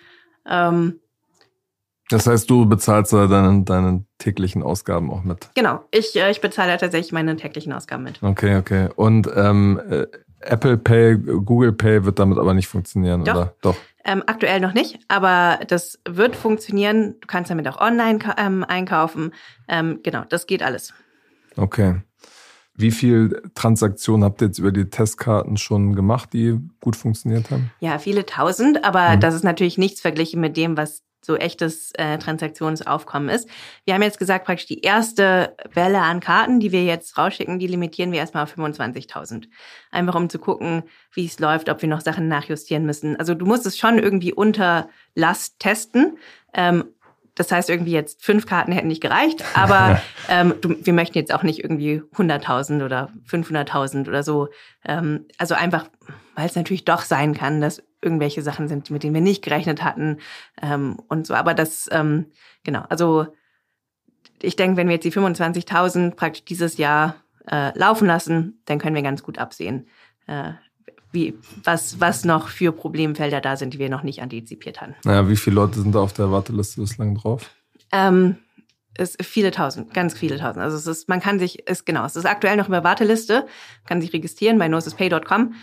Ähm, 0.48 1.00
das 2.10 2.26
heißt, 2.26 2.50
du 2.50 2.66
bezahlst 2.66 3.12
da 3.12 3.26
deine, 3.26 3.62
deine 3.62 4.04
täglichen 4.18 4.62
Ausgaben 4.62 5.10
auch 5.10 5.22
mit? 5.22 5.48
Genau, 5.54 5.84
ich, 5.92 6.14
äh, 6.16 6.30
ich 6.30 6.40
bezahle 6.40 6.76
tatsächlich 6.76 7.12
meine 7.12 7.36
täglichen 7.36 7.72
Ausgaben 7.72 8.02
mit. 8.02 8.22
Okay, 8.22 8.56
okay. 8.56 8.88
Und 8.96 9.30
ähm, 9.34 9.80
äh, 9.88 10.06
Apple 10.40 10.76
Pay, 10.76 11.16
Google 11.18 11.72
Pay 11.72 12.04
wird 12.04 12.18
damit 12.18 12.38
aber 12.38 12.54
nicht 12.54 12.66
funktionieren, 12.66 13.24
Doch. 13.24 13.34
oder? 13.34 13.54
Doch. 13.62 13.76
Ähm, 14.04 14.22
aktuell 14.26 14.60
noch 14.60 14.72
nicht, 14.72 14.98
aber 15.08 15.60
das 15.68 15.98
wird 16.08 16.34
funktionieren. 16.34 17.16
Du 17.20 17.26
kannst 17.26 17.50
damit 17.50 17.68
auch 17.68 17.80
online 17.80 18.18
ähm, 18.38 18.64
einkaufen. 18.64 19.32
Ähm, 19.68 20.00
genau, 20.02 20.24
das 20.28 20.46
geht 20.46 20.62
alles. 20.62 20.94
Okay. 21.56 22.00
Wie 22.74 22.90
viel 22.90 23.42
Transaktionen 23.54 24.24
habt 24.24 24.40
ihr 24.40 24.46
jetzt 24.46 24.58
über 24.58 24.72
die 24.72 24.86
Testkarten 24.86 25.58
schon 25.58 25.94
gemacht, 25.94 26.32
die 26.32 26.58
gut 26.80 26.96
funktioniert 26.96 27.50
haben? 27.50 27.70
Ja, 27.80 27.98
viele 27.98 28.24
tausend, 28.24 28.84
aber 28.84 29.16
mhm. 29.16 29.20
das 29.20 29.34
ist 29.34 29.44
natürlich 29.44 29.76
nichts 29.76 30.00
verglichen 30.00 30.40
mit 30.40 30.56
dem, 30.56 30.78
was 30.78 31.02
so 31.20 31.36
echtes 31.36 31.92
äh, 31.92 32.18
Transaktionsaufkommen 32.18 33.28
ist. 33.28 33.48
Wir 33.84 33.94
haben 33.94 34.02
jetzt 34.02 34.18
gesagt, 34.18 34.46
praktisch 34.46 34.66
die 34.66 34.80
erste 34.80 35.54
Welle 35.72 36.00
an 36.00 36.20
Karten, 36.20 36.60
die 36.60 36.72
wir 36.72 36.84
jetzt 36.84 37.16
rausschicken, 37.18 37.58
die 37.58 37.66
limitieren 37.66 38.12
wir 38.12 38.20
erstmal 38.20 38.44
auf 38.44 38.56
25.000. 38.56 39.48
Einfach 39.90 40.14
um 40.14 40.30
zu 40.30 40.38
gucken, 40.38 40.84
wie 41.12 41.26
es 41.26 41.38
läuft, 41.38 41.68
ob 41.68 41.82
wir 41.82 41.88
noch 41.88 42.00
Sachen 42.00 42.28
nachjustieren 42.28 42.86
müssen. 42.86 43.16
Also 43.16 43.34
du 43.34 43.44
musst 43.44 43.66
es 43.66 43.76
schon 43.76 43.98
irgendwie 43.98 44.32
unter 44.32 44.88
Last 45.14 45.58
testen. 45.58 46.18
Ähm, 46.54 46.84
das 47.34 47.52
heißt, 47.52 47.70
irgendwie 47.70 47.92
jetzt 47.92 48.24
fünf 48.24 48.46
Karten 48.46 48.72
hätten 48.72 48.88
nicht 48.88 49.02
gereicht, 49.02 49.44
aber 49.54 50.02
ähm, 50.28 50.54
du, 50.60 50.76
wir 50.84 50.92
möchten 50.92 51.16
jetzt 51.16 51.32
auch 51.32 51.42
nicht 51.42 51.60
irgendwie 51.60 52.02
100.000 52.14 52.84
oder 52.84 53.10
500.000 53.30 54.08
oder 54.08 54.22
so. 54.22 54.48
Ähm, 54.84 55.26
also 55.38 55.54
einfach, 55.54 55.86
weil 56.34 56.46
es 56.46 56.56
natürlich 56.56 56.84
doch 56.84 57.02
sein 57.02 57.34
kann, 57.34 57.60
dass 57.60 57.82
irgendwelche 58.02 58.42
Sachen 58.42 58.68
sind, 58.68 58.90
mit 58.90 59.02
denen 59.02 59.14
wir 59.14 59.20
nicht 59.20 59.42
gerechnet 59.42 59.84
hatten 59.84 60.18
ähm, 60.60 60.98
und 61.08 61.26
so. 61.26 61.34
Aber 61.34 61.54
das, 61.54 61.88
ähm, 61.92 62.26
genau, 62.64 62.84
also 62.88 63.26
ich 64.42 64.56
denke, 64.56 64.76
wenn 64.76 64.88
wir 64.88 64.94
jetzt 64.94 65.04
die 65.04 65.12
25.000 65.12 66.14
praktisch 66.14 66.44
dieses 66.44 66.78
Jahr 66.78 67.16
äh, 67.50 67.76
laufen 67.78 68.06
lassen, 68.06 68.60
dann 68.64 68.78
können 68.78 68.94
wir 68.94 69.02
ganz 69.02 69.22
gut 69.22 69.38
absehen, 69.38 69.86
äh, 70.26 70.52
wie, 71.12 71.36
was, 71.64 72.00
was 72.00 72.24
noch 72.24 72.48
für 72.48 72.72
Problemfelder 72.72 73.40
da 73.40 73.56
sind, 73.56 73.74
die 73.74 73.78
wir 73.78 73.90
noch 73.90 74.02
nicht 74.02 74.22
antizipiert 74.22 74.80
hatten. 74.80 74.94
Naja, 75.04 75.28
wie 75.28 75.36
viele 75.36 75.56
Leute 75.56 75.80
sind 75.80 75.94
da 75.94 76.00
auf 76.00 76.12
der 76.12 76.30
Warteliste 76.30 76.80
bislang 76.80 77.16
drauf? 77.16 77.50
Ähm, 77.92 78.36
es 78.94 79.16
viele 79.22 79.50
tausend, 79.50 79.92
ganz 79.94 80.16
viele 80.16 80.38
tausend. 80.38 80.62
Also 80.62 80.76
es 80.76 80.86
ist, 80.86 81.08
man 81.08 81.20
kann 81.20 81.38
sich, 81.38 81.66
ist 81.68 81.86
genau, 81.86 82.04
es 82.04 82.16
ist 82.16 82.26
aktuell 82.26 82.56
noch 82.56 82.68
über 82.68 82.84
Warteliste, 82.84 83.46
kann 83.86 84.00
sich 84.00 84.12
registrieren 84.12 84.58
bei 84.58 84.68
nosispay.com. 84.68 85.54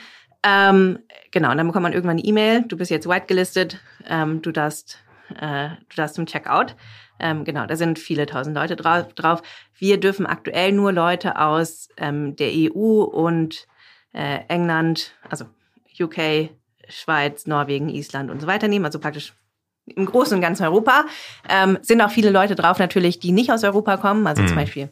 Ähm, 0.48 1.00
genau, 1.32 1.52
und 1.52 1.58
dann 1.58 1.68
bekommt 1.68 1.84
man 1.84 1.94
irgendwann 1.94 2.18
eine 2.18 2.26
E-Mail, 2.26 2.64
du 2.64 2.78
bist 2.78 2.90
jetzt 2.90 3.08
whitegelistet, 3.08 3.80
ähm, 4.08 4.42
du 4.42 4.52
darfst, 4.52 5.00
äh, 5.40 5.70
du 5.90 5.96
darfst 5.96 6.16
zum 6.16 6.26
Checkout. 6.26 6.76
Ähm, 7.20 7.44
genau, 7.44 7.66
da 7.66 7.76
sind 7.76 8.00
viele 8.00 8.28
tausend 8.28 8.56
Leute 8.56 8.76
drauf, 8.76 9.14
drauf. 9.14 9.42
Wir 9.78 10.00
dürfen 10.00 10.26
aktuell 10.26 10.72
nur 10.72 10.94
Leute 10.94 11.40
aus 11.40 11.90
ähm, 11.98 12.36
der 12.36 12.52
EU 12.54 13.02
und 13.02 13.68
äh, 14.14 14.40
England, 14.48 15.16
also 15.28 15.46
UK, 16.00 16.52
Schweiz, 16.88 17.48
Norwegen, 17.48 17.90
Island 17.90 18.32
und 18.32 18.40
so 18.40 18.48
weiter 18.48 18.68
nehmen, 18.68 18.86
also 18.86 19.00
praktisch 19.00 19.34
im 19.96 20.06
Großen 20.06 20.36
und 20.36 20.42
Ganzen 20.42 20.66
Europa. 20.66 21.06
Ähm, 21.50 21.78
sind 21.82 22.02
auch 22.02 22.12
viele 22.12 22.30
Leute 22.30 22.56
drauf 22.56 22.80
natürlich, 22.80 23.20
die 23.20 23.32
nicht 23.32 23.52
aus 23.52 23.64
Europa 23.64 23.98
kommen, 23.98 24.28
also 24.28 24.44
mhm. 24.44 24.48
zum 24.48 24.56
Beispiel 24.56 24.90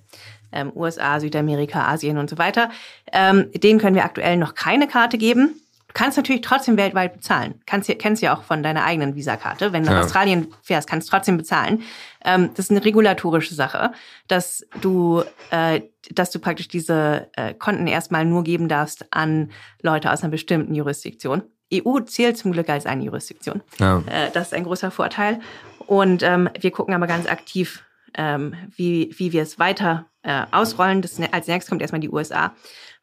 ähm, 0.52 0.72
USA, 0.76 1.20
Südamerika, 1.20 1.88
Asien 1.88 2.18
und 2.18 2.30
so 2.30 2.38
weiter. 2.38 2.70
Ähm, 3.12 3.50
denen 3.54 3.80
können 3.80 3.96
wir 3.96 4.06
aktuell 4.06 4.38
noch 4.38 4.56
keine 4.56 4.88
Karte 4.88 5.18
geben. 5.18 5.62
Du 5.88 5.94
kannst 5.94 6.18
natürlich 6.18 6.42
trotzdem 6.42 6.78
weltweit 6.78 7.14
bezahlen. 7.14 7.62
Kannst, 7.66 7.90
kennst 8.00 8.22
ja 8.22 8.36
auch 8.36 8.44
von 8.44 8.64
deiner 8.64 8.84
eigenen 8.84 9.16
Visakarte. 9.16 9.72
Wenn 9.72 9.84
du 9.84 9.90
ja. 9.90 9.96
nach 9.96 10.06
Australien 10.06 10.48
fährst, 10.62 10.90
kannst 10.90 11.08
du 11.08 11.12
trotzdem 11.12 11.38
bezahlen. 11.38 11.84
Ähm, 12.24 12.50
das 12.56 12.66
ist 12.66 12.72
eine 12.72 12.84
regulatorische 12.84 13.56
Sache, 13.56 13.92
dass 14.28 14.66
du, 14.82 15.24
äh, 15.52 15.82
dass 16.12 16.32
du 16.32 16.40
praktisch 16.40 16.68
diese 16.68 17.30
äh, 17.36 17.54
Konten 17.54 17.88
erstmal 17.88 18.26
nur 18.26 18.44
geben 18.44 18.68
darfst 18.68 19.06
an 19.12 19.52
Leute 19.82 20.12
aus 20.12 20.22
einer 20.22 20.32
bestimmten 20.32 20.76
Jurisdiktion. 20.76 21.44
EU 21.74 22.00
zählt 22.02 22.38
zum 22.38 22.52
Glück 22.52 22.70
als 22.70 22.86
eine 22.86 23.04
Jurisdiktion. 23.04 23.62
Ja. 23.80 24.00
Äh, 24.08 24.32
das 24.34 24.48
ist 24.48 24.54
ein 24.54 24.64
großer 24.64 24.92
Vorteil. 24.92 25.40
Und 25.88 26.24
ähm, 26.24 26.50
wir 26.60 26.72
gucken 26.72 26.94
aber 26.94 27.08
ganz 27.08 27.28
aktiv, 27.28 27.84
ähm, 28.18 28.56
wie, 28.76 29.14
wie 29.18 29.32
wir 29.32 29.44
es 29.44 29.60
weiter 29.60 30.08
äh, 30.24 30.44
ausrollen. 30.52 31.02
Das, 31.02 31.20
als 31.32 31.48
nächstes 31.48 31.70
kommt 31.70 31.82
erstmal 31.82 32.02
die 32.02 32.10
USA, 32.10 32.54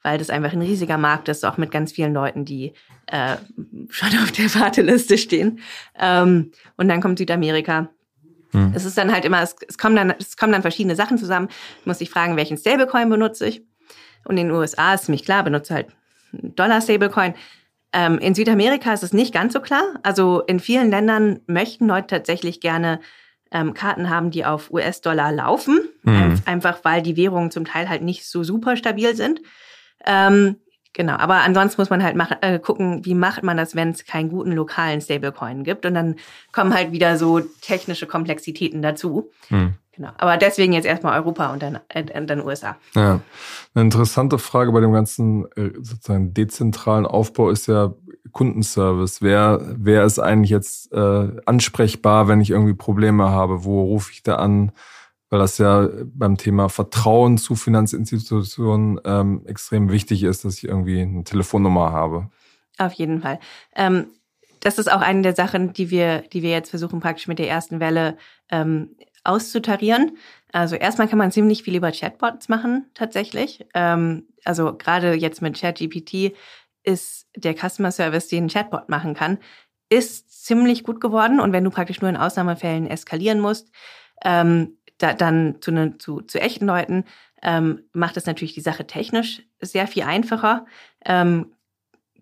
weil 0.02 0.18
das 0.18 0.30
einfach 0.30 0.52
ein 0.52 0.62
riesiger 0.62 0.98
Markt 0.98 1.28
ist, 1.28 1.44
auch 1.44 1.56
mit 1.56 1.70
ganz 1.70 1.92
vielen 1.92 2.14
Leuten, 2.14 2.44
die 2.44 2.72
äh, 3.06 3.36
schon 3.90 4.08
auf 4.22 4.32
der 4.32 4.54
Warteliste 4.54 5.18
stehen. 5.18 5.60
Ähm, 5.98 6.52
und 6.76 6.88
dann 6.88 7.00
kommt 7.00 7.18
Südamerika. 7.18 7.88
Hm. 8.52 8.72
Es 8.74 8.84
ist 8.84 8.98
dann 8.98 9.12
halt 9.12 9.24
immer, 9.24 9.42
es, 9.42 9.56
es, 9.66 9.78
kommen 9.78 9.96
dann, 9.96 10.14
es 10.18 10.36
kommen 10.36 10.52
dann 10.52 10.62
verschiedene 10.62 10.96
Sachen 10.96 11.18
zusammen. 11.18 11.48
Ich 11.80 11.86
muss 11.86 11.98
dich 11.98 12.10
fragen, 12.10 12.36
welchen 12.36 12.58
Stablecoin 12.58 13.08
benutze 13.08 13.46
ich? 13.46 13.62
Und 14.24 14.36
in 14.38 14.48
den 14.48 14.56
USA 14.56 14.94
ist 14.94 15.06
ziemlich 15.06 15.24
klar, 15.24 15.42
benutze 15.42 15.74
halt 15.74 15.88
Dollar-Stablecoin. 16.32 17.34
Ähm, 17.92 18.18
in 18.18 18.34
Südamerika 18.34 18.92
ist 18.92 19.02
es 19.02 19.12
nicht 19.12 19.34
ganz 19.34 19.52
so 19.52 19.60
klar. 19.60 19.82
Also 20.02 20.40
in 20.42 20.60
vielen 20.60 20.90
Ländern 20.90 21.40
möchten 21.46 21.86
Leute 21.86 22.06
tatsächlich 22.06 22.60
gerne 22.60 23.00
ähm, 23.52 23.74
Karten 23.74 24.10
haben, 24.10 24.30
die 24.30 24.44
auf 24.44 24.72
US-Dollar 24.72 25.32
laufen, 25.32 25.80
mhm. 26.02 26.40
einfach 26.44 26.80
weil 26.82 27.02
die 27.02 27.16
Währungen 27.16 27.50
zum 27.50 27.64
Teil 27.64 27.88
halt 27.88 28.02
nicht 28.02 28.26
so 28.26 28.42
super 28.42 28.76
stabil 28.76 29.14
sind. 29.14 29.40
Ähm, 30.04 30.56
genau, 30.92 31.14
aber 31.14 31.36
ansonsten 31.42 31.80
muss 31.80 31.90
man 31.90 32.02
halt 32.02 32.16
mach, 32.16 32.32
äh, 32.40 32.58
gucken, 32.58 33.04
wie 33.04 33.14
macht 33.14 33.42
man 33.42 33.56
das, 33.56 33.74
wenn 33.74 33.90
es 33.90 34.04
keinen 34.04 34.30
guten 34.30 34.52
lokalen 34.52 35.00
Stablecoin 35.00 35.64
gibt. 35.64 35.86
Und 35.86 35.94
dann 35.94 36.16
kommen 36.52 36.74
halt 36.74 36.92
wieder 36.92 37.16
so 37.18 37.40
technische 37.40 38.06
Komplexitäten 38.06 38.82
dazu. 38.82 39.30
Mhm. 39.50 39.74
Genau. 39.94 40.08
Aber 40.16 40.38
deswegen 40.38 40.72
jetzt 40.72 40.86
erstmal 40.86 41.18
Europa 41.20 41.52
und 41.52 41.62
dann, 41.62 41.78
äh, 41.88 42.04
dann 42.24 42.40
USA. 42.40 42.76
Ja. 42.94 43.20
Eine 43.74 43.84
interessante 43.84 44.38
Frage 44.38 44.72
bei 44.72 44.80
dem 44.80 44.92
ganzen 44.92 45.44
äh, 45.54 45.70
sozusagen 45.80 46.32
dezentralen 46.32 47.04
Aufbau 47.04 47.50
ist 47.50 47.68
ja 47.68 47.92
Kundenservice. 48.30 49.20
Wer, 49.22 49.60
wer 49.76 50.04
ist 50.04 50.18
eigentlich 50.18 50.50
jetzt 50.50 50.92
äh, 50.92 51.28
ansprechbar, 51.44 52.28
wenn 52.28 52.40
ich 52.40 52.50
irgendwie 52.50 52.74
Probleme 52.74 53.30
habe? 53.30 53.64
Wo 53.64 53.82
rufe 53.82 54.12
ich 54.12 54.22
da 54.22 54.36
an? 54.36 54.72
Weil 55.28 55.40
das 55.40 55.58
ja 55.58 55.88
beim 56.04 56.36
Thema 56.36 56.68
Vertrauen 56.68 57.38
zu 57.38 57.54
Finanzinstitutionen 57.54 59.00
ähm, 59.04 59.42
extrem 59.46 59.90
wichtig 59.90 60.22
ist, 60.22 60.44
dass 60.44 60.58
ich 60.58 60.64
irgendwie 60.64 61.00
eine 61.00 61.24
Telefonnummer 61.24 61.90
habe. 61.90 62.28
Auf 62.78 62.92
jeden 62.92 63.22
Fall. 63.22 63.38
Ähm, 63.74 64.06
das 64.60 64.78
ist 64.78 64.90
auch 64.90 65.00
eine 65.00 65.22
der 65.22 65.34
Sachen, 65.34 65.72
die 65.72 65.90
wir, 65.90 66.20
die 66.32 66.42
wir 66.42 66.50
jetzt 66.50 66.70
versuchen 66.70 67.00
praktisch 67.00 67.26
mit 67.26 67.38
der 67.38 67.48
ersten 67.48 67.80
Welle 67.80 68.16
ähm, 68.50 68.90
auszutarieren. 69.24 70.16
Also 70.52 70.76
erstmal 70.76 71.08
kann 71.08 71.18
man 71.18 71.32
ziemlich 71.32 71.62
viel 71.62 71.76
über 71.76 71.90
Chatbots 71.90 72.48
machen, 72.48 72.86
tatsächlich. 72.94 73.64
Ähm, 73.74 74.26
also 74.44 74.76
gerade 74.76 75.14
jetzt 75.14 75.42
mit 75.42 75.58
ChatGPT 75.58 76.34
ist 76.82 77.28
der 77.36 77.54
Customer 77.54 77.92
Service, 77.92 78.28
den 78.28 78.44
ein 78.44 78.48
Chatbot 78.48 78.88
machen 78.88 79.14
kann, 79.14 79.38
ist 79.88 80.44
ziemlich 80.44 80.84
gut 80.84 81.00
geworden. 81.00 81.40
Und 81.40 81.52
wenn 81.52 81.64
du 81.64 81.70
praktisch 81.70 82.00
nur 82.00 82.10
in 82.10 82.16
Ausnahmefällen 82.16 82.86
eskalieren 82.86 83.40
musst, 83.40 83.70
ähm, 84.24 84.78
da, 84.98 85.12
dann 85.12 85.60
zu, 85.60 85.72
ne, 85.72 85.98
zu, 85.98 86.20
zu 86.20 86.40
echten 86.40 86.66
Leuten, 86.66 87.04
ähm, 87.42 87.82
macht 87.92 88.16
es 88.16 88.26
natürlich 88.26 88.54
die 88.54 88.60
Sache 88.60 88.86
technisch 88.86 89.42
sehr 89.60 89.86
viel 89.86 90.04
einfacher. 90.04 90.66
Ähm, 91.04 91.52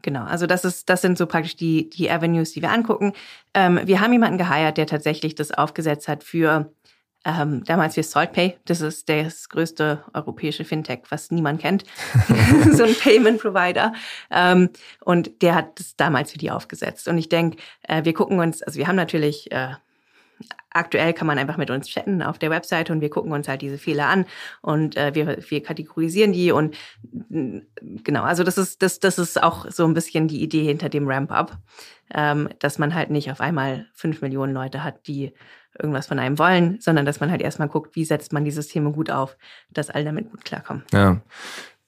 Genau, 0.03 0.25
also 0.25 0.47
das 0.47 0.65
ist, 0.65 0.89
das 0.89 1.03
sind 1.03 1.19
so 1.19 1.27
praktisch 1.27 1.57
die, 1.57 1.91
die 1.91 2.11
Avenues, 2.11 2.53
die 2.53 2.63
wir 2.63 2.71
angucken. 2.71 3.13
Ähm, 3.55 3.81
wir 3.85 4.01
haben 4.01 4.13
jemanden 4.13 4.39
geheiert, 4.39 4.79
der 4.79 4.87
tatsächlich 4.87 5.35
das 5.35 5.51
aufgesetzt 5.53 6.09
hat 6.09 6.25
für 6.25 6.73
ähm, 7.25 7.65
damals 7.65 7.95
für 7.95 8.03
SaltPay. 8.03 8.57
Das 8.65 8.81
ist 8.81 9.09
das 9.09 9.49
größte 9.49 10.05
europäische 10.15 10.65
Fintech, 10.65 11.01
was 11.11 11.31
niemand 11.31 11.61
kennt. 11.61 11.85
so 12.73 12.85
ein 12.85 12.95
Payment 12.95 13.41
Provider. 13.41 13.93
Ähm, 14.31 14.71
und 15.01 15.43
der 15.43 15.55
hat 15.55 15.79
das 15.79 15.97
damals 15.97 16.33
für 16.33 16.39
die 16.39 16.51
aufgesetzt. 16.51 17.09
Und 17.09 17.19
ich 17.19 17.29
denke, 17.29 17.59
äh, 17.83 18.05
wir 18.05 18.15
gucken 18.15 18.39
uns, 18.41 18.63
also 18.63 18.79
wir 18.79 18.87
haben 18.87 18.97
natürlich 18.97 19.51
äh, 19.53 19.75
aktuell 20.71 21.13
kann 21.13 21.27
man 21.27 21.39
einfach 21.39 21.57
mit 21.57 21.71
uns 21.71 21.89
chatten 21.89 22.23
auf 22.23 22.39
der 22.39 22.51
Webseite 22.51 22.93
und 22.93 23.01
wir 23.01 23.11
gucken 23.11 23.33
uns 23.33 23.49
halt 23.49 23.63
diese 23.63 23.79
Fehler 23.79 24.07
an 24.07 24.25
und 24.63 24.97
äh, 24.97 25.15
wir, 25.15 25.39
wir 25.49 25.63
kategorisieren 25.63 26.33
die 26.33 26.53
und 26.53 26.77
mm, 27.29 27.59
genau, 28.05 28.23
also 28.23 28.45
das 28.45 28.57
ist, 28.57 28.81
das, 28.83 29.01
das 29.01 29.19
ist 29.19 29.43
auch 29.43 29.71
so 29.71 29.85
ein 29.85 29.95
bisschen 29.95 30.29
die 30.29 30.43
Idee 30.43 30.65
hinter 30.65 30.89
dem 30.89 31.09
Ramp-Up, 31.09 31.59
ähm, 32.15 32.49
dass 32.61 32.79
man 32.79 32.95
halt 32.95 33.11
nicht 33.11 33.31
auf 33.31 33.41
einmal 33.41 33.87
fünf 33.93 34.23
Millionen 34.23 34.55
Leute 34.55 34.85
hat, 34.85 35.07
die 35.07 35.33
irgendwas 35.79 36.07
von 36.07 36.19
einem 36.19 36.39
wollen, 36.39 36.79
sondern 36.81 37.07
dass 37.07 37.21
man 37.21 37.31
halt 37.31 37.43
erstmal 37.43 37.69
guckt, 37.69 37.97
wie 37.97 38.05
setzt 38.05 38.33
man 38.33 38.45
die 38.45 38.51
Systeme 38.51 38.93
gut 38.93 39.11
auf, 39.11 39.37
dass 39.71 39.91
alle 39.91 40.05
damit 40.05 40.31
gut 40.31 40.45
klarkommen. 40.45 40.83
Ja. 40.93 41.21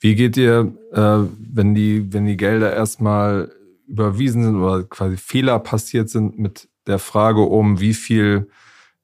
Wie 0.00 0.14
geht 0.14 0.36
ihr, 0.36 0.72
äh, 0.92 1.28
wenn 1.38 1.74
die, 1.74 2.12
wenn 2.12 2.26
die 2.26 2.36
Gelder 2.36 2.72
erstmal 2.72 3.52
überwiesen 3.86 4.44
sind 4.44 4.56
oder 4.56 4.84
quasi 4.84 5.16
Fehler 5.16 5.58
passiert 5.58 6.08
sind 6.08 6.38
mit 6.38 6.68
der 6.86 6.98
Frage 6.98 7.42
um, 7.42 7.80
wie 7.80 7.94
viel 7.94 8.48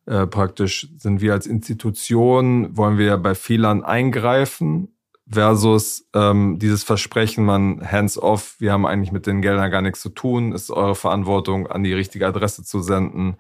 äh, 0.07 0.27
praktisch 0.27 0.88
sind 0.97 1.21
wir 1.21 1.35
als 1.35 1.47
Institution, 1.47 2.77
wollen 2.77 2.99
wir 2.99 3.17
bei 3.19 3.35
Fehlern 3.35 3.85
eingreifen 3.85 4.88
versus 5.31 6.09
ähm, 6.14 6.59
dieses 6.59 6.83
Versprechen, 6.83 7.45
man 7.45 7.93
hands 7.93 8.19
off, 8.19 8.57
wir 8.59 8.73
haben 8.73 8.87
eigentlich 8.87 9.12
mit 9.12 9.27
den 9.27 9.43
Geldern 9.43 9.71
gar 9.71 9.83
nichts 9.83 10.01
zu 10.01 10.09
tun, 10.09 10.53
ist 10.53 10.71
eure 10.71 10.95
Verantwortung, 10.95 11.67
an 11.67 11.85
die 11.85 11.93
richtige 11.93 12.27
Adresse 12.27 12.64
zu 12.64 12.81
senden, 12.81 13.37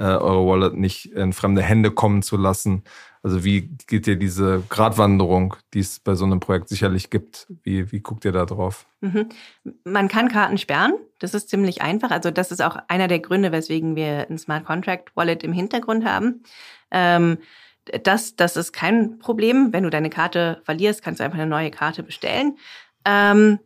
äh, 0.00 0.04
eure 0.04 0.46
Wallet 0.46 0.74
nicht 0.74 1.12
in 1.12 1.34
fremde 1.34 1.60
Hände 1.62 1.90
kommen 1.90 2.22
zu 2.22 2.38
lassen. 2.38 2.84
Also 3.22 3.44
wie 3.44 3.68
geht 3.86 4.06
dir 4.06 4.16
diese 4.16 4.62
Gratwanderung, 4.70 5.56
die 5.74 5.80
es 5.80 6.00
bei 6.00 6.14
so 6.14 6.24
einem 6.24 6.40
Projekt 6.40 6.70
sicherlich 6.70 7.10
gibt? 7.10 7.46
Wie, 7.62 7.92
wie 7.92 8.00
guckt 8.00 8.24
ihr 8.24 8.32
da 8.32 8.46
drauf? 8.46 8.86
Mhm. 9.02 9.28
Man 9.84 10.08
kann 10.08 10.30
Karten 10.30 10.56
sperren. 10.56 10.94
Das 11.18 11.34
ist 11.34 11.50
ziemlich 11.50 11.82
einfach. 11.82 12.10
Also 12.10 12.30
das 12.30 12.50
ist 12.50 12.62
auch 12.62 12.78
einer 12.88 13.08
der 13.08 13.18
Gründe, 13.18 13.52
weswegen 13.52 13.94
wir 13.94 14.26
ein 14.30 14.38
Smart 14.38 14.64
Contract 14.64 15.14
Wallet 15.16 15.42
im 15.42 15.52
Hintergrund 15.52 16.06
haben. 16.06 16.44
Ähm, 16.90 17.36
das, 18.02 18.36
das 18.36 18.56
ist 18.56 18.72
kein 18.72 19.18
Problem. 19.18 19.70
Wenn 19.74 19.84
du 19.84 19.90
deine 19.90 20.08
Karte 20.08 20.62
verlierst, 20.64 21.02
kannst 21.02 21.20
du 21.20 21.24
einfach 21.24 21.38
eine 21.38 21.46
neue 21.46 21.70
Karte 21.70 22.02
bestellen. 22.02 22.56
Ähm, 23.04 23.58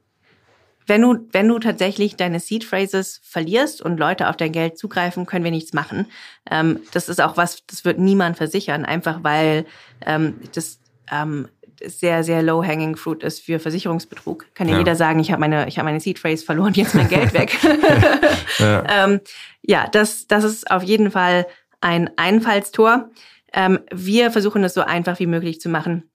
wenn 0.86 1.02
du, 1.02 1.28
wenn 1.32 1.48
du 1.48 1.58
tatsächlich 1.58 2.16
deine 2.16 2.40
Seed 2.40 2.64
Phrases 2.64 3.20
verlierst 3.22 3.80
und 3.80 3.98
Leute 3.98 4.28
auf 4.28 4.36
dein 4.36 4.52
Geld 4.52 4.78
zugreifen, 4.78 5.26
können 5.26 5.44
wir 5.44 5.50
nichts 5.50 5.72
machen. 5.72 6.06
Ähm, 6.50 6.80
das 6.92 7.08
ist 7.08 7.20
auch 7.20 7.36
was, 7.36 7.64
das 7.66 7.84
wird 7.84 7.98
niemand 7.98 8.36
versichern, 8.36 8.84
einfach 8.84 9.22
weil 9.22 9.66
ähm, 10.04 10.40
das 10.54 10.78
ähm, 11.10 11.48
sehr, 11.84 12.24
sehr 12.24 12.42
low-hanging 12.42 12.96
fruit 12.96 13.22
ist 13.22 13.44
für 13.44 13.58
Versicherungsbetrug. 13.58 14.46
Kann 14.54 14.68
ja, 14.68 14.74
ja 14.74 14.78
jeder 14.80 14.96
sagen, 14.96 15.20
ich 15.20 15.30
habe 15.30 15.40
meine, 15.40 15.68
ich 15.68 15.78
habe 15.78 15.86
meine 15.86 16.00
Seed 16.00 16.18
Phrase 16.18 16.44
verloren, 16.44 16.74
jetzt 16.74 16.94
mein 16.94 17.08
Geld 17.08 17.32
weg. 17.32 17.58
ja, 18.58 18.84
ähm, 18.88 19.20
ja 19.62 19.88
das, 19.88 20.26
das 20.26 20.44
ist 20.44 20.70
auf 20.70 20.82
jeden 20.82 21.10
Fall 21.10 21.46
ein 21.80 22.10
Einfallstor. 22.16 23.10
Ähm, 23.52 23.80
wir 23.92 24.30
versuchen 24.30 24.64
es 24.64 24.74
so 24.74 24.82
einfach 24.82 25.18
wie 25.18 25.26
möglich 25.26 25.60
zu 25.60 25.68
machen. 25.68 26.10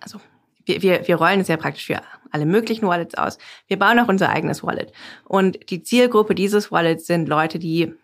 Also 0.00 0.20
wir, 0.64 0.82
wir, 0.82 1.08
wir 1.08 1.16
rollen 1.16 1.40
es 1.40 1.48
ja 1.48 1.56
praktisch 1.56 1.86
für 1.86 2.00
alle 2.30 2.46
möglichen 2.46 2.86
Wallets 2.86 3.14
aus. 3.14 3.38
Wir 3.66 3.78
bauen 3.78 3.98
auch 3.98 4.08
unser 4.08 4.30
eigenes 4.30 4.62
Wallet. 4.62 4.92
Und 5.24 5.70
die 5.70 5.82
Zielgruppe 5.82 6.34
dieses 6.34 6.70
Wallets 6.70 7.06
sind 7.06 7.28
Leute, 7.28 7.58
die 7.58 7.94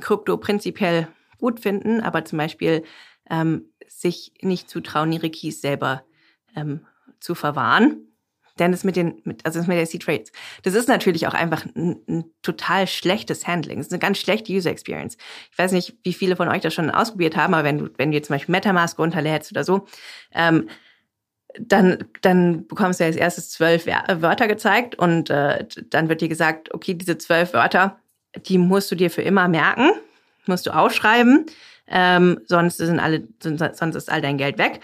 Krypto 0.00 0.36
prinzipiell 0.38 1.08
gut 1.38 1.60
finden, 1.60 2.00
aber 2.00 2.24
zum 2.24 2.38
Beispiel 2.38 2.84
ähm, 3.30 3.66
sich 3.88 4.32
nicht 4.40 4.70
zutrauen, 4.70 5.12
ihre 5.12 5.30
Keys 5.30 5.60
selber 5.60 6.02
ähm, 6.54 6.80
zu 7.20 7.34
verwahren. 7.34 8.02
Denn 8.58 8.72
das 8.72 8.84
mit 8.84 8.96
den, 8.96 9.20
mit, 9.24 9.44
also 9.44 9.58
das 9.58 9.68
mit 9.68 9.76
der 9.76 9.84
C-Trades, 9.84 10.32
das 10.62 10.72
ist 10.72 10.88
natürlich 10.88 11.26
auch 11.26 11.34
einfach 11.34 11.66
ein, 11.74 12.00
ein 12.08 12.24
total 12.40 12.86
schlechtes 12.86 13.46
Handling. 13.46 13.80
Es 13.80 13.88
ist 13.88 13.92
eine 13.92 13.98
ganz 13.98 14.16
schlechte 14.16 14.50
User 14.50 14.70
Experience. 14.70 15.18
Ich 15.52 15.58
weiß 15.58 15.72
nicht, 15.72 15.94
wie 16.04 16.14
viele 16.14 16.36
von 16.36 16.48
euch 16.48 16.62
das 16.62 16.72
schon 16.72 16.90
ausprobiert 16.90 17.36
haben, 17.36 17.52
aber 17.52 17.64
wenn 17.64 17.78
du, 17.78 17.90
wenn 17.98 18.10
du 18.10 18.16
jetzt 18.16 18.28
zum 18.28 18.34
Beispiel 18.34 18.52
MetaMask 18.52 18.98
runterlädst 18.98 19.52
oder 19.52 19.62
so, 19.62 19.86
ähm, 20.32 20.70
dann, 21.58 22.04
dann 22.22 22.66
bekommst 22.66 23.00
du 23.00 23.04
als 23.04 23.16
erstes 23.16 23.50
zwölf 23.50 23.86
Wörter 23.86 24.48
gezeigt 24.48 24.94
und 24.96 25.30
äh, 25.30 25.66
dann 25.90 26.08
wird 26.08 26.20
dir 26.20 26.28
gesagt, 26.28 26.72
okay, 26.74 26.94
diese 26.94 27.18
zwölf 27.18 27.52
Wörter, 27.52 27.98
die 28.46 28.58
musst 28.58 28.90
du 28.90 28.94
dir 28.94 29.10
für 29.10 29.22
immer 29.22 29.48
merken, 29.48 29.90
musst 30.46 30.66
du 30.66 30.74
aufschreiben, 30.74 31.46
ähm, 31.88 32.40
sonst 32.46 32.78
sind 32.78 33.00
alle, 33.00 33.26
sonst 33.40 33.94
ist 33.94 34.10
all 34.10 34.20
dein 34.20 34.38
Geld 34.38 34.58
weg. 34.58 34.80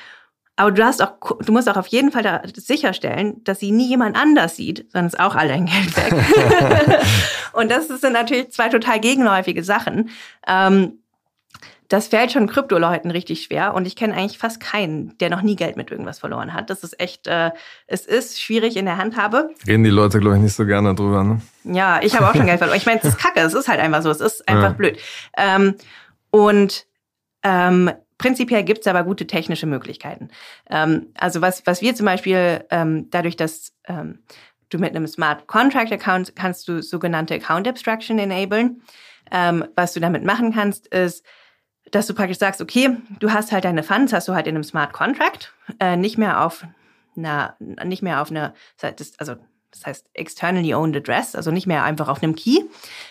Aber 0.57 0.71
du 0.71 0.85
hast 0.85 1.03
auch, 1.03 1.39
du 1.41 1.53
musst 1.53 1.69
auch 1.69 1.77
auf 1.77 1.87
jeden 1.87 2.13
Fall 2.13 2.23
da 2.23 2.43
sicherstellen, 2.55 3.43
dass 3.45 3.59
sie 3.59 3.73
nie 3.73 3.89
jemand 3.89 4.17
anders 4.17 4.57
sieht, 4.57 4.87
sonst 4.93 5.15
ist 5.15 5.21
auch 5.21 5.35
all 5.35 5.49
dein 5.49 5.67
Geld 5.67 5.97
weg. 5.97 6.13
und 7.53 7.71
das 7.71 7.89
sind 7.89 8.13
natürlich 8.13 8.53
zwei 8.53 8.69
total 8.69 9.01
gegenläufige 9.01 9.65
Sachen. 9.65 10.11
Ähm, 10.47 11.02
das 11.93 12.09
fällt 12.09 12.33
schon 12.33 12.47
Kryptoleuten 12.47 13.11
richtig 13.11 13.43
schwer 13.43 13.75
und 13.75 13.87
ich 13.87 13.97
kenne 13.97 14.15
eigentlich 14.15 14.39
fast 14.39 14.61
keinen, 14.61 15.17
der 15.19 15.29
noch 15.29 15.43
nie 15.43 15.57
Geld 15.57 15.77
mit 15.77 15.91
irgendwas 15.91 16.21
verloren 16.21 16.55
hat. 16.55 16.71
Das 16.71 16.83
ist 16.83 16.99
echt, 16.99 17.27
äh, 17.27 17.51
es 17.87 18.07
ist 18.07 18.41
schwierig 18.41 18.79
in 18.79 18.87
der 18.87 18.97
Handhabe. 18.97 19.51
Reden 19.67 19.85
die 19.85 19.91
Leute, 19.91 20.19
glaube 20.19 20.37
ich, 20.37 20.43
nicht 20.43 20.55
so 20.55 20.65
gerne 20.65 20.95
drüber, 20.95 21.23
ne? 21.23 21.43
Ja, 21.65 22.01
ich 22.03 22.17
habe 22.17 22.31
auch 22.31 22.35
schon 22.35 22.47
Geld 22.47 22.59
verloren. 22.59 22.79
Ich 22.79 22.87
meine, 22.87 23.01
es 23.01 23.09
ist 23.09 23.19
kacke, 23.19 23.41
es 23.41 23.53
ist 23.53 23.69
halt 23.69 23.79
einfach 23.79 24.01
so, 24.01 24.11
es 24.11 24.23
ist 24.23 24.49
einfach 24.49 24.71
ja. 24.71 24.73
blöd. 24.73 24.99
Ähm, 25.37 25.75
und 26.31 26.87
ähm, 27.43 27.91
prinzipiell 28.17 28.65
gibt's 28.65 28.87
aber 28.87 29.05
gute 29.05 29.27
technische 29.27 29.67
Möglichkeiten. 29.67 30.31
Ähm, 30.71 31.09
also 31.19 31.43
was, 31.43 31.67
was 31.67 31.83
wir 31.83 31.95
zum 31.95 32.07
Beispiel 32.07 32.65
ähm, 32.71 33.11
dadurch, 33.11 33.37
dass 33.37 33.75
ähm, 33.87 34.21
du 34.71 34.79
mit 34.79 34.97
einem 34.97 35.07
Smart 35.07 35.47
Contract 35.47 35.93
Account 35.93 36.35
kannst 36.37 36.69
du 36.69 36.81
sogenannte 36.81 37.35
Account 37.35 37.69
Abstraction 37.69 38.19
enablen. 38.19 38.81
Ähm, 39.31 39.67
was 39.77 39.93
du 39.93 40.01
damit 40.01 40.25
machen 40.25 40.55
kannst, 40.55 40.87
ist, 40.87 41.23
dass 41.93 42.07
du 42.07 42.15
praktisch 42.15 42.39
sagst, 42.39 42.61
okay, 42.61 42.97
du 43.21 43.33
hast 43.33 43.53
halt 43.53 43.65
deine 43.65 43.83
Funds, 43.83 44.13
hast 44.13 44.27
du 44.27 44.35
halt 44.35 44.47
in 44.47 44.57
einem 44.57 44.65
Smart 44.65 44.93
Contract, 44.93 45.53
äh, 45.79 45.97
nicht 45.97 46.19
mehr 46.19 46.45
auf 46.45 46.65
einer, 47.17 47.57
nicht 47.85 48.03
mehr 48.03 48.21
auf 48.21 48.31
einer, 48.31 48.55
also 49.19 49.37
das 49.71 49.87
heißt 49.87 50.11
externally 50.15 50.75
owned 50.75 50.97
address, 50.97 51.35
also 51.35 51.51
nicht 51.51 51.67
mehr 51.67 51.85
einfach 51.85 52.09
auf 52.09 52.23
einem 52.23 52.35
Key. 52.35 52.61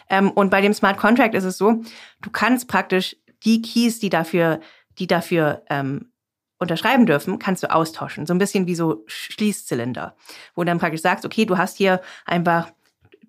Ähm, 0.10 0.32
und 0.32 0.50
bei 0.50 0.62
dem 0.62 0.74
Smart 0.74 0.98
Contract 0.98 1.36
ist 1.36 1.44
es 1.44 1.58
so, 1.58 1.84
du 2.22 2.30
kannst 2.32 2.68
praktisch 2.68 3.16
die 3.46 3.62
Keys, 3.62 4.00
die 4.00 4.10
dafür, 4.10 4.60
die 4.98 5.08
dafür 5.08 5.64
ähm, 5.70 6.12
unterschreiben 6.58 7.06
dürfen, 7.06 7.40
kannst 7.40 7.64
du 7.64 7.72
austauschen. 7.72 8.26
So 8.26 8.34
ein 8.34 8.40
bisschen 8.40 8.68
wie 8.68 8.76
so 8.76 9.04
Schließzylinder, 9.08 10.16
wo 10.56 10.62
du 10.62 10.68
dann 10.68 10.80
praktisch 10.80 11.02
sagst, 11.02 11.26
okay, 11.26 11.46
du 11.46 11.58
hast 11.58 11.78
hier 11.78 12.02
einfach, 12.26 12.72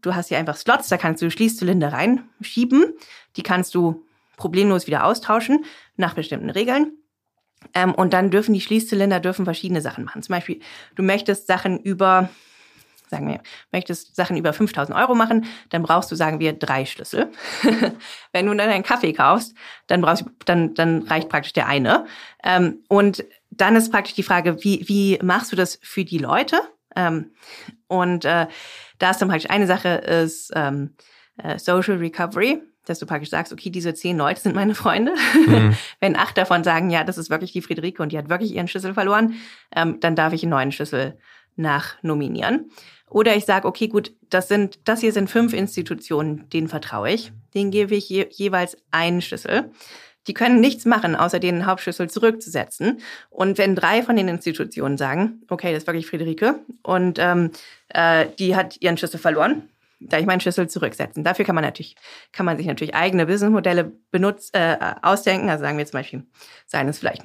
du 0.00 0.14
hast 0.14 0.28
hier 0.28 0.38
einfach 0.38 0.56
Slots, 0.56 0.88
da 0.88 0.96
kannst 0.96 1.22
du 1.22 1.30
Schließzylinder 1.30 1.92
reinschieben, 1.92 2.94
die 3.36 3.42
kannst 3.42 3.74
du 3.74 4.06
problemlos 4.36 4.86
wieder 4.86 5.04
austauschen 5.04 5.64
nach 5.96 6.14
bestimmten 6.14 6.50
Regeln. 6.50 6.92
Ähm, 7.74 7.94
und 7.94 8.12
dann 8.12 8.30
dürfen 8.30 8.54
die 8.54 8.60
Schließzylinder 8.60 9.20
dürfen 9.20 9.44
verschiedene 9.44 9.80
Sachen 9.80 10.04
machen. 10.04 10.22
Zum 10.22 10.34
Beispiel, 10.34 10.60
du 10.94 11.02
möchtest 11.02 11.46
Sachen 11.46 11.78
über, 11.78 12.28
sagen 13.08 13.28
wir, 13.28 13.40
möchtest 13.70 14.16
Sachen 14.16 14.36
über 14.36 14.52
5000 14.52 14.96
Euro 14.96 15.14
machen, 15.14 15.46
dann 15.70 15.82
brauchst 15.82 16.10
du, 16.10 16.16
sagen 16.16 16.40
wir, 16.40 16.52
drei 16.54 16.84
Schlüssel. 16.86 17.30
Wenn 18.32 18.46
du 18.46 18.54
dann 18.54 18.68
einen 18.68 18.82
Kaffee 18.82 19.12
kaufst, 19.12 19.54
dann 19.86 20.00
brauchst 20.00 20.22
du, 20.22 20.30
dann, 20.44 20.74
dann 20.74 21.02
reicht 21.02 21.28
praktisch 21.28 21.52
der 21.52 21.68
eine. 21.68 22.06
Ähm, 22.42 22.82
und 22.88 23.24
dann 23.50 23.76
ist 23.76 23.92
praktisch 23.92 24.14
die 24.14 24.22
Frage, 24.22 24.64
wie, 24.64 24.88
wie 24.88 25.18
machst 25.22 25.52
du 25.52 25.56
das 25.56 25.78
für 25.82 26.04
die 26.04 26.18
Leute? 26.18 26.60
Ähm, 26.96 27.32
und 27.86 28.24
äh, 28.24 28.46
da 28.98 29.10
ist 29.10 29.20
dann 29.20 29.28
praktisch 29.28 29.50
eine 29.50 29.66
Sache 29.66 29.88
ist 29.88 30.52
ähm, 30.54 30.94
äh, 31.36 31.58
Social 31.58 31.96
Recovery 31.96 32.62
dass 32.86 32.98
du 32.98 33.06
praktisch 33.06 33.30
sagst, 33.30 33.52
okay, 33.52 33.70
diese 33.70 33.94
zehn 33.94 34.18
Leute 34.18 34.40
sind 34.40 34.54
meine 34.54 34.74
Freunde. 34.74 35.14
Mhm. 35.46 35.76
Wenn 36.00 36.16
acht 36.16 36.36
davon 36.36 36.64
sagen, 36.64 36.90
ja, 36.90 37.04
das 37.04 37.18
ist 37.18 37.30
wirklich 37.30 37.52
die 37.52 37.62
Friederike 37.62 38.02
und 38.02 38.12
die 38.12 38.18
hat 38.18 38.28
wirklich 38.28 38.54
ihren 38.54 38.68
Schlüssel 38.68 38.94
verloren, 38.94 39.34
ähm, 39.74 40.00
dann 40.00 40.16
darf 40.16 40.32
ich 40.32 40.42
einen 40.42 40.50
neuen 40.50 40.72
Schlüssel 40.72 41.16
nachnominieren. 41.56 42.70
Oder 43.08 43.36
ich 43.36 43.44
sage, 43.44 43.68
okay, 43.68 43.88
gut, 43.88 44.12
das 44.30 44.48
sind, 44.48 44.80
das 44.84 45.00
hier 45.00 45.12
sind 45.12 45.28
fünf 45.28 45.52
Institutionen, 45.52 46.48
denen 46.50 46.68
vertraue 46.68 47.10
ich. 47.10 47.32
Denen 47.54 47.70
gebe 47.70 47.94
ich 47.94 48.08
je, 48.08 48.26
jeweils 48.30 48.76
einen 48.90 49.20
Schlüssel. 49.20 49.70
Die 50.28 50.34
können 50.34 50.60
nichts 50.60 50.84
machen, 50.84 51.16
außer 51.16 51.38
den 51.40 51.66
Hauptschlüssel 51.66 52.08
zurückzusetzen. 52.08 53.00
Und 53.28 53.58
wenn 53.58 53.74
drei 53.74 54.02
von 54.02 54.16
den 54.16 54.28
Institutionen 54.28 54.96
sagen, 54.96 55.42
okay, 55.50 55.72
das 55.72 55.82
ist 55.82 55.86
wirklich 55.86 56.06
Friederike 56.06 56.60
und 56.82 57.18
ähm, 57.18 57.50
äh, 57.88 58.26
die 58.38 58.56
hat 58.56 58.80
ihren 58.80 58.96
Schlüssel 58.96 59.18
verloren, 59.18 59.68
da 60.08 60.18
ich 60.18 60.26
meinen 60.26 60.40
Schlüssel 60.40 60.68
zurücksetzen. 60.68 61.24
Dafür 61.24 61.44
kann 61.44 61.54
man 61.54 61.64
natürlich, 61.64 61.96
kann 62.32 62.46
man 62.46 62.56
sich 62.56 62.66
natürlich 62.66 62.94
eigene 62.94 63.26
Businessmodelle 63.26 63.92
benutzt, 64.10 64.54
äh, 64.56 64.76
ausdenken. 65.02 65.48
Also 65.48 65.64
sagen 65.64 65.78
wir 65.78 65.86
zum 65.86 65.98
Beispiel, 65.98 66.26
seien 66.66 66.88
es 66.88 66.98
vielleicht 66.98 67.22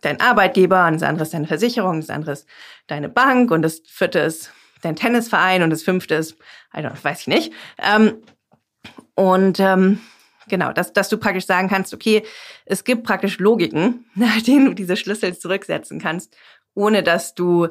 dein 0.00 0.20
Arbeitgeber 0.20 0.86
und 0.86 0.94
das 0.94 1.02
andere 1.02 1.24
ist 1.24 1.34
deine 1.34 1.46
Versicherung, 1.46 2.00
das 2.00 2.10
andere 2.10 2.32
ist 2.32 2.46
deine 2.86 3.08
Bank 3.08 3.50
und 3.50 3.62
das 3.62 3.82
vierte 3.86 4.18
ist 4.20 4.52
dein 4.82 4.96
Tennisverein 4.96 5.62
und 5.62 5.70
das 5.70 5.82
fünfte 5.82 6.14
ist, 6.14 6.36
I 6.74 6.78
don't, 6.78 7.02
weiß 7.02 7.22
ich 7.22 7.26
nicht. 7.26 7.52
Ähm, 7.78 8.22
und 9.14 9.60
ähm, 9.60 10.00
genau, 10.48 10.72
dass, 10.72 10.92
dass 10.92 11.08
du 11.08 11.18
praktisch 11.18 11.46
sagen 11.46 11.68
kannst, 11.68 11.92
okay, 11.92 12.22
es 12.64 12.84
gibt 12.84 13.04
praktisch 13.04 13.38
Logiken, 13.38 14.06
nach 14.14 14.40
denen 14.42 14.66
du 14.66 14.74
diese 14.74 14.96
Schlüssel 14.96 15.36
zurücksetzen 15.36 16.00
kannst, 16.00 16.36
ohne 16.74 17.02
dass 17.02 17.34
du 17.34 17.68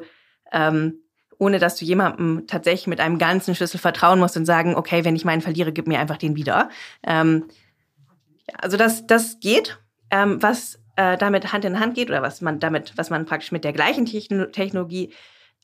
ähm, 0.52 1.02
ohne 1.40 1.58
dass 1.58 1.76
du 1.76 1.86
jemandem 1.86 2.46
tatsächlich 2.46 2.86
mit 2.86 3.00
einem 3.00 3.18
ganzen 3.18 3.54
Schlüssel 3.54 3.78
vertrauen 3.78 4.20
musst 4.20 4.36
und 4.36 4.44
sagen, 4.44 4.76
okay, 4.76 5.04
wenn 5.04 5.16
ich 5.16 5.24
meinen 5.24 5.40
verliere, 5.40 5.72
gib 5.72 5.88
mir 5.88 5.98
einfach 5.98 6.18
den 6.18 6.36
wieder. 6.36 6.68
Ähm, 7.02 7.46
also 8.58 8.76
das, 8.76 9.06
das 9.06 9.40
geht. 9.40 9.78
Ähm, 10.10 10.42
was 10.42 10.78
äh, 10.96 11.16
damit 11.16 11.52
Hand 11.52 11.64
in 11.64 11.80
Hand 11.80 11.94
geht 11.94 12.10
oder 12.10 12.20
was 12.20 12.42
man 12.42 12.60
damit, 12.60 12.92
was 12.96 13.08
man 13.08 13.24
praktisch 13.24 13.52
mit 13.52 13.64
der 13.64 13.72
gleichen 13.72 14.04
Technologie 14.04 15.14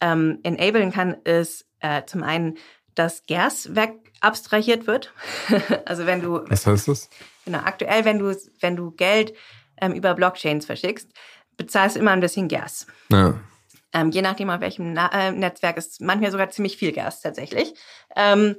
ähm, 0.01 0.39
enablen 0.45 0.93
kann, 0.93 1.15
ist 1.25 1.67
äh, 1.81 2.05
zum 2.07 2.23
einen, 2.23 2.57
dass 2.95 3.27
Gas 3.27 3.75
weg 3.75 3.93
abstrahiert 4.21 4.87
wird. 4.87 5.13
also 5.85 6.07
wenn 6.07 6.23
du 6.23 6.41
Was 6.49 6.67
heißt 6.67 6.89
das? 6.89 7.11
Genau, 7.45 7.59
aktuell, 7.59 8.07
wenn 8.07 8.19
du 8.19 8.35
wenn 8.61 8.77
du 8.77 8.93
Geld 8.93 9.35
ähm, 9.79 9.93
über 9.93 10.15
Blockchains 10.15 10.65
verschickst, 10.65 11.11
bezahlst 11.59 11.97
du 11.97 12.01
immer 12.01 12.13
ein 12.13 12.21
bisschen 12.21 12.49
Gas. 12.49 12.87
Ja. 13.11 13.35
Ähm, 13.97 14.11
je 14.11 14.21
nachdem, 14.21 14.51
auf 14.51 14.61
welchem 14.61 14.93
Na 14.93 15.11
äh, 15.13 15.33
Netzwerk 15.33 15.79
ist 15.79 16.03
manchmal 16.03 16.31
sogar 16.31 16.51
ziemlich 16.51 16.77
viel 16.77 16.93
Gas 16.93 17.23
tatsächlich. 17.23 17.73
Ähm, 18.15 18.57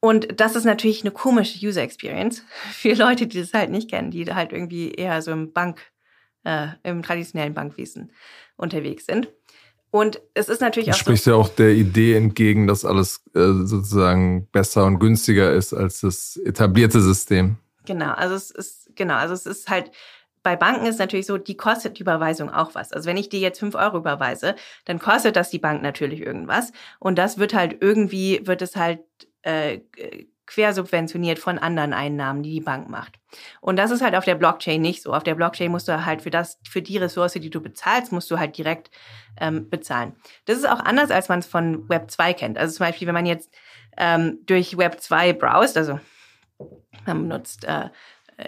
und 0.00 0.40
das 0.40 0.56
ist 0.56 0.64
natürlich 0.64 1.02
eine 1.02 1.10
komische 1.10 1.66
User 1.66 1.82
Experience 1.82 2.42
für 2.72 2.94
Leute, 2.94 3.26
die 3.26 3.38
das 3.40 3.52
halt 3.52 3.70
nicht 3.70 3.90
kennen, 3.90 4.10
die 4.10 4.24
halt 4.32 4.52
irgendwie 4.52 4.92
eher 4.92 5.20
so 5.20 5.32
im 5.32 5.52
Bank, 5.52 5.82
äh, 6.44 6.68
im 6.82 7.02
traditionellen 7.02 7.52
Bankwesen 7.52 8.12
unterwegs 8.56 9.04
sind. 9.04 9.28
Und 9.90 10.20
es 10.32 10.48
ist 10.48 10.62
natürlich 10.62 10.90
auch. 10.90 10.96
Spricht 10.96 11.24
so, 11.24 11.32
ja 11.32 11.36
auch 11.36 11.50
der 11.50 11.70
Idee 11.70 12.14
entgegen, 12.16 12.66
dass 12.66 12.86
alles 12.86 13.22
äh, 13.34 13.40
sozusagen 13.64 14.48
besser 14.50 14.86
und 14.86 14.98
günstiger 14.98 15.52
ist 15.52 15.74
als 15.74 16.00
das 16.00 16.36
etablierte 16.38 17.02
System. 17.02 17.58
Genau, 17.84 18.12
also 18.12 18.34
es 18.34 18.50
ist, 18.50 18.96
genau, 18.96 19.14
also 19.14 19.34
es 19.34 19.44
ist 19.44 19.68
halt 19.68 19.90
bei 20.44 20.56
Banken 20.56 20.86
ist 20.86 20.98
natürlich 20.98 21.26
so, 21.26 21.38
die 21.38 21.56
kostet 21.56 21.98
die 21.98 22.02
Überweisung 22.02 22.50
auch 22.50 22.74
was. 22.74 22.92
Also 22.92 23.08
wenn 23.08 23.16
ich 23.16 23.30
dir 23.30 23.40
jetzt 23.40 23.58
fünf 23.58 23.74
Euro 23.74 23.96
überweise, 23.96 24.54
dann 24.84 25.00
kostet 25.00 25.36
das 25.36 25.50
die 25.50 25.58
Bank 25.58 25.82
natürlich 25.82 26.20
irgendwas. 26.20 26.70
Und 27.00 27.18
das 27.18 27.38
wird 27.38 27.54
halt 27.54 27.78
irgendwie, 27.80 28.46
wird 28.46 28.60
es 28.60 28.76
halt 28.76 29.00
äh, 29.42 29.80
quersubventioniert 30.46 31.38
von 31.38 31.58
anderen 31.58 31.94
Einnahmen, 31.94 32.42
die 32.42 32.52
die 32.52 32.60
Bank 32.60 32.90
macht. 32.90 33.18
Und 33.62 33.76
das 33.76 33.90
ist 33.90 34.02
halt 34.02 34.14
auf 34.14 34.26
der 34.26 34.34
Blockchain 34.34 34.82
nicht 34.82 35.02
so. 35.02 35.14
Auf 35.14 35.22
der 35.22 35.34
Blockchain 35.34 35.70
musst 35.70 35.88
du 35.88 36.04
halt 36.04 36.20
für 36.20 36.30
das, 36.30 36.60
für 36.68 36.82
die 36.82 36.98
Ressource, 36.98 37.32
die 37.32 37.48
du 37.48 37.62
bezahlst, 37.62 38.12
musst 38.12 38.30
du 38.30 38.38
halt 38.38 38.58
direkt 38.58 38.90
ähm, 39.40 39.70
bezahlen. 39.70 40.14
Das 40.44 40.58
ist 40.58 40.68
auch 40.68 40.80
anders, 40.80 41.10
als 41.10 41.30
man 41.30 41.38
es 41.38 41.46
von 41.46 41.88
Web 41.88 42.10
2 42.10 42.34
kennt. 42.34 42.58
Also 42.58 42.76
zum 42.76 42.86
Beispiel, 42.86 43.06
wenn 43.06 43.14
man 43.14 43.26
jetzt 43.26 43.50
ähm, 43.96 44.40
durch 44.44 44.76
Web 44.76 45.00
2 45.00 45.32
browst, 45.32 45.78
also 45.78 45.98
man 47.06 47.28
benutzt 47.28 47.64
äh, 47.64 47.88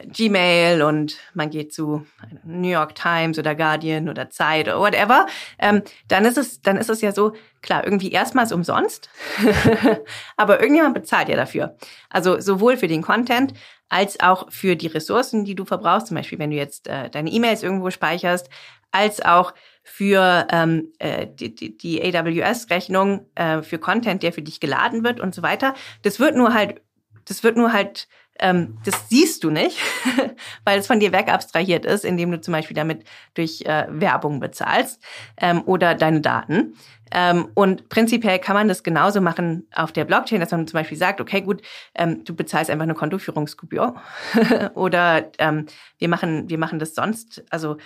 Gmail 0.07 0.83
und 0.83 1.19
man 1.35 1.51
geht 1.51 1.73
zu 1.73 2.07
New 2.45 2.69
York 2.69 2.95
Times 2.95 3.39
oder 3.39 3.55
Guardian 3.55 4.09
oder 4.09 4.31
Zeit 4.31 4.67
oder 4.67 4.81
whatever, 4.81 5.27
ähm, 5.59 5.83
dann 6.09 6.25
ist 6.25 6.39
es, 6.39 6.61
dann 6.63 6.77
ist 6.77 6.91
es 6.91 7.01
ja 7.01 7.13
so, 7.13 7.35
klar, 7.63 7.85
irgendwie 7.85 8.11
erstmals 8.11 8.53
umsonst, 8.53 9.09
aber 10.37 10.61
irgendjemand 10.61 10.95
bezahlt 10.95 11.29
ja 11.29 11.37
dafür. 11.37 11.77
Also 12.11 12.41
sowohl 12.41 12.77
für 12.77 12.89
den 12.89 13.03
Content 13.03 13.55
als 13.89 14.19
auch 14.21 14.51
für 14.51 14.77
die 14.77 14.89
Ressourcen, 14.89 15.45
die 15.45 15.55
du 15.55 15.65
verbrauchst, 15.65 16.09
zum 16.09 16.17
Beispiel 16.17 16.39
wenn 16.39 16.51
du 16.51 16.57
jetzt 16.57 16.89
äh, 16.89 17.09
deine 17.09 17.31
E-Mails 17.31 17.63
irgendwo 17.63 17.91
speicherst, 17.91 18.49
als 18.91 19.21
auch 19.21 19.53
für 19.83 20.47
ähm, 20.51 20.93
äh, 20.99 21.27
die, 21.27 21.55
die, 21.55 21.77
die 21.77 22.03
AWS-Rechnung 22.03 23.27
äh, 23.35 23.63
für 23.63 23.79
Content, 23.79 24.23
der 24.23 24.33
für 24.33 24.43
dich 24.43 24.59
geladen 24.59 25.05
wird 25.05 25.21
und 25.21 25.35
so 25.35 25.43
weiter. 25.43 25.75
Das 26.03 26.19
wird 26.19 26.35
nur 26.35 26.55
halt, 26.55 26.81
das 27.25 27.45
wird 27.45 27.57
nur 27.57 27.73
halt 27.73 28.09
ähm, 28.41 28.79
das 28.85 29.09
siehst 29.09 29.45
du 29.45 29.51
nicht, 29.51 29.79
weil 30.65 30.79
es 30.79 30.87
von 30.87 31.01
dir 31.01 31.13
wegabstrahiert 31.13 31.85
ist, 31.85 32.05
indem 32.05 32.31
du 32.31 32.41
zum 32.41 32.53
Beispiel 32.53 32.75
damit 32.77 33.05
durch 33.35 33.63
äh, 33.63 33.87
Werbung 33.89 34.41
bezahlst 34.41 35.03
ähm, 35.39 35.63
oder 35.67 35.95
deine 35.95 36.21
Daten. 36.21 36.75
Ähm, 37.13 37.49
und 37.55 37.89
prinzipiell 37.89 38.39
kann 38.39 38.57
man 38.57 38.69
das 38.69 38.83
genauso 38.83 39.21
machen 39.21 39.69
auf 39.75 39.93
der 39.93 40.05
Blockchain, 40.05 40.41
dass 40.41 40.51
man 40.51 40.67
zum 40.67 40.79
Beispiel 40.79 40.99
sagt, 40.99 41.21
okay, 41.21 41.41
gut, 41.41 41.63
ähm, 41.95 42.25
du 42.25 42.35
bezahlst 42.35 42.71
einfach 42.71 42.83
eine 42.83 42.95
Kontoführungsgebühr 42.95 43.95
oder 44.75 45.31
ähm, 45.39 45.67
wir 45.99 46.09
machen 46.09 46.49
wir 46.49 46.59
machen 46.59 46.79
das 46.79 46.95
sonst, 46.95 47.45
also 47.51 47.77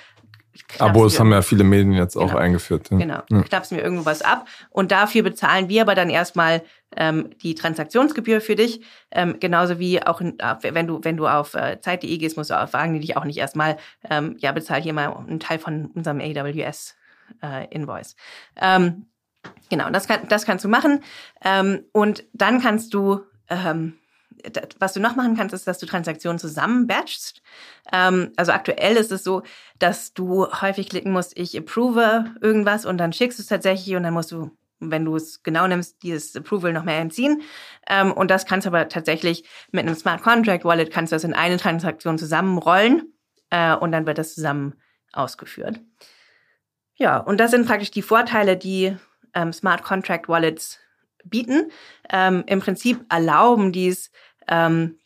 Abos 0.78 1.18
haben 1.20 1.32
ja 1.32 1.42
viele 1.42 1.64
Medien 1.64 1.92
jetzt 1.92 2.16
auch 2.16 2.28
genau. 2.28 2.38
eingeführt. 2.38 2.90
Ja. 2.90 2.98
Genau, 2.98 3.22
ja. 3.28 3.42
knappst 3.42 3.72
mir 3.72 3.80
irgendwo 3.80 4.04
was 4.04 4.22
ab 4.22 4.46
und 4.70 4.90
dafür 4.92 5.22
bezahlen 5.22 5.68
wir 5.68 5.82
aber 5.82 5.94
dann 5.94 6.10
erstmal 6.10 6.62
ähm, 6.96 7.30
die 7.42 7.54
Transaktionsgebühr 7.54 8.40
für 8.40 8.56
dich, 8.56 8.82
ähm, 9.12 9.36
genauso 9.38 9.78
wie 9.78 10.04
auch 10.04 10.20
wenn 10.20 10.86
du 10.86 11.00
wenn 11.02 11.16
du 11.16 11.26
auf 11.26 11.54
äh, 11.54 11.80
Zeit.de 11.80 12.16
gehst, 12.18 12.36
musst 12.36 12.50
du 12.50 12.60
auch 12.60 12.68
fragen 12.68 12.94
die 12.94 13.00
dich 13.00 13.16
auch 13.16 13.24
nicht 13.24 13.38
erstmal, 13.38 13.76
ähm, 14.08 14.36
ja 14.38 14.52
bezahl 14.52 14.80
hier 14.80 14.92
mal 14.92 15.14
einen 15.14 15.40
Teil 15.40 15.58
von 15.58 15.86
unserem 15.94 16.20
AWS 16.20 16.96
äh, 17.42 17.66
Invoice. 17.70 18.16
Ähm, 18.60 19.06
genau, 19.68 19.90
das 19.90 20.08
kann, 20.08 20.26
das 20.28 20.46
kannst 20.46 20.64
du 20.64 20.68
machen 20.68 21.02
ähm, 21.44 21.84
und 21.92 22.24
dann 22.32 22.60
kannst 22.60 22.92
du 22.94 23.20
ähm, 23.48 23.99
was 24.78 24.92
du 24.92 25.00
noch 25.00 25.16
machen 25.16 25.36
kannst, 25.36 25.54
ist, 25.54 25.66
dass 25.66 25.78
du 25.78 25.86
Transaktionen 25.86 26.38
zusammen 26.38 26.86
batchst. 26.86 27.42
Ähm, 27.92 28.32
also 28.36 28.52
aktuell 28.52 28.96
ist 28.96 29.12
es 29.12 29.24
so, 29.24 29.42
dass 29.78 30.12
du 30.14 30.46
häufig 30.46 30.88
klicken 30.88 31.12
musst, 31.12 31.38
ich 31.38 31.56
approve 31.56 32.26
irgendwas 32.40 32.86
und 32.86 32.98
dann 32.98 33.12
schickst 33.12 33.38
du 33.38 33.42
es 33.42 33.48
tatsächlich 33.48 33.94
und 33.96 34.02
dann 34.02 34.14
musst 34.14 34.32
du, 34.32 34.50
wenn 34.78 35.04
du 35.04 35.16
es 35.16 35.42
genau 35.42 35.66
nimmst, 35.66 36.02
dieses 36.02 36.34
Approval 36.36 36.72
noch 36.72 36.84
mehr 36.84 36.98
entziehen. 36.98 37.42
Ähm, 37.88 38.12
und 38.12 38.30
das 38.30 38.46
kannst 38.46 38.66
du 38.66 38.70
aber 38.70 38.88
tatsächlich 38.88 39.44
mit 39.72 39.86
einem 39.86 39.94
Smart 39.94 40.22
Contract 40.22 40.64
Wallet 40.64 40.90
kannst 40.90 41.12
du 41.12 41.16
das 41.16 41.24
in 41.24 41.34
eine 41.34 41.56
Transaktion 41.56 42.18
zusammenrollen 42.18 43.12
äh, 43.50 43.74
und 43.74 43.92
dann 43.92 44.06
wird 44.06 44.18
das 44.18 44.34
zusammen 44.34 44.74
ausgeführt. 45.12 45.80
Ja, 46.94 47.18
und 47.18 47.38
das 47.38 47.50
sind 47.50 47.66
praktisch 47.66 47.90
die 47.90 48.02
Vorteile, 48.02 48.56
die 48.56 48.96
ähm, 49.34 49.52
Smart 49.52 49.82
Contract 49.82 50.28
Wallets 50.28 50.78
bieten. 51.24 51.70
Ähm, 52.10 52.44
Im 52.46 52.60
Prinzip 52.60 53.04
erlauben 53.08 53.72
dies 53.72 54.10
ähm, 54.50 54.96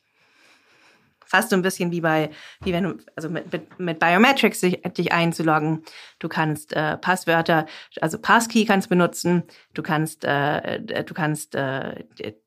fast 1.34 1.50
so 1.50 1.56
ein 1.56 1.62
bisschen 1.62 1.90
wie 1.90 2.00
bei, 2.00 2.30
wie 2.62 2.72
wenn 2.72 2.84
du, 2.84 2.94
also 3.16 3.28
mit, 3.28 3.52
mit, 3.52 3.80
mit 3.80 3.98
Biometrics 3.98 4.60
dich, 4.60 4.80
dich 4.96 5.12
einzuloggen. 5.12 5.82
Du 6.20 6.28
kannst 6.28 6.72
äh, 6.74 6.96
Passwörter, 6.96 7.66
also 8.00 8.18
Passkey 8.18 8.64
kannst 8.64 8.88
benutzen. 8.88 9.42
Du 9.74 9.82
kannst, 9.82 10.24
äh, 10.24 10.80
du 10.80 11.14
kannst 11.14 11.54
äh, 11.56 12.04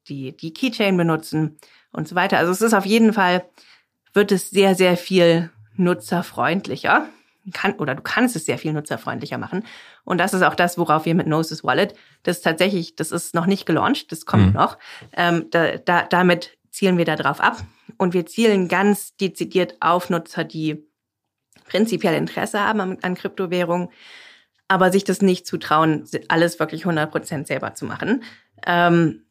die, 0.07 0.35
die 0.37 0.53
Keychain 0.53 0.95
benutzen 0.95 1.57
und 1.91 2.07
so 2.07 2.15
weiter. 2.15 2.37
Also 2.37 2.51
es 2.51 2.61
ist 2.61 2.73
auf 2.73 2.85
jeden 2.85 3.11
Fall, 3.11 3.43
wird 4.13 4.31
es 4.31 4.49
sehr, 4.49 4.73
sehr 4.75 4.95
viel 4.95 5.49
nutzerfreundlicher. 5.75 7.09
Kann, 7.53 7.73
oder 7.73 7.95
du 7.95 8.01
kannst 8.01 8.35
es 8.35 8.45
sehr 8.45 8.57
viel 8.57 8.73
nutzerfreundlicher 8.73 9.37
machen. 9.37 9.63
Und 10.03 10.17
das 10.17 10.33
ist 10.33 10.43
auch 10.43 10.55
das, 10.55 10.77
worauf 10.77 11.05
wir 11.05 11.15
mit 11.15 11.27
Gnosis 11.27 11.63
Wallet, 11.63 11.93
das 12.23 12.37
ist 12.37 12.43
tatsächlich, 12.43 12.95
das 12.95 13.11
ist 13.11 13.35
noch 13.35 13.45
nicht 13.45 13.65
gelauncht, 13.65 14.11
das 14.11 14.25
kommt 14.25 14.47
mhm. 14.47 14.53
noch. 14.53 14.77
Ähm, 15.13 15.47
da, 15.51 15.77
da, 15.77 16.03
damit 16.03 16.57
zielen 16.77 16.99
wir 16.99 17.05
da 17.05 17.15
drauf 17.15 17.41
ab. 17.41 17.57
Und 17.97 18.13
wir 18.13 18.27
zielen 18.27 18.67
ganz 18.67 19.15
dezidiert 19.17 19.77
auf 19.79 20.11
Nutzer, 20.11 20.43
die 20.43 20.85
prinzipiell 21.65 22.13
Interesse 22.13 22.59
haben 22.59 22.79
an, 22.79 22.97
an 23.01 23.15
Kryptowährungen, 23.15 23.89
aber 24.67 24.91
sich 24.91 25.03
das 25.03 25.21
nicht 25.21 25.47
zutrauen, 25.47 26.07
alles 26.27 26.59
wirklich 26.59 26.85
100% 26.85 27.47
selber 27.47 27.73
zu 27.73 27.85
machen. 27.85 28.23
Ähm, 28.65 29.23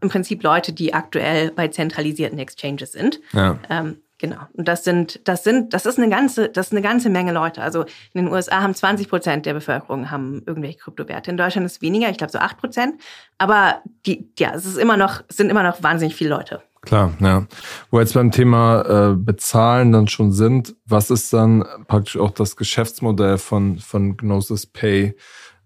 Im 0.00 0.08
Prinzip 0.08 0.42
Leute, 0.42 0.72
die 0.72 0.94
aktuell 0.94 1.52
bei 1.52 1.68
zentralisierten 1.68 2.40
Exchanges 2.40 2.92
sind. 2.92 3.20
Ja. 3.32 3.60
Ähm, 3.70 4.02
Genau. 4.18 4.38
Und 4.52 4.66
das 4.66 4.82
sind, 4.82 5.20
das 5.28 5.44
sind, 5.44 5.72
das 5.72 5.86
ist 5.86 5.98
eine 5.98 6.08
ganze, 6.08 6.48
das 6.48 6.66
ist 6.66 6.72
eine 6.72 6.82
ganze 6.82 7.08
Menge 7.08 7.32
Leute. 7.32 7.62
Also 7.62 7.82
in 8.12 8.24
den 8.24 8.28
USA 8.28 8.62
haben 8.62 8.74
20 8.74 9.08
Prozent 9.08 9.46
der 9.46 9.54
Bevölkerung 9.54 10.10
haben 10.10 10.42
irgendwelche 10.44 10.78
Kryptowerte. 10.78 11.30
In 11.30 11.36
Deutschland 11.36 11.64
ist 11.66 11.76
es 11.76 11.82
weniger, 11.82 12.10
ich 12.10 12.18
glaube 12.18 12.32
so 12.32 12.38
8 12.38 12.58
Prozent. 12.58 13.00
Aber 13.38 13.80
die, 14.06 14.28
ja, 14.38 14.52
es 14.54 14.66
ist 14.66 14.76
immer 14.76 14.96
noch, 14.96 15.22
es 15.28 15.36
sind 15.36 15.50
immer 15.50 15.62
noch 15.62 15.82
wahnsinnig 15.84 16.16
viele 16.16 16.30
Leute. 16.30 16.62
Klar, 16.82 17.12
ja. 17.20 17.46
Wo 17.90 17.98
wir 17.98 18.00
jetzt 18.02 18.14
beim 18.14 18.32
Thema 18.32 19.10
äh, 19.10 19.14
Bezahlen 19.14 19.92
dann 19.92 20.08
schon 20.08 20.32
sind, 20.32 20.74
was 20.84 21.10
ist 21.10 21.32
dann 21.32 21.64
praktisch 21.86 22.16
auch 22.16 22.30
das 22.30 22.56
Geschäftsmodell 22.56 23.38
von, 23.38 23.78
von 23.78 24.16
Gnosis 24.16 24.66
Pay? 24.66 25.16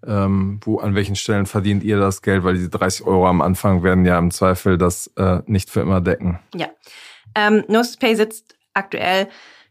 Ähm, 0.04 0.58
wo, 0.64 0.78
an 0.78 0.94
welchen 0.94 1.14
Stellen 1.14 1.46
verdient 1.46 1.84
ihr 1.84 1.98
das 1.98 2.22
Geld? 2.22 2.44
Weil 2.44 2.54
diese 2.54 2.70
30 2.70 3.06
Euro 3.06 3.28
am 3.28 3.40
Anfang 3.40 3.82
werden 3.82 4.04
ja 4.04 4.18
im 4.18 4.30
Zweifel 4.30 4.76
das 4.76 5.06
äh, 5.16 5.40
nicht 5.46 5.70
für 5.70 5.80
immer 5.80 6.00
decken. 6.00 6.40
Ja. 6.54 6.66
Ähm, 7.34 7.64
NosePay 7.68 8.14
sitzt 8.14 8.56
aktuell 8.74 9.28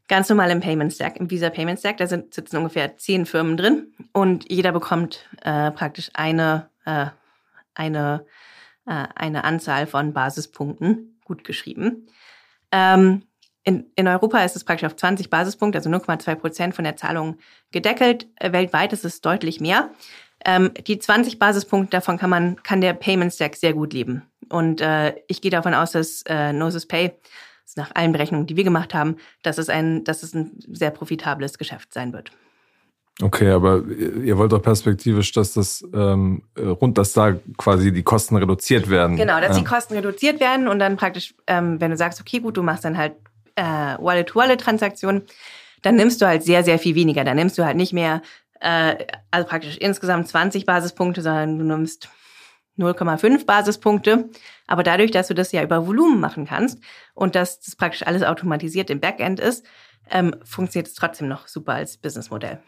ganz 0.08 0.28
normal 0.30 0.52
im 0.52 0.60
Payment 0.60 0.92
Stack, 0.92 1.18
im 1.18 1.30
Visa 1.30 1.50
Payment 1.50 1.80
Stack. 1.80 1.98
Da 1.98 2.08
sind, 2.08 2.34
sitzen 2.34 2.58
ungefähr 2.58 2.98
zehn 2.98 3.26
Firmen 3.26 3.58
drin 3.58 3.94
und 4.14 4.52
jeder 4.52 4.72
bekommt 4.72 5.30
äh, 5.42 5.72
praktisch 5.72 6.10
eine, 6.14 6.70
äh, 6.86 7.08
eine, 7.76 8.26
äh, 8.86 9.06
eine 9.16 9.44
Anzahl 9.44 9.88
von 9.88 10.14
Basispunkten 10.14 11.20
gut 11.24 11.44
geschrieben. 11.44 12.08
Ähm, 12.72 13.24
in, 13.64 13.92
in 13.96 14.08
Europa 14.08 14.44
ist 14.44 14.56
es 14.56 14.64
praktisch 14.64 14.88
auf 14.88 14.96
20 14.96 15.30
Basispunkte, 15.30 15.78
also 15.78 15.90
0,2 15.90 16.36
Prozent 16.36 16.76
von 16.76 16.84
der 16.84 16.98
Zahlung 16.98 17.38
gedeckelt. 17.72 18.28
Äh, 18.36 18.52
weltweit 18.52 18.92
ist 18.92 19.06
es 19.06 19.22
deutlich 19.22 19.60
mehr. 19.60 19.92
Ähm, 20.44 20.72
die 20.88 20.98
20 20.98 21.38
Basispunkte 21.38 21.92
davon 21.92 22.18
kann 22.18 22.30
man, 22.30 22.62
kann 22.64 22.82
der 22.82 22.94
Payment 22.94 23.32
Stack 23.32 23.56
sehr 23.56 23.74
gut 23.74 23.94
leben. 23.94 24.24
Und 24.50 24.82
äh, 24.82 25.16
ich 25.28 25.42
gehe 25.42 25.52
davon 25.52 25.74
aus, 25.74 25.92
dass 25.92 26.24
äh, 26.26 26.52
Gnosis 26.52 26.88
Pay 26.88 27.12
nach 27.76 27.92
allen 27.94 28.12
Berechnungen, 28.12 28.48
die 28.48 28.56
wir 28.56 28.64
gemacht 28.64 28.94
haben, 28.94 29.18
dass 29.44 29.58
es 29.58 29.70
ein, 29.70 30.04
dass 30.04 30.24
es 30.24 30.34
ein 30.34 30.52
sehr 30.72 30.92
profitables 30.92 31.58
Geschäft 31.58 31.94
sein 31.94 32.14
wird. 32.14 32.32
Okay, 33.22 33.52
aber 33.52 33.84
ihr 33.88 34.38
wollt 34.38 34.52
doch 34.52 34.62
perspektivisch, 34.62 35.32
dass 35.32 35.54
das 35.54 35.84
ähm, 35.94 36.44
rund, 36.58 36.98
dass 36.98 37.14
da 37.14 37.34
quasi 37.58 37.92
die 37.92 38.04
Kosten 38.04 38.36
reduziert 38.38 38.90
werden. 38.90 39.16
Genau, 39.16 39.40
dass 39.40 39.58
die 39.58 39.64
Kosten 39.64 39.94
reduziert 39.94 40.40
werden 40.40 40.68
und 40.68 40.80
dann 40.80 40.98
praktisch, 40.98 41.36
ähm, 41.46 41.80
wenn 41.80 41.92
du 41.92 41.98
sagst, 41.98 42.20
okay, 42.22 42.40
gut, 42.40 42.58
du 42.58 42.64
machst 42.64 42.86
dann 42.86 42.98
halt 42.98 43.14
äh, 43.56 43.64
Wallet-to-Wallet-Transaktionen, 43.64 45.24
dann 45.82 45.96
nimmst 45.96 46.22
du 46.22 46.26
halt 46.26 46.44
sehr, 46.44 46.64
sehr 46.64 46.80
viel 46.80 46.96
weniger. 46.96 47.24
Dann 47.24 47.36
nimmst 47.36 47.58
du 47.58 47.66
halt 47.66 47.78
nicht 47.78 47.94
mehr, 47.94 48.22
äh, 48.60 48.96
also 49.30 49.48
praktisch 49.48 49.78
insgesamt 49.78 50.28
20 50.28 50.66
Basispunkte, 50.66 51.22
sondern 51.22 51.60
du 51.60 51.66
nimmst 51.66 52.10
0,5 52.82 53.46
Basispunkte. 53.46 54.30
Aber 54.68 54.84
dadurch, 54.84 55.12
dass 55.12 55.28
du 55.28 55.34
das 55.34 55.52
ja 55.52 55.64
über 55.64 55.88
Volumen 55.88 56.20
machen 56.20 56.46
kannst 56.46 56.80
und 57.14 57.36
dass 57.36 57.60
das 57.60 57.76
praktisch 57.76 58.06
alles 58.06 58.24
automatisiert 58.24 58.90
im 58.90 59.00
Backend 59.00 59.40
ist, 59.40 59.66
ähm, 60.10 60.36
funktioniert 60.44 60.88
es 60.88 60.96
trotzdem 60.96 61.28
noch 61.28 61.48
super 61.48 61.74
als 61.74 61.98
Businessmodell. 61.98 62.62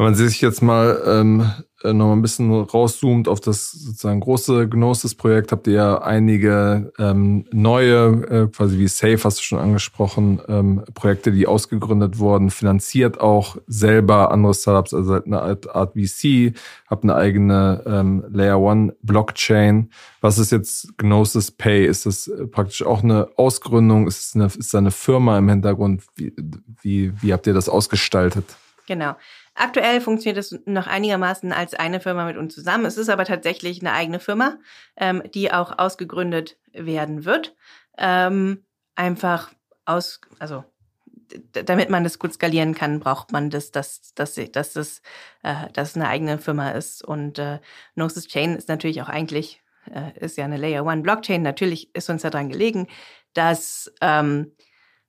Wenn 0.00 0.06
man 0.06 0.14
sich 0.14 0.40
jetzt 0.40 0.62
mal 0.62 1.02
ähm, 1.04 1.52
äh, 1.82 1.92
noch 1.92 2.06
mal 2.06 2.14
ein 2.14 2.22
bisschen 2.22 2.50
rauszoomt 2.50 3.28
auf 3.28 3.38
das 3.38 3.70
sozusagen 3.70 4.20
große 4.20 4.66
Gnosis-Projekt, 4.66 5.52
habt 5.52 5.66
ihr 5.66 5.74
ja 5.74 5.98
einige 6.00 6.90
ähm, 6.98 7.44
neue, 7.52 8.06
äh, 8.06 8.48
quasi 8.48 8.78
wie 8.78 8.88
Safe, 8.88 9.20
hast 9.22 9.40
du 9.40 9.42
schon 9.42 9.58
angesprochen, 9.58 10.40
ähm, 10.48 10.84
Projekte, 10.94 11.32
die 11.32 11.46
ausgegründet 11.46 12.18
wurden, 12.18 12.48
finanziert 12.48 13.20
auch 13.20 13.58
selber 13.66 14.30
andere 14.30 14.54
Startups, 14.54 14.94
also 14.94 15.22
eine 15.22 15.42
Art, 15.42 15.68
Art 15.68 15.92
VC, 15.92 16.54
habt 16.88 17.04
eine 17.04 17.14
eigene 17.14 17.82
ähm, 17.84 18.24
Layer 18.30 18.58
One 18.58 18.96
Blockchain. 19.02 19.90
Was 20.22 20.38
ist 20.38 20.50
jetzt 20.50 20.96
Gnosis 20.96 21.50
Pay? 21.50 21.84
Ist 21.84 22.06
das 22.06 22.26
äh, 22.26 22.46
praktisch 22.46 22.86
auch 22.86 23.02
eine 23.02 23.28
Ausgründung? 23.36 24.06
Ist 24.06 24.28
es 24.28 24.34
eine, 24.34 24.46
ist 24.46 24.74
eine 24.74 24.92
Firma 24.92 25.36
im 25.36 25.50
Hintergrund? 25.50 26.04
Wie, 26.16 26.32
wie, 26.80 27.12
wie 27.20 27.34
habt 27.34 27.46
ihr 27.46 27.52
das 27.52 27.68
ausgestaltet? 27.68 28.46
Genau. 28.90 29.14
Aktuell 29.54 30.00
funktioniert 30.00 30.38
es 30.38 30.58
noch 30.64 30.86
einigermaßen 30.86 31.52
als 31.52 31.74
eine 31.74 32.00
Firma 32.00 32.24
mit 32.24 32.36
uns 32.36 32.54
zusammen. 32.54 32.86
Es 32.86 32.96
ist 32.96 33.08
aber 33.08 33.24
tatsächlich 33.24 33.80
eine 33.80 33.92
eigene 33.92 34.20
Firma, 34.20 34.58
ähm, 34.96 35.22
die 35.34 35.52
auch 35.52 35.78
ausgegründet 35.78 36.56
werden 36.72 37.24
wird. 37.24 37.56
Ähm, 37.98 38.64
einfach 38.94 39.52
aus, 39.84 40.20
also 40.38 40.64
damit 41.52 41.90
man 41.90 42.04
das 42.04 42.18
gut 42.18 42.32
skalieren 42.32 42.74
kann, 42.74 43.00
braucht 43.00 43.32
man 43.32 43.50
das, 43.50 43.70
dass, 43.70 44.14
dass, 44.14 44.34
dass, 44.34 44.72
das, 44.72 45.02
äh, 45.42 45.70
dass 45.72 45.90
es 45.90 45.96
eine 45.96 46.08
eigene 46.08 46.38
Firma 46.38 46.70
ist. 46.70 47.04
Und 47.04 47.38
äh, 47.38 47.60
Gnosis 47.94 48.26
Chain 48.26 48.56
ist 48.56 48.68
natürlich 48.68 49.02
auch 49.02 49.08
eigentlich, 49.08 49.62
äh, 49.92 50.18
ist 50.18 50.36
ja 50.36 50.44
eine 50.44 50.56
Layer 50.56 50.84
One 50.84 51.02
Blockchain. 51.02 51.42
Natürlich 51.42 51.94
ist 51.94 52.10
uns 52.10 52.22
daran 52.22 52.48
gelegen, 52.48 52.88
dass 53.34 53.92
ähm, 54.00 54.52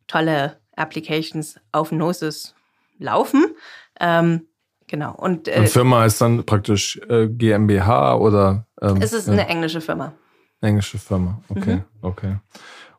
tolle 0.07 0.59
Applications 0.75 1.59
auf 1.71 1.89
Gnosis 1.89 2.55
laufen. 2.97 3.55
Ähm, 4.01 4.47
genau. 4.87 5.13
Und, 5.15 5.47
äh, 5.47 5.59
Und 5.59 5.69
Firma 5.69 6.05
ist 6.05 6.19
dann 6.19 6.43
praktisch 6.45 6.99
äh, 7.07 7.27
GmbH 7.27 8.15
oder? 8.15 8.65
Ähm, 8.81 8.97
es 8.99 9.13
ist 9.13 9.29
eine 9.29 9.47
englische 9.47 9.79
Firma. 9.79 10.13
Englische 10.59 10.97
Firma, 10.97 11.41
okay, 11.49 11.75
mhm. 11.75 11.83
okay. 12.01 12.35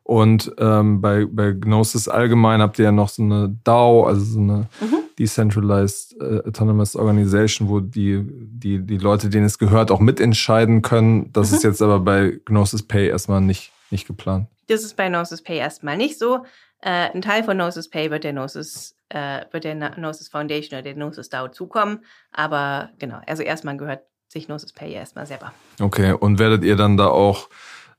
Und 0.05 0.53
ähm, 0.59 1.01
bei, 1.01 1.27
bei 1.27 1.53
Gnosis 1.53 2.09
allgemein 2.09 2.61
habt 2.61 2.79
ihr 2.79 2.87
ja 2.87 2.93
noch 2.93 3.09
so 3.09 3.23
eine 3.23 3.57
DAO, 3.63 4.05
also 4.05 4.25
so 4.25 4.41
eine 4.41 4.69
mhm. 4.81 4.97
Decentralized 5.19 6.17
äh, 6.21 6.41
Autonomous 6.47 6.97
Organization, 6.97 7.69
wo 7.69 7.79
die, 7.79 8.25
die, 8.27 8.85
die 8.85 8.99
Leute, 8.99 9.29
denen 9.29 9.47
es 9.47 9.59
gehört, 9.59 9.93
auch 9.93 10.01
mitentscheiden 10.01 10.83
können. 10.83 11.33
Das 11.33 11.51
mhm. 11.51 11.57
ist 11.57 11.63
jetzt 11.63 11.83
aber 11.83 12.01
bei 12.01 12.41
Gnosis 12.45 12.83
Pay 12.83 13.09
erstmal 13.09 13.41
nicht, 13.41 13.71
nicht 13.91 14.07
geplant. 14.07 14.49
Das 14.67 14.83
ist 14.83 14.97
bei 14.97 15.09
Gnosis 15.09 15.43
Pay 15.43 15.59
erstmal 15.59 15.97
nicht 15.97 16.19
so. 16.19 16.45
Äh, 16.83 17.11
ein 17.15 17.23
Teil 17.23 17.45
von 17.45 17.57
Gnosis 17.57 17.89
Pay 17.89 18.11
wird 18.11 18.25
der 18.25 18.33
Gnosis, 18.33 18.97
äh, 19.09 19.43
wird 19.53 19.65
der 19.65 19.75
Gnosis 19.75 20.29
Foundation 20.29 20.77
oder 20.77 20.83
der 20.83 20.95
Gnosis 20.95 21.29
DAO 21.29 21.49
zukommen. 21.49 22.05
Aber 22.33 22.91
genau, 22.99 23.21
also 23.27 23.43
erstmal 23.43 23.77
gehört 23.77 24.03
sich 24.29 24.47
Gnosis 24.47 24.73
Pay 24.73 24.93
erstmal 24.93 25.27
selber. 25.27 25.53
Okay, 25.81 26.13
und 26.13 26.39
werdet 26.39 26.65
ihr 26.65 26.77
dann 26.77 26.97
da 26.97 27.07
auch 27.07 27.49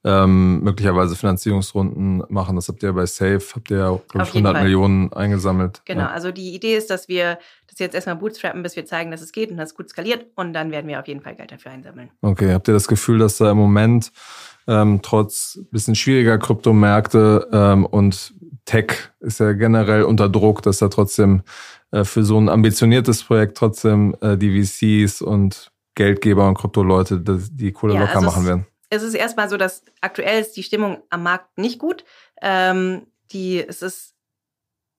ähm, 0.05 0.61
möglicherweise 0.61 1.15
Finanzierungsrunden 1.15 2.23
machen. 2.27 2.57
Das 2.57 2.67
habt 2.67 2.83
ihr 2.83 2.91
bei 2.91 3.05
Safe, 3.05 3.41
habt 3.55 3.71
ihr 3.71 3.77
ja, 3.77 3.99
glaube 4.09 4.27
ich, 4.27 4.35
100 4.35 4.61
Millionen 4.61 5.13
eingesammelt. 5.13 5.81
Genau, 5.85 6.01
ja. 6.01 6.11
also 6.11 6.31
die 6.31 6.53
Idee 6.53 6.75
ist, 6.75 6.89
dass 6.89 7.07
wir 7.07 7.39
das 7.67 7.79
jetzt 7.79 7.95
erstmal 7.95 8.17
bootstrappen, 8.17 8.63
bis 8.63 8.75
wir 8.75 8.85
zeigen, 8.85 9.11
dass 9.11 9.21
es 9.21 9.31
geht 9.31 9.49
und 9.49 9.57
dass 9.57 9.69
es 9.69 9.75
gut 9.75 9.89
skaliert 9.89 10.25
und 10.35 10.51
dann 10.51 10.71
werden 10.71 10.87
wir 10.87 10.99
auf 10.99 11.07
jeden 11.07 11.21
Fall 11.21 11.35
Geld 11.35 11.53
dafür 11.53 11.71
einsammeln. 11.71 12.09
Okay, 12.21 12.53
habt 12.53 12.67
ihr 12.67 12.73
das 12.73 12.89
Gefühl, 12.89 13.19
dass 13.19 13.37
da 13.37 13.49
im 13.51 13.57
Moment 13.57 14.11
ähm, 14.67 14.99
trotz 15.01 15.59
bisschen 15.71 15.95
schwieriger 15.95 16.37
Kryptomärkte 16.37 17.47
ähm, 17.51 17.85
und 17.85 18.33
Tech 18.65 19.11
ist 19.19 19.39
ja 19.39 19.53
generell 19.53 20.03
unter 20.03 20.29
Druck, 20.29 20.61
dass 20.61 20.79
da 20.79 20.87
trotzdem 20.87 21.43
äh, 21.91 22.03
für 22.03 22.23
so 22.23 22.39
ein 22.39 22.49
ambitioniertes 22.49 23.23
Projekt 23.23 23.57
trotzdem 23.57 24.15
äh, 24.21 24.37
die 24.37 24.63
VCs 24.63 25.21
und 25.21 25.71
Geldgeber 25.95 26.47
und 26.47 26.57
Kryptoleute 26.57 27.19
die 27.19 27.71
Kohle 27.71 27.95
ja, 27.95 27.99
locker 28.01 28.15
also 28.15 28.25
machen 28.25 28.45
werden. 28.45 28.65
Es 28.89 29.03
ist 29.03 29.13
erstmal 29.13 29.49
so, 29.49 29.57
dass 29.57 29.83
aktuell 30.01 30.41
ist 30.41 30.55
die 30.55 30.63
Stimmung 30.63 31.03
am 31.09 31.23
Markt 31.23 31.57
nicht 31.57 31.79
gut. 31.79 32.05
Ähm, 32.41 33.07
die, 33.31 33.59
es 33.59 33.81
ist 33.81 34.12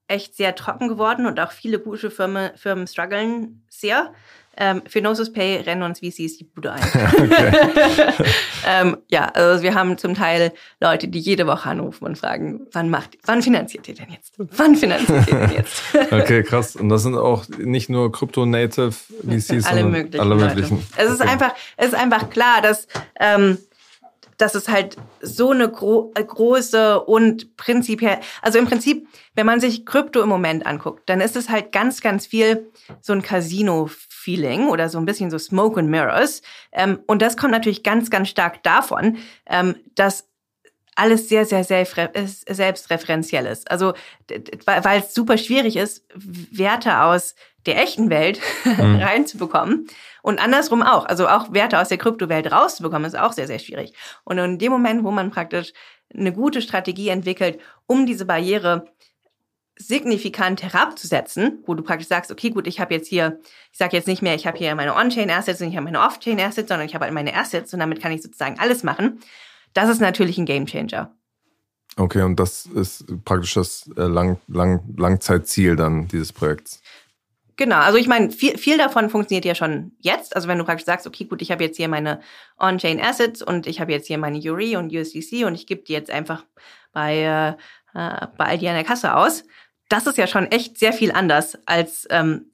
echt 0.08 0.36
sehr 0.36 0.54
trocken 0.54 0.88
geworden 0.88 1.26
und 1.26 1.40
auch 1.40 1.52
viele 1.52 1.78
gute 1.78 2.10
Firmen, 2.10 2.50
Firmen 2.56 2.86
strugglen 2.86 3.64
sehr. 3.68 4.12
Ähm, 4.56 4.82
für 4.86 5.00
Gnosis 5.00 5.32
Pay 5.32 5.62
rennen 5.62 5.82
uns 5.82 5.98
VCs 5.98 6.38
die 6.38 6.44
Bude 6.44 6.72
ein. 6.72 6.80
ähm, 8.66 8.96
ja, 9.08 9.24
also 9.26 9.64
wir 9.64 9.74
haben 9.74 9.98
zum 9.98 10.14
Teil 10.14 10.52
Leute, 10.80 11.08
die 11.08 11.18
jede 11.18 11.46
Woche 11.46 11.68
anrufen 11.68 12.04
und 12.04 12.16
fragen, 12.16 12.60
wann 12.72 12.88
macht, 12.88 13.18
wann 13.24 13.42
finanziert 13.42 13.88
ihr 13.88 13.94
denn 13.94 14.10
jetzt? 14.10 14.34
Wann 14.38 14.76
finanziert 14.76 15.26
ihr 15.26 15.34
denn 15.34 15.50
jetzt? 15.50 15.82
okay, 16.12 16.44
krass. 16.44 16.76
Und 16.76 16.88
das 16.88 17.02
sind 17.02 17.16
auch 17.16 17.48
nicht 17.58 17.90
nur 17.90 18.12
Crypto-Native 18.12 18.92
VCs, 18.92 19.66
alle 19.66 19.84
möglichen. 19.84 20.20
Alle 20.20 20.36
möglichen. 20.36 20.86
Es 20.96 21.10
ist 21.10 21.20
einfach, 21.20 21.52
es 21.76 21.88
ist 21.88 21.94
einfach 21.94 22.30
klar, 22.30 22.62
dass 22.62 22.86
ähm, 23.18 23.58
dass 24.38 24.54
es 24.54 24.68
halt 24.68 24.96
so 25.20 25.50
eine 25.50 25.70
gro 25.70 26.12
äh, 26.14 26.24
große 26.24 27.00
und 27.00 27.56
prinzipiell, 27.56 28.18
also 28.42 28.58
im 28.58 28.66
Prinzip, 28.66 29.06
wenn 29.34 29.46
man 29.46 29.60
sich 29.60 29.86
Krypto 29.86 30.22
im 30.22 30.28
Moment 30.28 30.66
anguckt, 30.66 31.08
dann 31.08 31.20
ist 31.20 31.36
es 31.36 31.48
halt 31.48 31.72
ganz, 31.72 32.00
ganz 32.00 32.26
viel 32.26 32.70
so 33.00 33.12
ein 33.12 33.22
Casino-Feeling 33.22 34.68
oder 34.68 34.88
so 34.88 34.98
ein 34.98 35.04
bisschen 35.04 35.30
so 35.30 35.38
Smoke 35.38 35.78
and 35.78 35.90
Mirrors. 35.90 36.42
Ähm, 36.72 37.00
und 37.06 37.22
das 37.22 37.36
kommt 37.36 37.52
natürlich 37.52 37.82
ganz, 37.82 38.10
ganz 38.10 38.28
stark 38.28 38.62
davon, 38.62 39.18
ähm, 39.46 39.76
dass 39.94 40.28
alles 40.96 41.28
sehr, 41.28 41.44
sehr, 41.44 41.64
sehr 41.64 41.84
selbstreferenziell 41.84 43.46
ist. 43.46 43.68
Also, 43.70 43.94
weil 44.64 45.00
es 45.00 45.12
super 45.12 45.38
schwierig 45.38 45.76
ist, 45.76 46.04
Werte 46.14 47.00
aus 47.00 47.34
der 47.66 47.82
echten 47.82 48.10
Welt 48.10 48.40
mhm. 48.64 48.96
reinzubekommen. 48.96 49.86
Und 50.22 50.38
andersrum 50.38 50.82
auch. 50.82 51.04
Also 51.04 51.28
auch 51.28 51.52
Werte 51.52 51.78
aus 51.78 51.88
der 51.88 51.98
Kryptowelt 51.98 52.50
rauszubekommen, 52.50 53.06
ist 53.06 53.18
auch 53.18 53.32
sehr, 53.32 53.46
sehr 53.46 53.58
schwierig. 53.58 53.92
Und 54.24 54.38
in 54.38 54.58
dem 54.58 54.72
Moment, 54.72 55.04
wo 55.04 55.10
man 55.10 55.30
praktisch 55.30 55.72
eine 56.14 56.32
gute 56.32 56.62
Strategie 56.62 57.08
entwickelt, 57.08 57.60
um 57.86 58.06
diese 58.06 58.24
Barriere 58.24 58.86
signifikant 59.76 60.62
herabzusetzen, 60.62 61.62
wo 61.66 61.74
du 61.74 61.82
praktisch 61.82 62.08
sagst, 62.08 62.30
okay, 62.30 62.50
gut, 62.50 62.66
ich 62.66 62.78
habe 62.80 62.94
jetzt 62.94 63.08
hier, 63.08 63.40
ich 63.72 63.78
sage 63.78 63.96
jetzt 63.96 64.06
nicht 64.06 64.22
mehr, 64.22 64.34
ich 64.34 64.46
habe 64.46 64.56
hier 64.56 64.74
meine 64.74 64.94
On-Chain-Assets 64.94 65.60
und 65.60 65.68
ich 65.68 65.76
habe 65.76 65.84
meine 65.84 66.00
Off-Chain-Assets, 66.00 66.68
sondern 66.68 66.86
ich 66.86 66.94
habe 66.94 67.04
halt 67.04 67.14
meine 67.14 67.34
Assets 67.34 67.74
und 67.74 67.80
damit 67.80 68.00
kann 68.00 68.12
ich 68.12 68.22
sozusagen 68.22 68.58
alles 68.58 68.84
machen. 68.84 69.20
Das 69.72 69.88
ist 69.88 70.00
natürlich 70.00 70.38
ein 70.38 70.46
Gamechanger. 70.46 71.12
Okay, 71.96 72.22
und 72.22 72.38
das 72.40 72.66
ist 72.66 73.04
praktisch 73.24 73.54
das 73.54 73.90
äh, 73.96 74.02
Lang 74.02 74.38
Lang 74.48 74.82
Langzeitziel 74.96 75.76
dann 75.76 76.08
dieses 76.08 76.32
Projekts. 76.32 76.80
Genau, 77.56 77.76
also 77.76 77.98
ich 77.98 78.08
meine, 78.08 78.30
viel, 78.30 78.58
viel 78.58 78.78
davon 78.78 79.10
funktioniert 79.10 79.44
ja 79.44 79.54
schon 79.54 79.92
jetzt. 80.00 80.34
Also 80.34 80.48
wenn 80.48 80.58
du 80.58 80.64
praktisch 80.64 80.86
sagst, 80.86 81.06
okay, 81.06 81.24
gut, 81.24 81.40
ich 81.40 81.52
habe 81.52 81.62
jetzt 81.62 81.76
hier 81.76 81.88
meine 81.88 82.20
On-Chain 82.58 83.00
Assets 83.00 83.42
und 83.42 83.66
ich 83.66 83.80
habe 83.80 83.92
jetzt 83.92 84.08
hier 84.08 84.18
meine 84.18 84.38
URI 84.38 84.76
und 84.76 84.92
USDC 84.92 85.44
und 85.44 85.54
ich 85.54 85.66
gebe 85.66 85.82
die 85.82 85.92
jetzt 85.92 86.10
einfach 86.10 86.44
bei, 86.92 87.16
äh, 87.16 87.48
äh, 87.98 88.26
bei 88.36 88.44
Aldi 88.46 88.68
an 88.68 88.74
der 88.74 88.84
Kasse 88.84 89.14
aus. 89.14 89.44
Das 89.88 90.06
ist 90.06 90.18
ja 90.18 90.26
schon 90.26 90.50
echt 90.50 90.78
sehr 90.78 90.92
viel 90.92 91.12
anders 91.12 91.56
als, 91.66 92.06
ähm, 92.10 92.50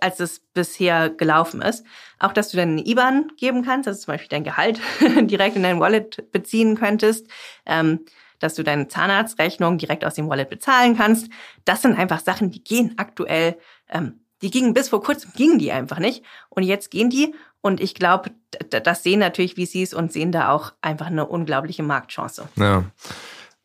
als 0.00 0.20
es 0.20 0.40
bisher 0.54 1.10
gelaufen 1.10 1.60
ist. 1.60 1.84
Auch, 2.20 2.32
dass 2.32 2.50
du 2.50 2.56
dann 2.56 2.70
eine 2.70 2.86
IBAN 2.86 3.32
geben 3.36 3.64
kannst, 3.64 3.88
dass 3.88 3.98
du 3.98 4.04
zum 4.04 4.14
Beispiel 4.14 4.28
dein 4.28 4.44
Gehalt 4.44 4.80
direkt 5.22 5.56
in 5.56 5.64
dein 5.64 5.80
Wallet 5.80 6.30
beziehen 6.30 6.76
könntest. 6.76 7.26
Ähm, 7.64 8.04
dass 8.38 8.54
du 8.54 8.62
deine 8.62 8.86
Zahnarztrechnung 8.86 9.78
direkt 9.78 10.04
aus 10.04 10.14
dem 10.14 10.28
Wallet 10.28 10.50
bezahlen 10.50 10.94
kannst. 10.94 11.30
Das 11.64 11.80
sind 11.80 11.98
einfach 11.98 12.20
Sachen, 12.20 12.50
die 12.50 12.62
gehen 12.62 12.92
aktuell 12.98 13.56
ähm, 13.88 14.20
die 14.42 14.50
gingen 14.50 14.74
bis 14.74 14.88
vor 14.88 15.02
kurzem 15.02 15.30
gingen 15.36 15.58
die 15.58 15.72
einfach 15.72 15.98
nicht 15.98 16.22
und 16.48 16.62
jetzt 16.62 16.90
gehen 16.90 17.10
die 17.10 17.34
und 17.60 17.80
ich 17.80 17.94
glaube, 17.94 18.30
das 18.70 19.02
sehen 19.02 19.20
natürlich 19.20 19.54
VCs 19.54 19.92
und 19.92 20.12
sehen 20.12 20.30
da 20.30 20.50
auch 20.50 20.72
einfach 20.82 21.06
eine 21.06 21.26
unglaubliche 21.26 21.82
Marktchance. 21.82 22.48
Ja. 22.56 22.84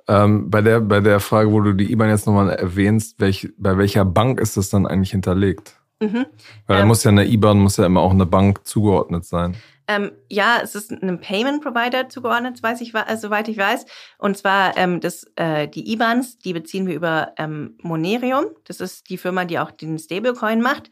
Ähm, 0.07 0.49
bei 0.49 0.61
der 0.61 0.82
bei 0.82 0.99
der 0.99 1.19
Frage, 1.19 1.51
wo 1.51 1.61
du 1.61 1.74
die 1.74 1.91
IBAN 1.91 2.09
jetzt 2.09 2.26
nochmal 2.26 2.49
erwähnst, 2.49 3.19
welch, 3.19 3.49
bei 3.57 3.78
welcher 3.78 4.03
Bank 4.03 4.39
ist 4.39 4.57
das 4.57 4.69
dann 4.69 4.88
eigentlich 4.88 5.11
hinterlegt? 5.11 5.76
Mhm. 5.99 6.26
Weil 6.65 6.78
da 6.78 6.82
ähm, 6.82 6.88
muss 6.88 7.03
ja 7.03 7.11
eine 7.11 7.28
IBAN 7.28 7.59
muss 7.59 7.78
ja 7.78 7.86
immer 7.86 8.01
auch 8.01 8.11
eine 8.11 8.26
Bank 8.26 8.65
zugeordnet 8.65 9.26
sein. 9.26 9.55
Ähm, 9.92 10.14
ja, 10.30 10.60
es 10.64 10.74
ist 10.74 10.92
einem 10.92 11.20
Payment 11.20 11.62
Provider 11.62 12.08
zugeordnet, 12.08 12.64
weiß 12.64 12.80
ich, 12.80 12.94
äh, 12.96 13.18
soweit 13.18 13.50
ich 13.50 13.58
weiß. 13.58 13.86
Und 14.18 14.38
zwar 14.38 14.78
ähm, 14.78 15.02
das, 15.02 15.26
äh, 15.36 15.68
die 15.68 15.92
IBANs, 15.92 16.38
die 16.38 16.54
beziehen 16.54 16.88
wir 16.88 16.96
über 16.96 17.34
ähm, 17.38 17.78
Monerium. 17.82 18.46
Das 18.64 18.80
ist 18.80 19.10
die 19.10 19.18
Firma, 19.18 19.44
die 19.44 19.60
auch 19.60 19.72
den 19.72 20.00
Stablecoin 20.00 20.62
macht. 20.62 20.89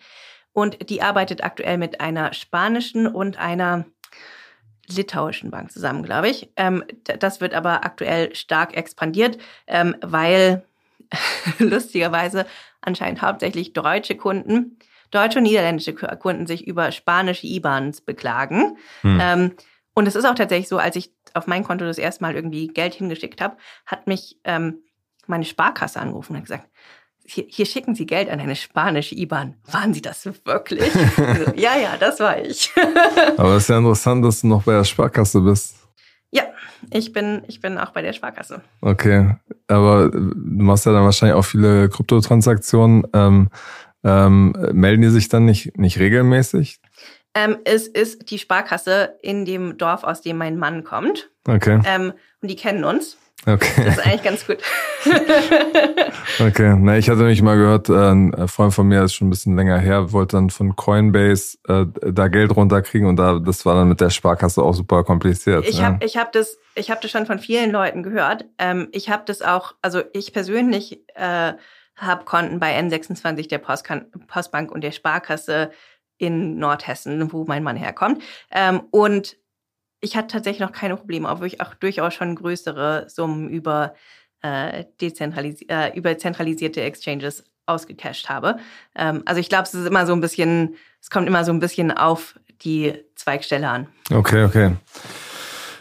Und 0.51 0.89
die 0.89 1.01
arbeitet 1.01 1.43
aktuell 1.43 1.77
mit 1.77 2.01
einer 2.01 2.33
spanischen 2.33 3.07
und 3.07 3.39
einer 3.39 3.85
litauischen 4.87 5.49
Bank 5.49 5.71
zusammen, 5.71 6.03
glaube 6.03 6.27
ich. 6.27 6.49
Ähm, 6.57 6.83
das 7.03 7.39
wird 7.39 7.53
aber 7.53 7.85
aktuell 7.85 8.35
stark 8.35 8.75
expandiert, 8.75 9.37
ähm, 9.67 9.95
weil 10.01 10.65
lustigerweise 11.59 12.45
anscheinend 12.81 13.21
hauptsächlich 13.21 13.71
deutsche 13.71 14.15
Kunden 14.17 14.77
deutsche 15.11 15.39
und 15.39 15.43
niederländische 15.43 15.93
Kunden 15.93 16.47
sich 16.47 16.67
über 16.67 16.91
spanische 16.91 17.47
IBANs 17.47 18.01
beklagen. 18.01 18.77
Hm. 19.01 19.19
Ähm, 19.21 19.51
und 19.93 20.07
es 20.07 20.15
ist 20.15 20.25
auch 20.25 20.35
tatsächlich 20.35 20.69
so, 20.69 20.77
als 20.77 20.95
ich 20.95 21.11
auf 21.33 21.47
mein 21.47 21.63
Konto 21.63 21.85
das 21.85 21.97
erste 21.97 22.23
Mal 22.23 22.35
irgendwie 22.35 22.67
Geld 22.67 22.93
hingeschickt 22.93 23.41
habe, 23.41 23.57
hat 23.85 24.07
mich 24.07 24.39
ähm, 24.43 24.83
meine 25.27 25.45
Sparkasse 25.45 25.99
angerufen 25.99 26.35
und 26.35 26.43
gesagt, 26.43 26.67
hier, 27.25 27.45
hier, 27.47 27.65
schicken 27.65 27.93
Sie 27.93 28.07
Geld 28.07 28.29
an 28.29 28.39
eine 28.39 28.55
spanische 28.55 29.13
IBAN. 29.13 29.55
Waren 29.71 29.93
Sie 29.93 30.01
das 30.01 30.25
wirklich? 30.25 30.91
so, 31.15 31.53
ja, 31.55 31.77
ja, 31.77 31.95
das 31.99 32.19
war 32.19 32.39
ich. 32.39 32.71
Aber 33.37 33.55
es 33.55 33.63
ist 33.63 33.69
ja 33.69 33.77
interessant, 33.77 34.25
dass 34.25 34.41
du 34.41 34.47
noch 34.47 34.63
bei 34.63 34.73
der 34.73 34.83
Sparkasse 34.83 35.41
bist. 35.41 35.75
Ja, 36.31 36.43
ich 36.91 37.11
bin, 37.13 37.43
ich 37.47 37.61
bin 37.61 37.77
auch 37.77 37.91
bei 37.91 38.01
der 38.01 38.13
Sparkasse. 38.13 38.61
Okay, 38.81 39.35
aber 39.67 40.09
du 40.11 40.63
machst 40.63 40.85
ja 40.85 40.91
dann 40.91 41.03
wahrscheinlich 41.03 41.35
auch 41.35 41.43
viele 41.43 41.89
Kryptotransaktionen. 41.89 43.07
Ähm, 43.13 43.49
ähm, 44.03 44.55
melden 44.71 45.01
die 45.01 45.09
sich 45.09 45.29
dann 45.29 45.45
nicht, 45.45 45.77
nicht 45.77 45.99
regelmäßig? 45.99 46.79
Ähm, 47.35 47.57
es 47.63 47.87
ist 47.87 48.31
die 48.31 48.39
Sparkasse 48.39 49.15
in 49.21 49.45
dem 49.45 49.77
Dorf, 49.77 50.03
aus 50.03 50.21
dem 50.21 50.37
mein 50.37 50.57
Mann 50.57 50.83
kommt. 50.83 51.29
Okay. 51.47 51.79
Ähm, 51.85 52.13
und 52.41 52.49
die 52.49 52.55
kennen 52.55 52.83
uns. 52.83 53.17
Okay. 53.45 53.85
Das 53.85 53.97
ist 53.97 54.05
eigentlich 54.05 54.23
ganz 54.23 54.45
gut. 54.45 54.57
okay, 56.39 56.75
na, 56.77 56.97
ich 56.97 57.09
hatte 57.09 57.19
nämlich 57.19 57.41
mal 57.41 57.55
gehört, 57.55 57.87
äh, 57.87 57.93
ein 57.93 58.47
Freund 58.49 58.73
von 58.73 58.85
mir 58.85 59.03
ist 59.03 59.13
schon 59.13 59.27
ein 59.27 59.29
bisschen 59.29 59.55
länger 59.55 59.77
her, 59.79 60.11
wollte 60.11 60.35
dann 60.35 60.49
von 60.49 60.75
Coinbase 60.75 61.57
äh, 61.69 61.85
da 62.11 62.27
Geld 62.27 62.53
runterkriegen 62.53 63.07
und 63.07 63.15
da 63.15 63.39
das 63.39 63.65
war 63.65 63.75
dann 63.75 63.87
mit 63.87 64.01
der 64.01 64.09
Sparkasse 64.09 64.61
auch 64.61 64.73
super 64.73 65.05
kompliziert. 65.05 65.65
Ich 65.65 65.79
ja. 65.79 65.85
habe 65.85 66.05
ich 66.05 66.17
hab 66.17 66.33
das, 66.33 66.57
ich 66.75 66.91
hab 66.91 66.99
das 66.99 67.11
schon 67.11 67.25
von 67.25 67.39
vielen 67.39 67.71
Leuten 67.71 68.03
gehört. 68.03 68.43
Ähm, 68.57 68.89
ich 68.91 69.09
habe 69.09 69.23
das 69.25 69.41
auch, 69.41 69.73
also 69.81 70.01
ich 70.11 70.33
persönlich 70.33 71.01
äh, 71.15 71.53
habe 71.99 72.25
Konten 72.25 72.59
bei 72.59 72.77
N26 72.77 73.47
der 73.49 73.59
Postbank 73.59 74.71
und 74.71 74.81
der 74.81 74.91
Sparkasse 74.91 75.71
in 76.17 76.57
Nordhessen, 76.57 77.31
wo 77.31 77.45
mein 77.45 77.63
Mann 77.63 77.77
herkommt. 77.77 78.21
Ähm, 78.51 78.81
und 78.91 79.37
ich 80.01 80.15
hatte 80.15 80.27
tatsächlich 80.27 80.61
noch 80.61 80.71
keine 80.71 80.95
Probleme, 80.95 81.29
obwohl 81.29 81.47
ich 81.47 81.61
auch 81.61 81.73
durchaus 81.73 82.13
schon 82.13 82.35
größere 82.35 83.09
Summen 83.09 83.49
über, 83.49 83.95
äh, 84.41 84.85
dezentralis 85.01 85.61
äh, 85.67 85.91
über 85.95 86.17
zentralisierte 86.17 86.81
Exchanges 86.81 87.43
ausgecashed 87.65 88.29
habe. 88.29 88.57
Ähm, 88.95 89.23
also 89.25 89.39
ich 89.39 89.49
glaube, 89.49 89.63
es 89.63 89.73
ist 89.73 89.85
immer 89.85 90.05
so 90.05 90.13
ein 90.13 90.21
bisschen, 90.21 90.75
es 91.01 91.09
kommt 91.09 91.27
immer 91.27 91.43
so 91.43 91.51
ein 91.51 91.59
bisschen 91.59 91.91
auf 91.91 92.39
die 92.61 92.93
Zweigstelle 93.15 93.69
an. 93.69 93.87
Okay, 94.11 94.43
okay. 94.43 94.75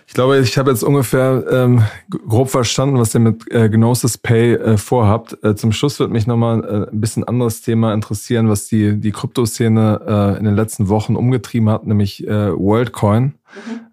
Ich 0.08 0.14
glaube, 0.14 0.38
ich 0.38 0.56
habe 0.56 0.70
jetzt 0.70 0.82
ungefähr 0.82 1.44
ähm, 1.50 1.84
grob 2.08 2.48
verstanden, 2.48 2.98
was 2.98 3.14
ihr 3.14 3.20
mit 3.20 3.52
äh, 3.52 3.68
Gnosis 3.68 4.16
Pay 4.16 4.54
äh, 4.54 4.78
vorhabt. 4.78 5.36
Äh, 5.44 5.54
zum 5.54 5.70
Schluss 5.70 6.00
wird 6.00 6.10
mich 6.10 6.26
nochmal 6.26 6.64
äh, 6.64 6.90
ein 6.90 6.98
bisschen 6.98 7.24
anderes 7.24 7.60
Thema 7.60 7.92
interessieren, 7.92 8.48
was 8.48 8.68
die, 8.68 8.98
die 8.98 9.12
Kryptoszene 9.12 10.00
äh, 10.08 10.38
in 10.38 10.46
den 10.46 10.56
letzten 10.56 10.88
Wochen 10.88 11.14
umgetrieben 11.14 11.68
hat, 11.68 11.86
nämlich 11.86 12.26
äh, 12.26 12.56
WorldCoin. 12.56 13.22
Mhm. 13.22 13.34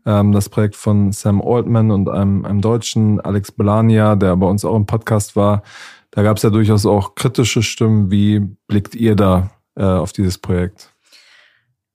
Ähm, 0.05 0.31
das 0.31 0.47
Projekt 0.47 0.77
von 0.77 1.11
Sam 1.11 1.41
Altman 1.41 1.91
und 1.91 2.07
einem, 2.07 2.45
einem 2.45 2.61
Deutschen, 2.61 3.19
Alex 3.19 3.51
Belania, 3.51 4.15
der 4.15 4.37
bei 4.37 4.47
uns 4.47 4.63
auch 4.63 4.77
im 4.77 4.85
Podcast 4.85 5.35
war. 5.35 5.63
Da 6.11 6.23
gab 6.23 6.37
es 6.37 6.43
ja 6.43 6.49
durchaus 6.49 6.85
auch 6.85 7.15
kritische 7.15 7.61
Stimmen. 7.61 8.09
Wie 8.09 8.39
blickt 8.67 8.95
ihr 8.95 9.17
da 9.17 9.51
äh, 9.75 9.83
auf 9.83 10.13
dieses 10.13 10.37
Projekt? 10.37 10.93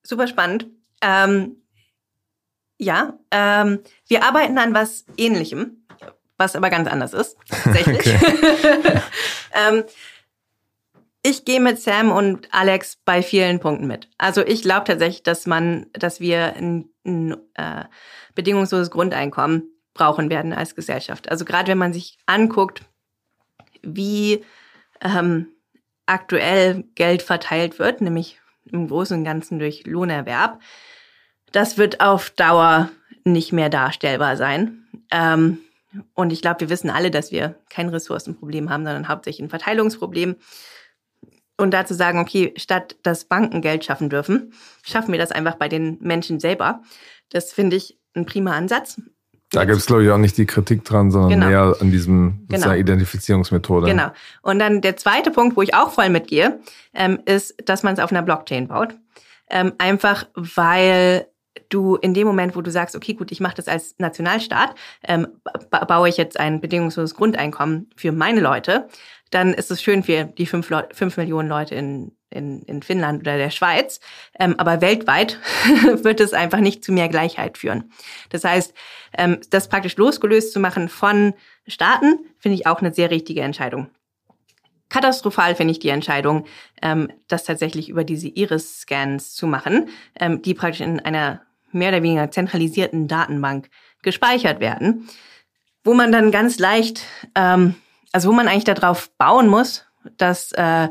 Super 0.02 0.26
spannend. 0.26 0.66
Ähm, 1.00 1.56
ja, 2.80 3.18
ähm, 3.30 3.80
wir 4.08 4.24
arbeiten 4.24 4.56
an 4.56 4.72
was 4.72 5.04
Ähnlichem, 5.18 5.86
was 6.38 6.56
aber 6.56 6.70
ganz 6.70 6.88
anders 6.88 7.12
ist, 7.12 7.36
tatsächlich. 7.46 8.06
ähm, 9.52 9.84
ich 11.22 11.44
gehe 11.44 11.60
mit 11.60 11.78
Sam 11.78 12.10
und 12.10 12.48
Alex 12.52 12.96
bei 13.04 13.22
vielen 13.22 13.60
Punkten 13.60 13.86
mit. 13.86 14.08
Also 14.16 14.40
ich 14.40 14.62
glaube 14.62 14.86
tatsächlich, 14.86 15.22
dass 15.22 15.46
man, 15.46 15.86
dass 15.92 16.20
wir 16.20 16.56
ein, 16.56 16.88
ein 17.04 17.36
äh, 17.54 17.84
bedingungsloses 18.34 18.90
Grundeinkommen 18.90 19.64
brauchen 19.92 20.30
werden 20.30 20.54
als 20.54 20.74
Gesellschaft. 20.74 21.30
Also 21.30 21.44
gerade 21.44 21.68
wenn 21.68 21.78
man 21.78 21.92
sich 21.92 22.16
anguckt, 22.24 22.80
wie 23.82 24.42
ähm, 25.02 25.48
aktuell 26.06 26.84
Geld 26.94 27.20
verteilt 27.20 27.78
wird, 27.78 28.00
nämlich 28.00 28.40
im 28.64 28.88
Großen 28.88 29.18
und 29.18 29.24
Ganzen 29.24 29.58
durch 29.58 29.84
Lohnerwerb, 29.84 30.60
das 31.52 31.78
wird 31.78 32.00
auf 32.00 32.30
Dauer 32.30 32.90
nicht 33.24 33.52
mehr 33.52 33.68
darstellbar 33.68 34.36
sein. 34.36 34.84
Ähm, 35.10 35.58
und 36.14 36.32
ich 36.32 36.40
glaube, 36.40 36.60
wir 36.60 36.70
wissen 36.70 36.90
alle, 36.90 37.10
dass 37.10 37.32
wir 37.32 37.56
kein 37.68 37.88
Ressourcenproblem 37.88 38.70
haben, 38.70 38.84
sondern 38.84 39.08
hauptsächlich 39.08 39.44
ein 39.44 39.50
Verteilungsproblem. 39.50 40.36
Und 41.56 41.72
dazu 41.72 41.94
sagen, 41.94 42.20
okay, 42.20 42.54
statt 42.56 42.96
dass 43.02 43.24
Banken 43.24 43.60
Geld 43.60 43.84
schaffen 43.84 44.08
dürfen, 44.08 44.54
schaffen 44.82 45.12
wir 45.12 45.18
das 45.18 45.32
einfach 45.32 45.56
bei 45.56 45.68
den 45.68 45.98
Menschen 46.00 46.40
selber. 46.40 46.82
Das 47.28 47.52
finde 47.52 47.76
ich 47.76 47.98
ein 48.14 48.24
prima 48.24 48.52
Ansatz. 48.52 49.00
Da 49.52 49.64
gibt 49.64 49.78
es, 49.78 49.86
glaube 49.86 50.04
ich, 50.04 50.10
auch 50.10 50.18
nicht 50.18 50.38
die 50.38 50.46
Kritik 50.46 50.84
dran, 50.84 51.10
sondern 51.10 51.30
genau. 51.30 51.46
mehr 51.46 51.76
an 51.80 51.90
diesem 51.90 52.46
genau. 52.48 52.72
Identifizierungsmethode. 52.72 53.88
Genau. 53.88 54.12
Und 54.42 54.60
dann 54.60 54.80
der 54.80 54.96
zweite 54.96 55.32
Punkt, 55.32 55.56
wo 55.56 55.62
ich 55.62 55.74
auch 55.74 55.90
voll 55.90 56.08
mitgehe, 56.08 56.60
ähm, 56.94 57.18
ist, 57.26 57.56
dass 57.64 57.82
man 57.82 57.94
es 57.94 58.00
auf 58.00 58.12
einer 58.12 58.22
Blockchain 58.22 58.68
baut. 58.68 58.94
Ähm, 59.48 59.72
einfach 59.78 60.28
weil 60.34 61.26
du 61.68 61.96
in 61.96 62.14
dem 62.14 62.26
Moment, 62.26 62.56
wo 62.56 62.62
du 62.62 62.70
sagst, 62.70 62.94
okay, 62.96 63.14
gut, 63.14 63.32
ich 63.32 63.40
mache 63.40 63.56
das 63.56 63.68
als 63.68 63.94
Nationalstaat, 63.98 64.74
ähm, 65.06 65.28
baue 65.70 66.08
ich 66.08 66.16
jetzt 66.16 66.38
ein 66.38 66.60
bedingungsloses 66.60 67.14
Grundeinkommen 67.14 67.90
für 67.96 68.12
meine 68.12 68.40
Leute, 68.40 68.88
dann 69.30 69.54
ist 69.54 69.70
es 69.70 69.82
schön 69.82 70.02
für 70.02 70.24
die 70.24 70.46
fünf, 70.46 70.70
Leu 70.70 70.82
fünf 70.92 71.16
Millionen 71.16 71.48
Leute 71.48 71.74
in, 71.76 72.12
in, 72.30 72.62
in 72.62 72.82
Finnland 72.82 73.20
oder 73.22 73.36
der 73.36 73.50
Schweiz. 73.50 74.00
Ähm, 74.38 74.56
aber 74.58 74.80
weltweit 74.80 75.38
wird 76.02 76.20
es 76.20 76.32
einfach 76.32 76.58
nicht 76.58 76.84
zu 76.84 76.92
mehr 76.92 77.08
Gleichheit 77.08 77.58
führen. 77.58 77.92
Das 78.30 78.44
heißt, 78.44 78.74
ähm, 79.16 79.38
das 79.50 79.68
praktisch 79.68 79.96
losgelöst 79.96 80.52
zu 80.52 80.60
machen 80.60 80.88
von 80.88 81.34
Staaten, 81.66 82.18
finde 82.38 82.56
ich 82.56 82.66
auch 82.66 82.80
eine 82.80 82.92
sehr 82.92 83.10
richtige 83.10 83.42
Entscheidung. 83.42 83.88
Katastrophal 84.90 85.54
finde 85.54 85.72
ich 85.72 85.78
die 85.78 85.88
Entscheidung, 85.88 86.44
ähm, 86.82 87.10
das 87.28 87.44
tatsächlich 87.44 87.88
über 87.88 88.04
diese 88.04 88.28
Iris-Scans 88.28 89.34
zu 89.34 89.46
machen, 89.46 89.88
ähm, 90.18 90.42
die 90.42 90.52
praktisch 90.52 90.82
in 90.82 91.00
einer 91.00 91.40
mehr 91.72 91.88
oder 91.90 92.02
weniger 92.02 92.30
zentralisierten 92.30 93.08
Datenbank 93.08 93.70
gespeichert 94.02 94.60
werden, 94.60 95.08
wo 95.84 95.94
man 95.94 96.12
dann 96.12 96.30
ganz 96.30 96.58
leicht, 96.58 97.02
ähm, 97.34 97.76
also 98.12 98.28
wo 98.28 98.32
man 98.32 98.48
eigentlich 98.48 98.64
darauf 98.64 99.10
bauen 99.16 99.46
muss, 99.48 99.86
dass, 100.18 100.52
äh, 100.52 100.88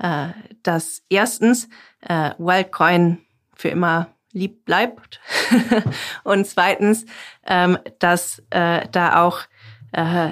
äh, 0.00 0.28
dass 0.62 1.02
erstens 1.08 1.68
äh, 2.00 2.30
Wildcoin 2.38 3.18
für 3.54 3.68
immer 3.68 4.08
lieb 4.32 4.64
bleibt 4.64 5.20
und 6.24 6.46
zweitens, 6.46 7.06
ähm, 7.46 7.78
dass 7.98 8.42
äh, 8.50 8.86
da 8.90 9.22
auch 9.22 9.40
äh, 9.92 10.30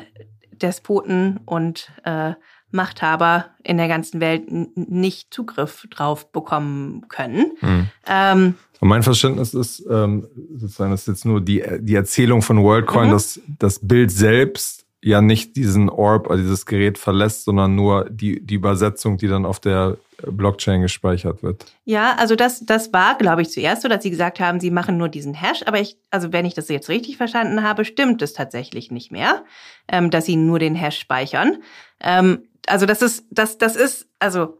Despoten 0.52 1.40
und 1.46 1.90
äh, 2.04 2.34
Machthaber 2.74 3.46
in 3.62 3.76
der 3.76 3.88
ganzen 3.88 4.20
Welt 4.20 4.44
nicht 4.76 5.32
Zugriff 5.32 5.86
drauf 5.90 6.30
bekommen 6.30 7.06
können. 7.08 7.52
Mhm. 7.60 7.88
Ähm, 8.06 8.54
und 8.80 8.88
mein 8.88 9.02
Verständnis 9.02 9.54
ist, 9.54 9.82
ähm, 9.88 10.28
sozusagen, 10.56 10.90
das 10.90 11.02
ist 11.02 11.08
jetzt 11.08 11.24
nur 11.24 11.40
die, 11.40 11.64
die 11.78 11.94
Erzählung 11.94 12.42
von 12.42 12.62
WorldCoin, 12.62 13.08
mhm. 13.08 13.12
dass 13.12 13.40
das 13.58 13.78
Bild 13.78 14.10
selbst 14.10 14.84
ja 15.04 15.20
nicht 15.20 15.56
diesen 15.56 15.90
Orb, 15.90 16.30
also 16.30 16.42
dieses 16.42 16.64
Gerät 16.64 16.96
verlässt, 16.96 17.44
sondern 17.44 17.74
nur 17.74 18.08
die, 18.10 18.44
die 18.44 18.54
Übersetzung, 18.54 19.18
die 19.18 19.28
dann 19.28 19.44
auf 19.44 19.60
der 19.60 19.98
Blockchain 20.26 20.80
gespeichert 20.80 21.42
wird. 21.42 21.66
Ja, 21.84 22.14
also 22.16 22.36
das, 22.36 22.64
das 22.64 22.92
war, 22.92 23.18
glaube 23.18 23.42
ich, 23.42 23.50
zuerst 23.50 23.82
so, 23.82 23.88
dass 23.88 24.02
sie 24.02 24.10
gesagt 24.10 24.40
haben, 24.40 24.60
sie 24.60 24.70
machen 24.70 24.96
nur 24.96 25.10
diesen 25.10 25.34
Hash. 25.34 25.62
Aber 25.66 25.78
ich, 25.78 25.98
also 26.10 26.32
wenn 26.32 26.46
ich 26.46 26.54
das 26.54 26.68
jetzt 26.68 26.88
richtig 26.88 27.18
verstanden 27.18 27.62
habe, 27.62 27.84
stimmt 27.84 28.22
es 28.22 28.32
tatsächlich 28.32 28.90
nicht 28.90 29.12
mehr, 29.12 29.44
ähm, 29.88 30.10
dass 30.10 30.24
sie 30.24 30.36
nur 30.36 30.58
den 30.58 30.74
Hash 30.74 30.98
speichern. 30.98 31.58
Ähm, 32.00 32.44
also 32.66 32.86
das 32.86 33.02
ist, 33.02 33.24
das, 33.30 33.58
das 33.58 33.76
ist, 33.76 34.08
also 34.18 34.58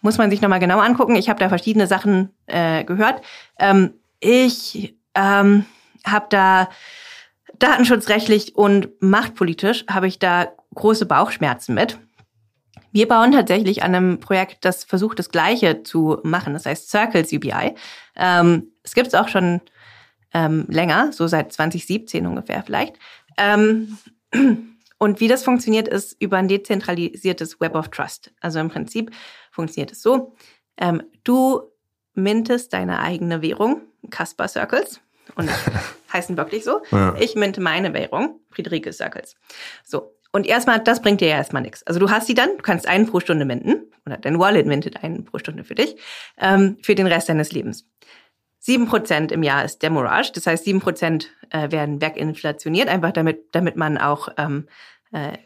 muss 0.00 0.18
man 0.18 0.30
sich 0.30 0.40
nochmal 0.40 0.60
genau 0.60 0.80
angucken. 0.80 1.16
Ich 1.16 1.28
habe 1.28 1.40
da 1.40 1.48
verschiedene 1.48 1.86
Sachen 1.86 2.30
äh, 2.46 2.84
gehört. 2.84 3.22
Ähm, 3.58 3.94
ich 4.20 4.96
ähm, 5.14 5.64
habe 6.04 6.26
da 6.30 6.68
datenschutzrechtlich 7.58 8.56
und 8.56 8.88
machtpolitisch 9.00 9.84
habe 9.88 10.08
ich 10.08 10.18
da 10.18 10.48
große 10.74 11.06
Bauchschmerzen 11.06 11.74
mit. 11.74 11.98
Wir 12.90 13.08
bauen 13.08 13.32
tatsächlich 13.32 13.82
an 13.82 13.94
einem 13.94 14.20
Projekt, 14.20 14.64
das 14.64 14.84
versucht, 14.84 15.18
das 15.18 15.30
Gleiche 15.30 15.82
zu 15.82 16.18
machen. 16.24 16.52
Das 16.52 16.66
heißt 16.66 16.90
Circles 16.90 17.32
UBI. 17.32 17.74
Ähm, 18.16 18.72
es 18.82 18.94
gibt 18.94 19.08
es 19.08 19.14
auch 19.14 19.28
schon 19.28 19.60
ähm, 20.34 20.66
länger, 20.68 21.12
so 21.12 21.26
seit 21.26 21.52
2017 21.52 22.26
ungefähr 22.26 22.62
vielleicht. 22.62 22.96
Ähm, 23.38 23.96
und 25.02 25.18
wie 25.18 25.26
das 25.26 25.42
funktioniert, 25.42 25.88
ist 25.88 26.14
über 26.20 26.36
ein 26.36 26.46
dezentralisiertes 26.46 27.60
Web 27.60 27.74
of 27.74 27.88
Trust. 27.88 28.30
Also 28.40 28.60
im 28.60 28.68
Prinzip 28.68 29.10
funktioniert 29.50 29.90
es 29.90 30.00
so, 30.00 30.36
ähm, 30.76 31.02
du 31.24 31.62
mintest 32.14 32.72
deine 32.72 33.00
eigene 33.00 33.42
Währung, 33.42 33.82
Casper 34.10 34.46
Circles, 34.46 35.00
und 35.34 35.50
heißen 36.12 36.36
wirklich 36.36 36.62
so. 36.62 36.82
Ja. 36.92 37.16
Ich 37.18 37.34
minte 37.34 37.60
meine 37.60 37.92
Währung, 37.94 38.38
Friederike 38.52 38.92
Circles. 38.92 39.34
So. 39.82 40.14
Und 40.30 40.46
erstmal, 40.46 40.78
das 40.78 41.02
bringt 41.02 41.20
dir 41.20 41.30
ja 41.30 41.36
erstmal 41.36 41.62
nichts. 41.62 41.84
Also 41.84 41.98
du 41.98 42.08
hast 42.08 42.28
sie 42.28 42.34
dann, 42.34 42.50
du 42.50 42.62
kannst 42.62 42.86
einen 42.86 43.08
pro 43.08 43.18
Stunde 43.18 43.44
minten, 43.44 43.90
oder 44.06 44.18
dein 44.18 44.38
Wallet 44.38 44.66
mintet 44.66 45.02
einen 45.02 45.24
pro 45.24 45.40
Stunde 45.40 45.64
für 45.64 45.74
dich, 45.74 45.96
ähm, 46.38 46.78
für 46.80 46.94
den 46.94 47.08
Rest 47.08 47.28
deines 47.28 47.50
Lebens. 47.50 47.88
Sieben 48.64 48.86
Prozent 48.86 49.32
im 49.32 49.42
Jahr 49.42 49.64
ist 49.64 49.82
Demorage, 49.82 50.30
das 50.32 50.46
heißt 50.46 50.64
sieben 50.64 50.80
Prozent 50.80 51.30
äh, 51.50 51.72
werden 51.72 52.00
weginflationiert, 52.00 52.88
einfach 52.88 53.10
damit, 53.10 53.46
damit 53.50 53.74
man 53.74 53.98
auch 53.98 54.28
ähm, 54.38 54.68
äh, 55.12 55.38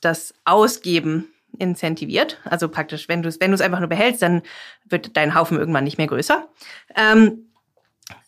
das 0.00 0.34
Ausgeben 0.44 1.32
incentiviert. 1.58 2.40
Also 2.44 2.68
praktisch, 2.68 3.08
wenn 3.08 3.22
du 3.22 3.28
es 3.28 3.40
wenn 3.40 3.52
einfach 3.60 3.80
nur 3.80 3.88
behältst, 3.88 4.22
dann 4.22 4.42
wird 4.88 5.16
dein 5.16 5.34
Haufen 5.34 5.58
irgendwann 5.58 5.84
nicht 5.84 5.98
mehr 5.98 6.06
größer. 6.06 6.48
Ähm, 6.94 7.50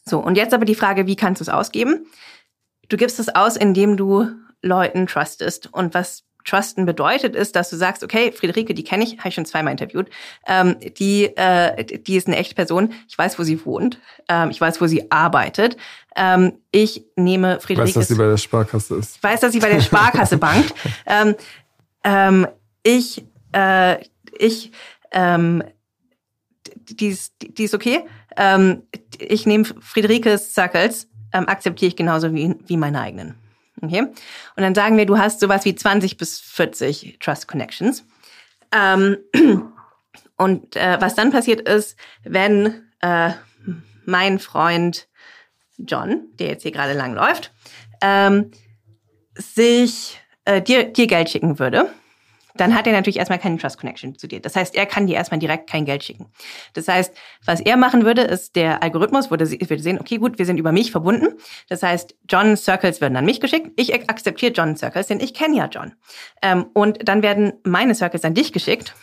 so, 0.04 0.18
und 0.18 0.36
jetzt 0.36 0.54
aber 0.54 0.64
die 0.64 0.74
Frage, 0.74 1.06
wie 1.06 1.16
kannst 1.16 1.40
du 1.40 1.44
es 1.44 1.48
ausgeben? 1.48 2.06
Du 2.88 2.96
gibst 2.96 3.20
es 3.20 3.28
aus, 3.28 3.56
indem 3.56 3.96
du 3.96 4.28
Leuten 4.62 5.06
trustest. 5.06 5.72
Und 5.72 5.94
was 5.94 6.24
Trusten 6.44 6.86
bedeutet, 6.86 7.34
ist, 7.36 7.56
dass 7.56 7.70
du 7.70 7.76
sagst, 7.76 8.02
okay, 8.02 8.32
Friederike, 8.32 8.74
die 8.74 8.84
kenne 8.84 9.04
ich, 9.04 9.18
habe 9.18 9.28
ich 9.28 9.34
schon 9.34 9.44
zweimal 9.44 9.72
interviewt, 9.72 10.08
ähm, 10.46 10.76
die, 10.98 11.24
äh, 11.36 11.84
die 11.84 12.16
ist 12.16 12.26
eine 12.26 12.36
echte 12.36 12.54
Person, 12.54 12.92
ich 13.08 13.16
weiß, 13.16 13.38
wo 13.38 13.42
sie 13.42 13.64
wohnt, 13.64 14.00
ähm, 14.28 14.50
ich 14.50 14.60
weiß, 14.60 14.80
wo 14.80 14.86
sie 14.86 15.10
arbeitet. 15.10 15.76
Ähm, 16.16 16.54
ich 16.70 17.04
nehme 17.16 17.60
Friederike. 17.60 17.90
Ich 17.90 17.96
weiß, 17.96 18.00
dass 18.00 18.08
sie 18.08 18.16
bei 18.16 18.28
der 18.28 18.36
Sparkasse 18.36 18.96
ist. 18.96 19.16
Ich 19.16 19.22
weiß, 19.22 19.40
dass 19.40 19.52
sie 19.52 19.60
bei 19.60 19.70
der 19.70 19.80
Sparkasse 19.80 20.38
bankt. 20.38 20.74
Ähm, 21.06 21.34
ähm, 22.04 22.46
ich, 22.82 23.24
äh, 23.52 24.02
ich, 24.38 24.72
ähm, 25.12 25.62
die 26.74 27.08
ist, 27.08 27.34
die 27.40 27.64
ist 27.64 27.74
okay. 27.74 28.00
Ähm, 28.36 28.82
ich 29.18 29.46
nehme 29.46 29.64
Friederikes 29.80 30.54
Circles, 30.54 31.08
ähm, 31.32 31.48
akzeptiere 31.48 31.88
ich 31.88 31.96
genauso 31.96 32.34
wie, 32.34 32.54
wie 32.66 32.76
meine 32.76 33.00
eigenen. 33.00 33.34
Okay? 33.82 34.02
Und 34.02 34.14
dann 34.56 34.74
sagen 34.74 34.96
wir, 34.96 35.06
du 35.06 35.18
hast 35.18 35.40
sowas 35.40 35.64
wie 35.64 35.74
20 35.74 36.16
bis 36.16 36.40
40 36.40 37.18
Trust 37.20 37.48
Connections. 37.48 38.04
Ähm, 38.72 39.18
und 40.36 40.76
äh, 40.76 40.98
was 41.00 41.14
dann 41.14 41.30
passiert 41.30 41.68
ist, 41.68 41.96
wenn 42.24 42.84
äh, 43.00 43.30
mein 44.04 44.38
Freund 44.38 45.08
John, 45.78 46.28
der 46.38 46.48
jetzt 46.48 46.62
hier 46.62 46.72
gerade 46.72 46.92
lang 46.92 47.14
läuft, 47.14 47.52
ähm, 48.02 48.50
sich 49.34 50.20
äh, 50.44 50.60
dir, 50.60 50.84
dir 50.84 51.06
Geld 51.06 51.30
schicken 51.30 51.58
würde, 51.58 51.90
dann 52.54 52.74
hat 52.74 52.86
er 52.86 52.92
natürlich 52.92 53.18
erstmal 53.18 53.38
keine 53.38 53.58
Trust 53.58 53.78
Connection 53.78 54.16
zu 54.18 54.26
dir. 54.26 54.40
Das 54.40 54.56
heißt, 54.56 54.74
er 54.74 54.86
kann 54.86 55.06
dir 55.06 55.16
erstmal 55.16 55.40
direkt 55.40 55.68
kein 55.68 55.84
Geld 55.84 56.04
schicken. 56.04 56.26
Das 56.74 56.88
heißt, 56.88 57.14
was 57.44 57.60
er 57.60 57.76
machen 57.76 58.04
würde, 58.04 58.22
ist, 58.22 58.56
der 58.56 58.82
Algorithmus 58.82 59.30
würde, 59.30 59.50
würde 59.50 59.82
sehen, 59.82 60.00
okay, 60.00 60.18
gut, 60.18 60.38
wir 60.38 60.46
sind 60.46 60.58
über 60.58 60.72
mich 60.72 60.90
verbunden. 60.90 61.38
Das 61.68 61.82
heißt, 61.82 62.14
John 62.28 62.56
Circles 62.56 63.00
werden 63.00 63.16
an 63.16 63.24
mich 63.24 63.40
geschickt. 63.40 63.72
Ich 63.76 63.94
akzeptiere 63.94 64.52
John 64.52 64.76
Circles, 64.76 65.06
denn 65.06 65.20
ich 65.20 65.34
kenne 65.34 65.56
ja 65.56 65.66
John. 65.66 65.92
Ähm, 66.42 66.66
und 66.74 67.08
dann 67.08 67.22
werden 67.22 67.54
meine 67.64 67.94
Circles 67.94 68.24
an 68.24 68.34
dich 68.34 68.52
geschickt. 68.52 68.94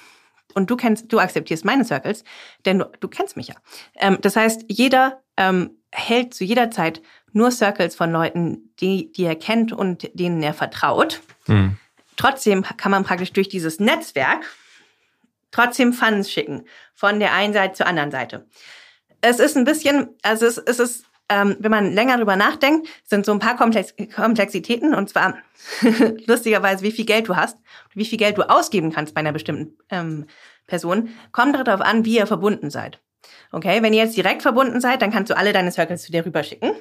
Und 0.53 0.69
du 0.69 0.75
kennst, 0.75 1.11
du 1.11 1.19
akzeptierst 1.19 1.65
meine 1.65 1.85
Circles, 1.85 2.23
denn 2.65 2.79
du, 2.79 2.85
du 2.99 3.07
kennst 3.07 3.37
mich 3.37 3.49
ja. 3.49 3.55
Ähm, 3.99 4.17
das 4.21 4.35
heißt, 4.35 4.65
jeder 4.69 5.21
ähm, 5.37 5.71
hält 5.91 6.33
zu 6.33 6.43
jeder 6.43 6.71
Zeit 6.71 7.01
nur 7.31 7.51
Circles 7.51 7.95
von 7.95 8.11
Leuten, 8.11 8.73
die, 8.79 9.11
die 9.11 9.23
er 9.23 9.35
kennt 9.35 9.71
und 9.71 10.09
denen 10.13 10.41
er 10.41 10.53
vertraut. 10.53 11.21
Mhm. 11.47 11.77
Trotzdem 12.17 12.63
kann 12.63 12.91
man 12.91 13.03
praktisch 13.03 13.31
durch 13.31 13.47
dieses 13.47 13.79
Netzwerk 13.79 14.43
trotzdem 15.51 15.93
Funds 15.93 16.31
schicken 16.31 16.65
von 16.93 17.19
der 17.19 17.33
einen 17.33 17.53
Seite 17.53 17.75
zur 17.75 17.87
anderen 17.87 18.11
Seite. 18.11 18.47
Es 19.21 19.39
ist 19.39 19.55
ein 19.55 19.63
bisschen, 19.63 20.09
also 20.21 20.45
es, 20.45 20.57
es 20.57 20.79
ist, 20.79 21.05
ähm, 21.29 21.55
wenn 21.59 21.71
man 21.71 21.93
länger 21.93 22.17
drüber 22.17 22.35
nachdenkt, 22.35 22.87
sind 23.05 23.25
so 23.25 23.31
ein 23.31 23.39
paar 23.39 23.55
Komplex 23.55 23.93
Komplexitäten 24.15 24.93
und 24.93 25.09
zwar 25.09 25.37
lustigerweise, 26.27 26.83
wie 26.83 26.91
viel 26.91 27.05
Geld 27.05 27.27
du 27.27 27.35
hast, 27.35 27.57
wie 27.93 28.05
viel 28.05 28.17
Geld 28.17 28.37
du 28.37 28.49
ausgeben 28.49 28.91
kannst 28.91 29.13
bei 29.13 29.19
einer 29.19 29.33
bestimmten 29.33 29.77
ähm, 29.89 30.25
Person, 30.67 31.09
kommt 31.31 31.55
darauf 31.55 31.81
an, 31.81 32.05
wie 32.05 32.17
ihr 32.17 32.27
verbunden 32.27 32.69
seid. 32.69 32.99
Okay, 33.51 33.81
wenn 33.81 33.93
ihr 33.93 34.03
jetzt 34.03 34.17
direkt 34.17 34.41
verbunden 34.41 34.81
seid, 34.81 35.01
dann 35.01 35.11
kannst 35.11 35.29
du 35.31 35.37
alle 35.37 35.53
deine 35.53 35.71
Circles 35.71 36.03
zu 36.03 36.11
dir 36.11 36.25
rüberschicken. 36.25 36.73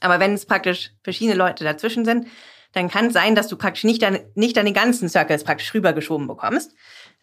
Aber 0.00 0.20
wenn 0.20 0.34
es 0.34 0.44
praktisch 0.44 0.90
verschiedene 1.02 1.36
Leute 1.36 1.64
dazwischen 1.64 2.04
sind, 2.04 2.26
dann 2.76 2.90
kann 2.90 3.06
es 3.06 3.14
sein, 3.14 3.34
dass 3.34 3.48
du 3.48 3.56
praktisch 3.56 3.84
nicht, 3.84 4.02
deine, 4.02 4.26
nicht 4.34 4.56
deine 4.58 4.74
ganzen 4.74 5.08
Circles 5.08 5.44
praktisch 5.44 5.72
rübergeschoben 5.72 6.26
bekommst. 6.26 6.74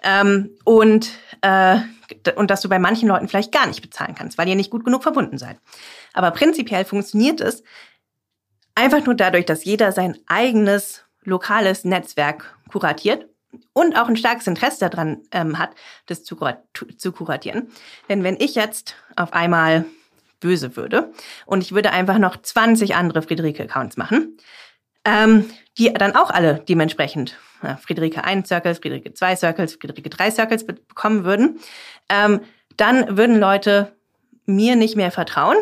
Ähm, 0.01 0.57
und, 0.63 1.11
äh, 1.41 1.77
und 2.35 2.49
dass 2.49 2.61
du 2.61 2.69
bei 2.69 2.79
manchen 2.79 3.07
Leuten 3.07 3.27
vielleicht 3.27 3.51
gar 3.51 3.67
nicht 3.67 3.81
bezahlen 3.81 4.15
kannst, 4.15 4.39
weil 4.39 4.49
ihr 4.49 4.55
nicht 4.55 4.71
gut 4.71 4.83
genug 4.83 5.03
verbunden 5.03 5.37
seid. 5.37 5.57
Aber 6.13 6.31
prinzipiell 6.31 6.85
funktioniert 6.85 7.39
es 7.39 7.63
einfach 8.73 9.05
nur 9.05 9.13
dadurch, 9.13 9.45
dass 9.45 9.63
jeder 9.63 9.91
sein 9.91 10.17
eigenes 10.25 11.05
lokales 11.23 11.85
Netzwerk 11.85 12.57
kuratiert 12.71 13.27
und 13.73 13.95
auch 13.95 14.07
ein 14.07 14.17
starkes 14.17 14.47
Interesse 14.47 14.89
daran 14.89 15.21
ähm, 15.31 15.59
hat, 15.59 15.69
das 16.07 16.23
zu, 16.23 16.35
zu 16.97 17.11
kuratieren. 17.11 17.69
Denn 18.09 18.23
wenn 18.23 18.37
ich 18.37 18.55
jetzt 18.55 18.95
auf 19.15 19.33
einmal 19.33 19.85
böse 20.39 20.75
würde 20.75 21.13
und 21.45 21.61
ich 21.61 21.73
würde 21.73 21.91
einfach 21.91 22.17
noch 22.17 22.41
20 22.41 22.95
andere 22.95 23.21
Friederike-Accounts 23.21 23.97
machen, 23.97 24.37
ähm, 25.05 25.49
die 25.77 25.91
dann 25.93 26.15
auch 26.15 26.29
alle 26.29 26.63
dementsprechend 26.67 27.37
ja, 27.61 27.77
Friederike 27.77 28.23
1 28.23 28.47
Circles, 28.47 28.79
Friederike 28.79 29.13
2 29.13 29.35
Circles, 29.35 29.75
Friederike 29.75 30.09
3 30.09 30.31
Circles 30.31 30.65
bekommen 30.65 31.23
würden, 31.23 31.59
ähm, 32.09 32.41
dann 32.77 33.17
würden 33.17 33.39
Leute 33.39 33.95
mir 34.45 34.75
nicht 34.75 34.95
mehr 34.95 35.11
vertrauen. 35.11 35.57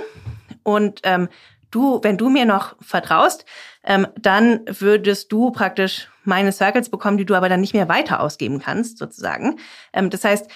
Und 0.63 1.01
ähm, 1.03 1.29
du, 1.69 1.99
wenn 2.03 2.17
du 2.17 2.29
mir 2.29 2.45
noch 2.45 2.75
vertraust, 2.81 3.45
ähm, 3.83 4.07
dann 4.19 4.61
würdest 4.67 5.31
du 5.31 5.51
praktisch 5.51 6.09
meine 6.23 6.51
Circles 6.51 6.89
bekommen, 6.89 7.17
die 7.17 7.25
du 7.25 7.35
aber 7.35 7.49
dann 7.49 7.61
nicht 7.61 7.73
mehr 7.73 7.89
weiter 7.89 8.19
ausgeben 8.19 8.59
kannst, 8.59 8.97
sozusagen. 8.97 9.57
Ähm, 9.93 10.09
das 10.09 10.23
heißt, 10.23 10.49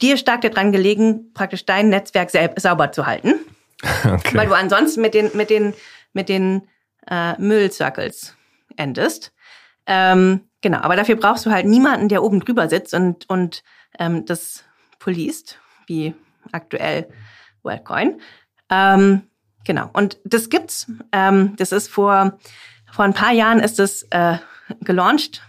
dir 0.00 0.16
stark 0.16 0.40
daran 0.42 0.72
gelegen, 0.72 1.32
praktisch 1.32 1.64
dein 1.64 1.88
Netzwerk 1.88 2.30
sauber 2.58 2.92
zu 2.92 3.06
halten. 3.06 3.34
Okay. 4.04 4.36
Weil 4.36 4.46
du 4.46 4.54
ansonsten 4.54 5.00
mit 5.00 5.12
den, 5.12 5.32
mit 5.34 5.50
den, 5.50 5.74
mit 6.12 6.28
den 6.28 6.68
äh, 7.08 7.40
Müll-Circles 7.40 8.36
endest. 8.76 9.32
Ähm, 9.86 10.48
genau, 10.60 10.78
aber 10.78 10.96
dafür 10.96 11.16
brauchst 11.16 11.46
du 11.46 11.50
halt 11.50 11.66
niemanden, 11.66 12.08
der 12.08 12.22
oben 12.22 12.40
drüber 12.40 12.68
sitzt 12.68 12.94
und, 12.94 13.28
und 13.28 13.62
ähm, 13.98 14.24
das 14.24 14.64
policed, 14.98 15.58
wie 15.86 16.14
aktuell 16.52 17.08
WorldCoin. 17.62 18.20
Ähm, 18.70 19.22
genau, 19.64 19.90
und 19.92 20.18
das 20.24 20.48
gibt's. 20.48 20.90
Ähm, 21.12 21.54
das 21.56 21.72
ist 21.72 21.88
vor, 21.88 22.38
vor 22.90 23.04
ein 23.04 23.14
paar 23.14 23.32
Jahren 23.32 23.58
ist 23.58 23.78
es 23.78 24.04
äh, 24.10 24.38
gelauncht. 24.80 25.42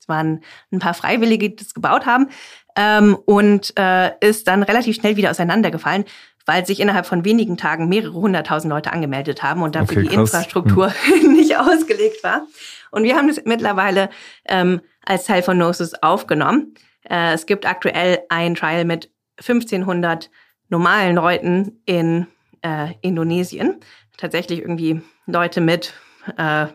Es 0.00 0.08
waren 0.08 0.42
ein 0.72 0.78
paar 0.78 0.94
Freiwillige, 0.94 1.50
die 1.50 1.56
das 1.56 1.74
gebaut 1.74 2.06
haben 2.06 2.28
ähm, 2.76 3.16
und 3.26 3.72
äh, 3.78 4.12
ist 4.20 4.46
dann 4.48 4.62
relativ 4.62 4.96
schnell 4.96 5.16
wieder 5.16 5.30
auseinandergefallen, 5.30 6.04
weil 6.48 6.64
sich 6.64 6.80
innerhalb 6.80 7.04
von 7.04 7.26
wenigen 7.26 7.58
Tagen 7.58 7.90
mehrere 7.90 8.14
hunderttausend 8.14 8.70
Leute 8.72 8.90
angemeldet 8.90 9.42
haben 9.42 9.60
und 9.60 9.74
dafür 9.74 9.98
okay, 9.98 10.08
die 10.08 10.14
Infrastruktur 10.14 10.90
hm. 10.90 11.32
nicht 11.34 11.58
ausgelegt 11.58 12.24
war. 12.24 12.46
Und 12.90 13.02
wir 13.02 13.16
haben 13.16 13.28
das 13.28 13.42
mittlerweile 13.44 14.08
ähm, 14.46 14.80
als 15.04 15.26
Teil 15.26 15.42
von 15.42 15.58
Gnosis 15.58 15.92
aufgenommen. 16.02 16.72
Äh, 17.02 17.34
es 17.34 17.44
gibt 17.44 17.66
aktuell 17.66 18.20
ein 18.30 18.54
Trial 18.54 18.86
mit 18.86 19.10
1500 19.36 20.30
normalen 20.70 21.16
Leuten 21.16 21.82
in 21.84 22.26
äh, 22.62 22.94
Indonesien. 23.02 23.80
Tatsächlich 24.16 24.60
irgendwie 24.60 25.02
Leute 25.26 25.60
mit 25.60 25.92
äh, 26.38 26.62
äh, 26.62 26.68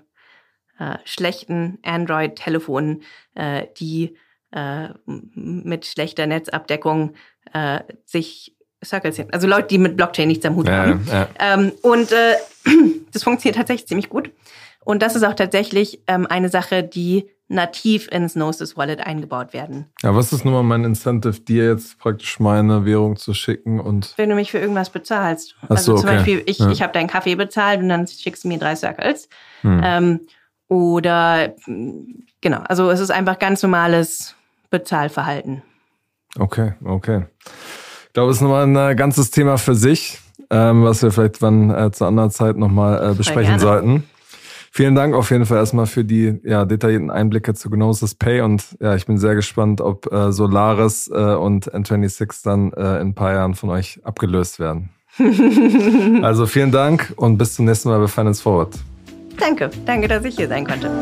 schlechten 1.03 1.79
Android-Telefonen, 1.81 3.01
äh, 3.33 3.65
die 3.79 4.17
äh, 4.51 4.89
mit 5.05 5.87
schlechter 5.87 6.27
Netzabdeckung 6.27 7.15
äh, 7.53 7.79
sich 8.05 8.55
Circles 8.83 9.15
hin. 9.15 9.27
Also 9.31 9.47
Leute, 9.47 9.67
die 9.69 9.77
mit 9.77 9.97
Blockchain 9.97 10.27
nichts 10.27 10.45
am 10.45 10.55
Hut 10.55 10.67
ja, 10.67 10.73
haben. 10.73 11.07
Ja. 11.11 11.27
Ähm, 11.39 11.71
und 11.81 12.11
äh, 12.11 12.35
das 13.11 13.23
funktioniert 13.23 13.57
tatsächlich 13.57 13.87
ziemlich 13.87 14.09
gut. 14.09 14.31
Und 14.85 15.01
das 15.01 15.15
ist 15.15 15.23
auch 15.23 15.33
tatsächlich 15.33 16.01
ähm, 16.07 16.27
eine 16.27 16.49
Sache, 16.49 16.83
die 16.83 17.29
nativ 17.47 18.07
ins 18.11 18.33
Gnosis 18.33 18.75
Wallet 18.77 19.05
eingebaut 19.05 19.53
werden. 19.53 19.85
Ja, 20.01 20.15
was 20.15 20.33
ist 20.33 20.43
nun 20.43 20.53
mal 20.53 20.63
mein 20.63 20.83
Incentive, 20.83 21.39
dir 21.39 21.67
jetzt 21.67 21.99
praktisch 21.99 22.39
meine 22.39 22.85
Währung 22.85 23.15
zu 23.15 23.33
schicken 23.33 23.79
und 23.79 24.13
wenn 24.17 24.29
du 24.29 24.35
mich 24.35 24.51
für 24.51 24.59
irgendwas 24.59 24.89
bezahlst. 24.89 25.55
Ach 25.61 25.71
also 25.71 25.95
so, 25.95 26.01
zum 26.01 26.09
okay. 26.09 26.17
Beispiel, 26.17 26.43
ich, 26.45 26.59
ja. 26.59 26.71
ich 26.71 26.81
habe 26.81 26.93
deinen 26.93 27.07
Kaffee 27.07 27.35
bezahlt 27.35 27.81
und 27.81 27.89
dann 27.89 28.07
schickst 28.07 28.43
du 28.43 28.47
mir 28.47 28.57
drei 28.57 28.75
Circles. 28.75 29.29
Hm. 29.61 29.81
Ähm, 29.83 30.19
oder 30.67 31.53
genau, 32.41 32.61
also 32.67 32.89
es 32.89 32.99
ist 32.99 33.11
einfach 33.11 33.37
ganz 33.39 33.61
normales 33.61 34.35
Bezahlverhalten. 34.69 35.61
Okay, 36.39 36.73
okay. 36.83 37.25
Ich 38.13 38.15
glaube, 38.15 38.29
es 38.29 38.37
ist 38.37 38.41
nochmal 38.43 38.67
ein 38.67 38.75
äh, 38.75 38.93
ganzes 38.93 39.31
Thema 39.31 39.57
für 39.57 39.73
sich, 39.73 40.19
ähm, 40.51 40.83
was 40.83 41.01
wir 41.01 41.11
vielleicht 41.11 41.41
wann 41.41 41.71
äh, 41.71 41.89
zu 41.91 42.05
anderer 42.05 42.29
Zeit 42.29 42.57
nochmal 42.57 43.09
äh, 43.09 43.15
besprechen 43.15 43.57
sollten. 43.57 44.03
Vielen 44.69 44.93
Dank 44.93 45.15
auf 45.15 45.31
jeden 45.31 45.47
Fall 45.47 45.57
erstmal 45.57 45.87
für 45.87 46.03
die 46.05 46.39
ja, 46.43 46.63
detaillierten 46.65 47.09
Einblicke 47.09 47.55
zu 47.55 47.71
Gnosis 47.71 48.13
Pay 48.13 48.41
und 48.41 48.77
ja, 48.79 48.93
ich 48.93 49.07
bin 49.07 49.17
sehr 49.17 49.33
gespannt, 49.33 49.81
ob 49.81 50.13
äh, 50.13 50.31
Solaris 50.31 51.09
äh, 51.11 51.15
und 51.15 51.73
N26 51.73 52.43
dann 52.43 52.71
äh, 52.73 53.01
in 53.01 53.07
ein 53.07 53.13
paar 53.15 53.33
Jahren 53.33 53.55
von 53.55 53.71
euch 53.71 53.99
abgelöst 54.03 54.59
werden. 54.59 54.89
also 56.21 56.45
vielen 56.45 56.71
Dank 56.71 57.13
und 57.15 57.39
bis 57.39 57.55
zum 57.55 57.65
nächsten 57.65 57.89
Mal 57.89 57.99
bei 57.99 58.07
Finance 58.07 58.43
Forward. 58.43 58.75
Danke, 59.39 59.71
danke, 59.87 60.07
dass 60.07 60.23
ich 60.23 60.35
hier 60.35 60.49
sein 60.49 60.67
konnte. 60.67 61.01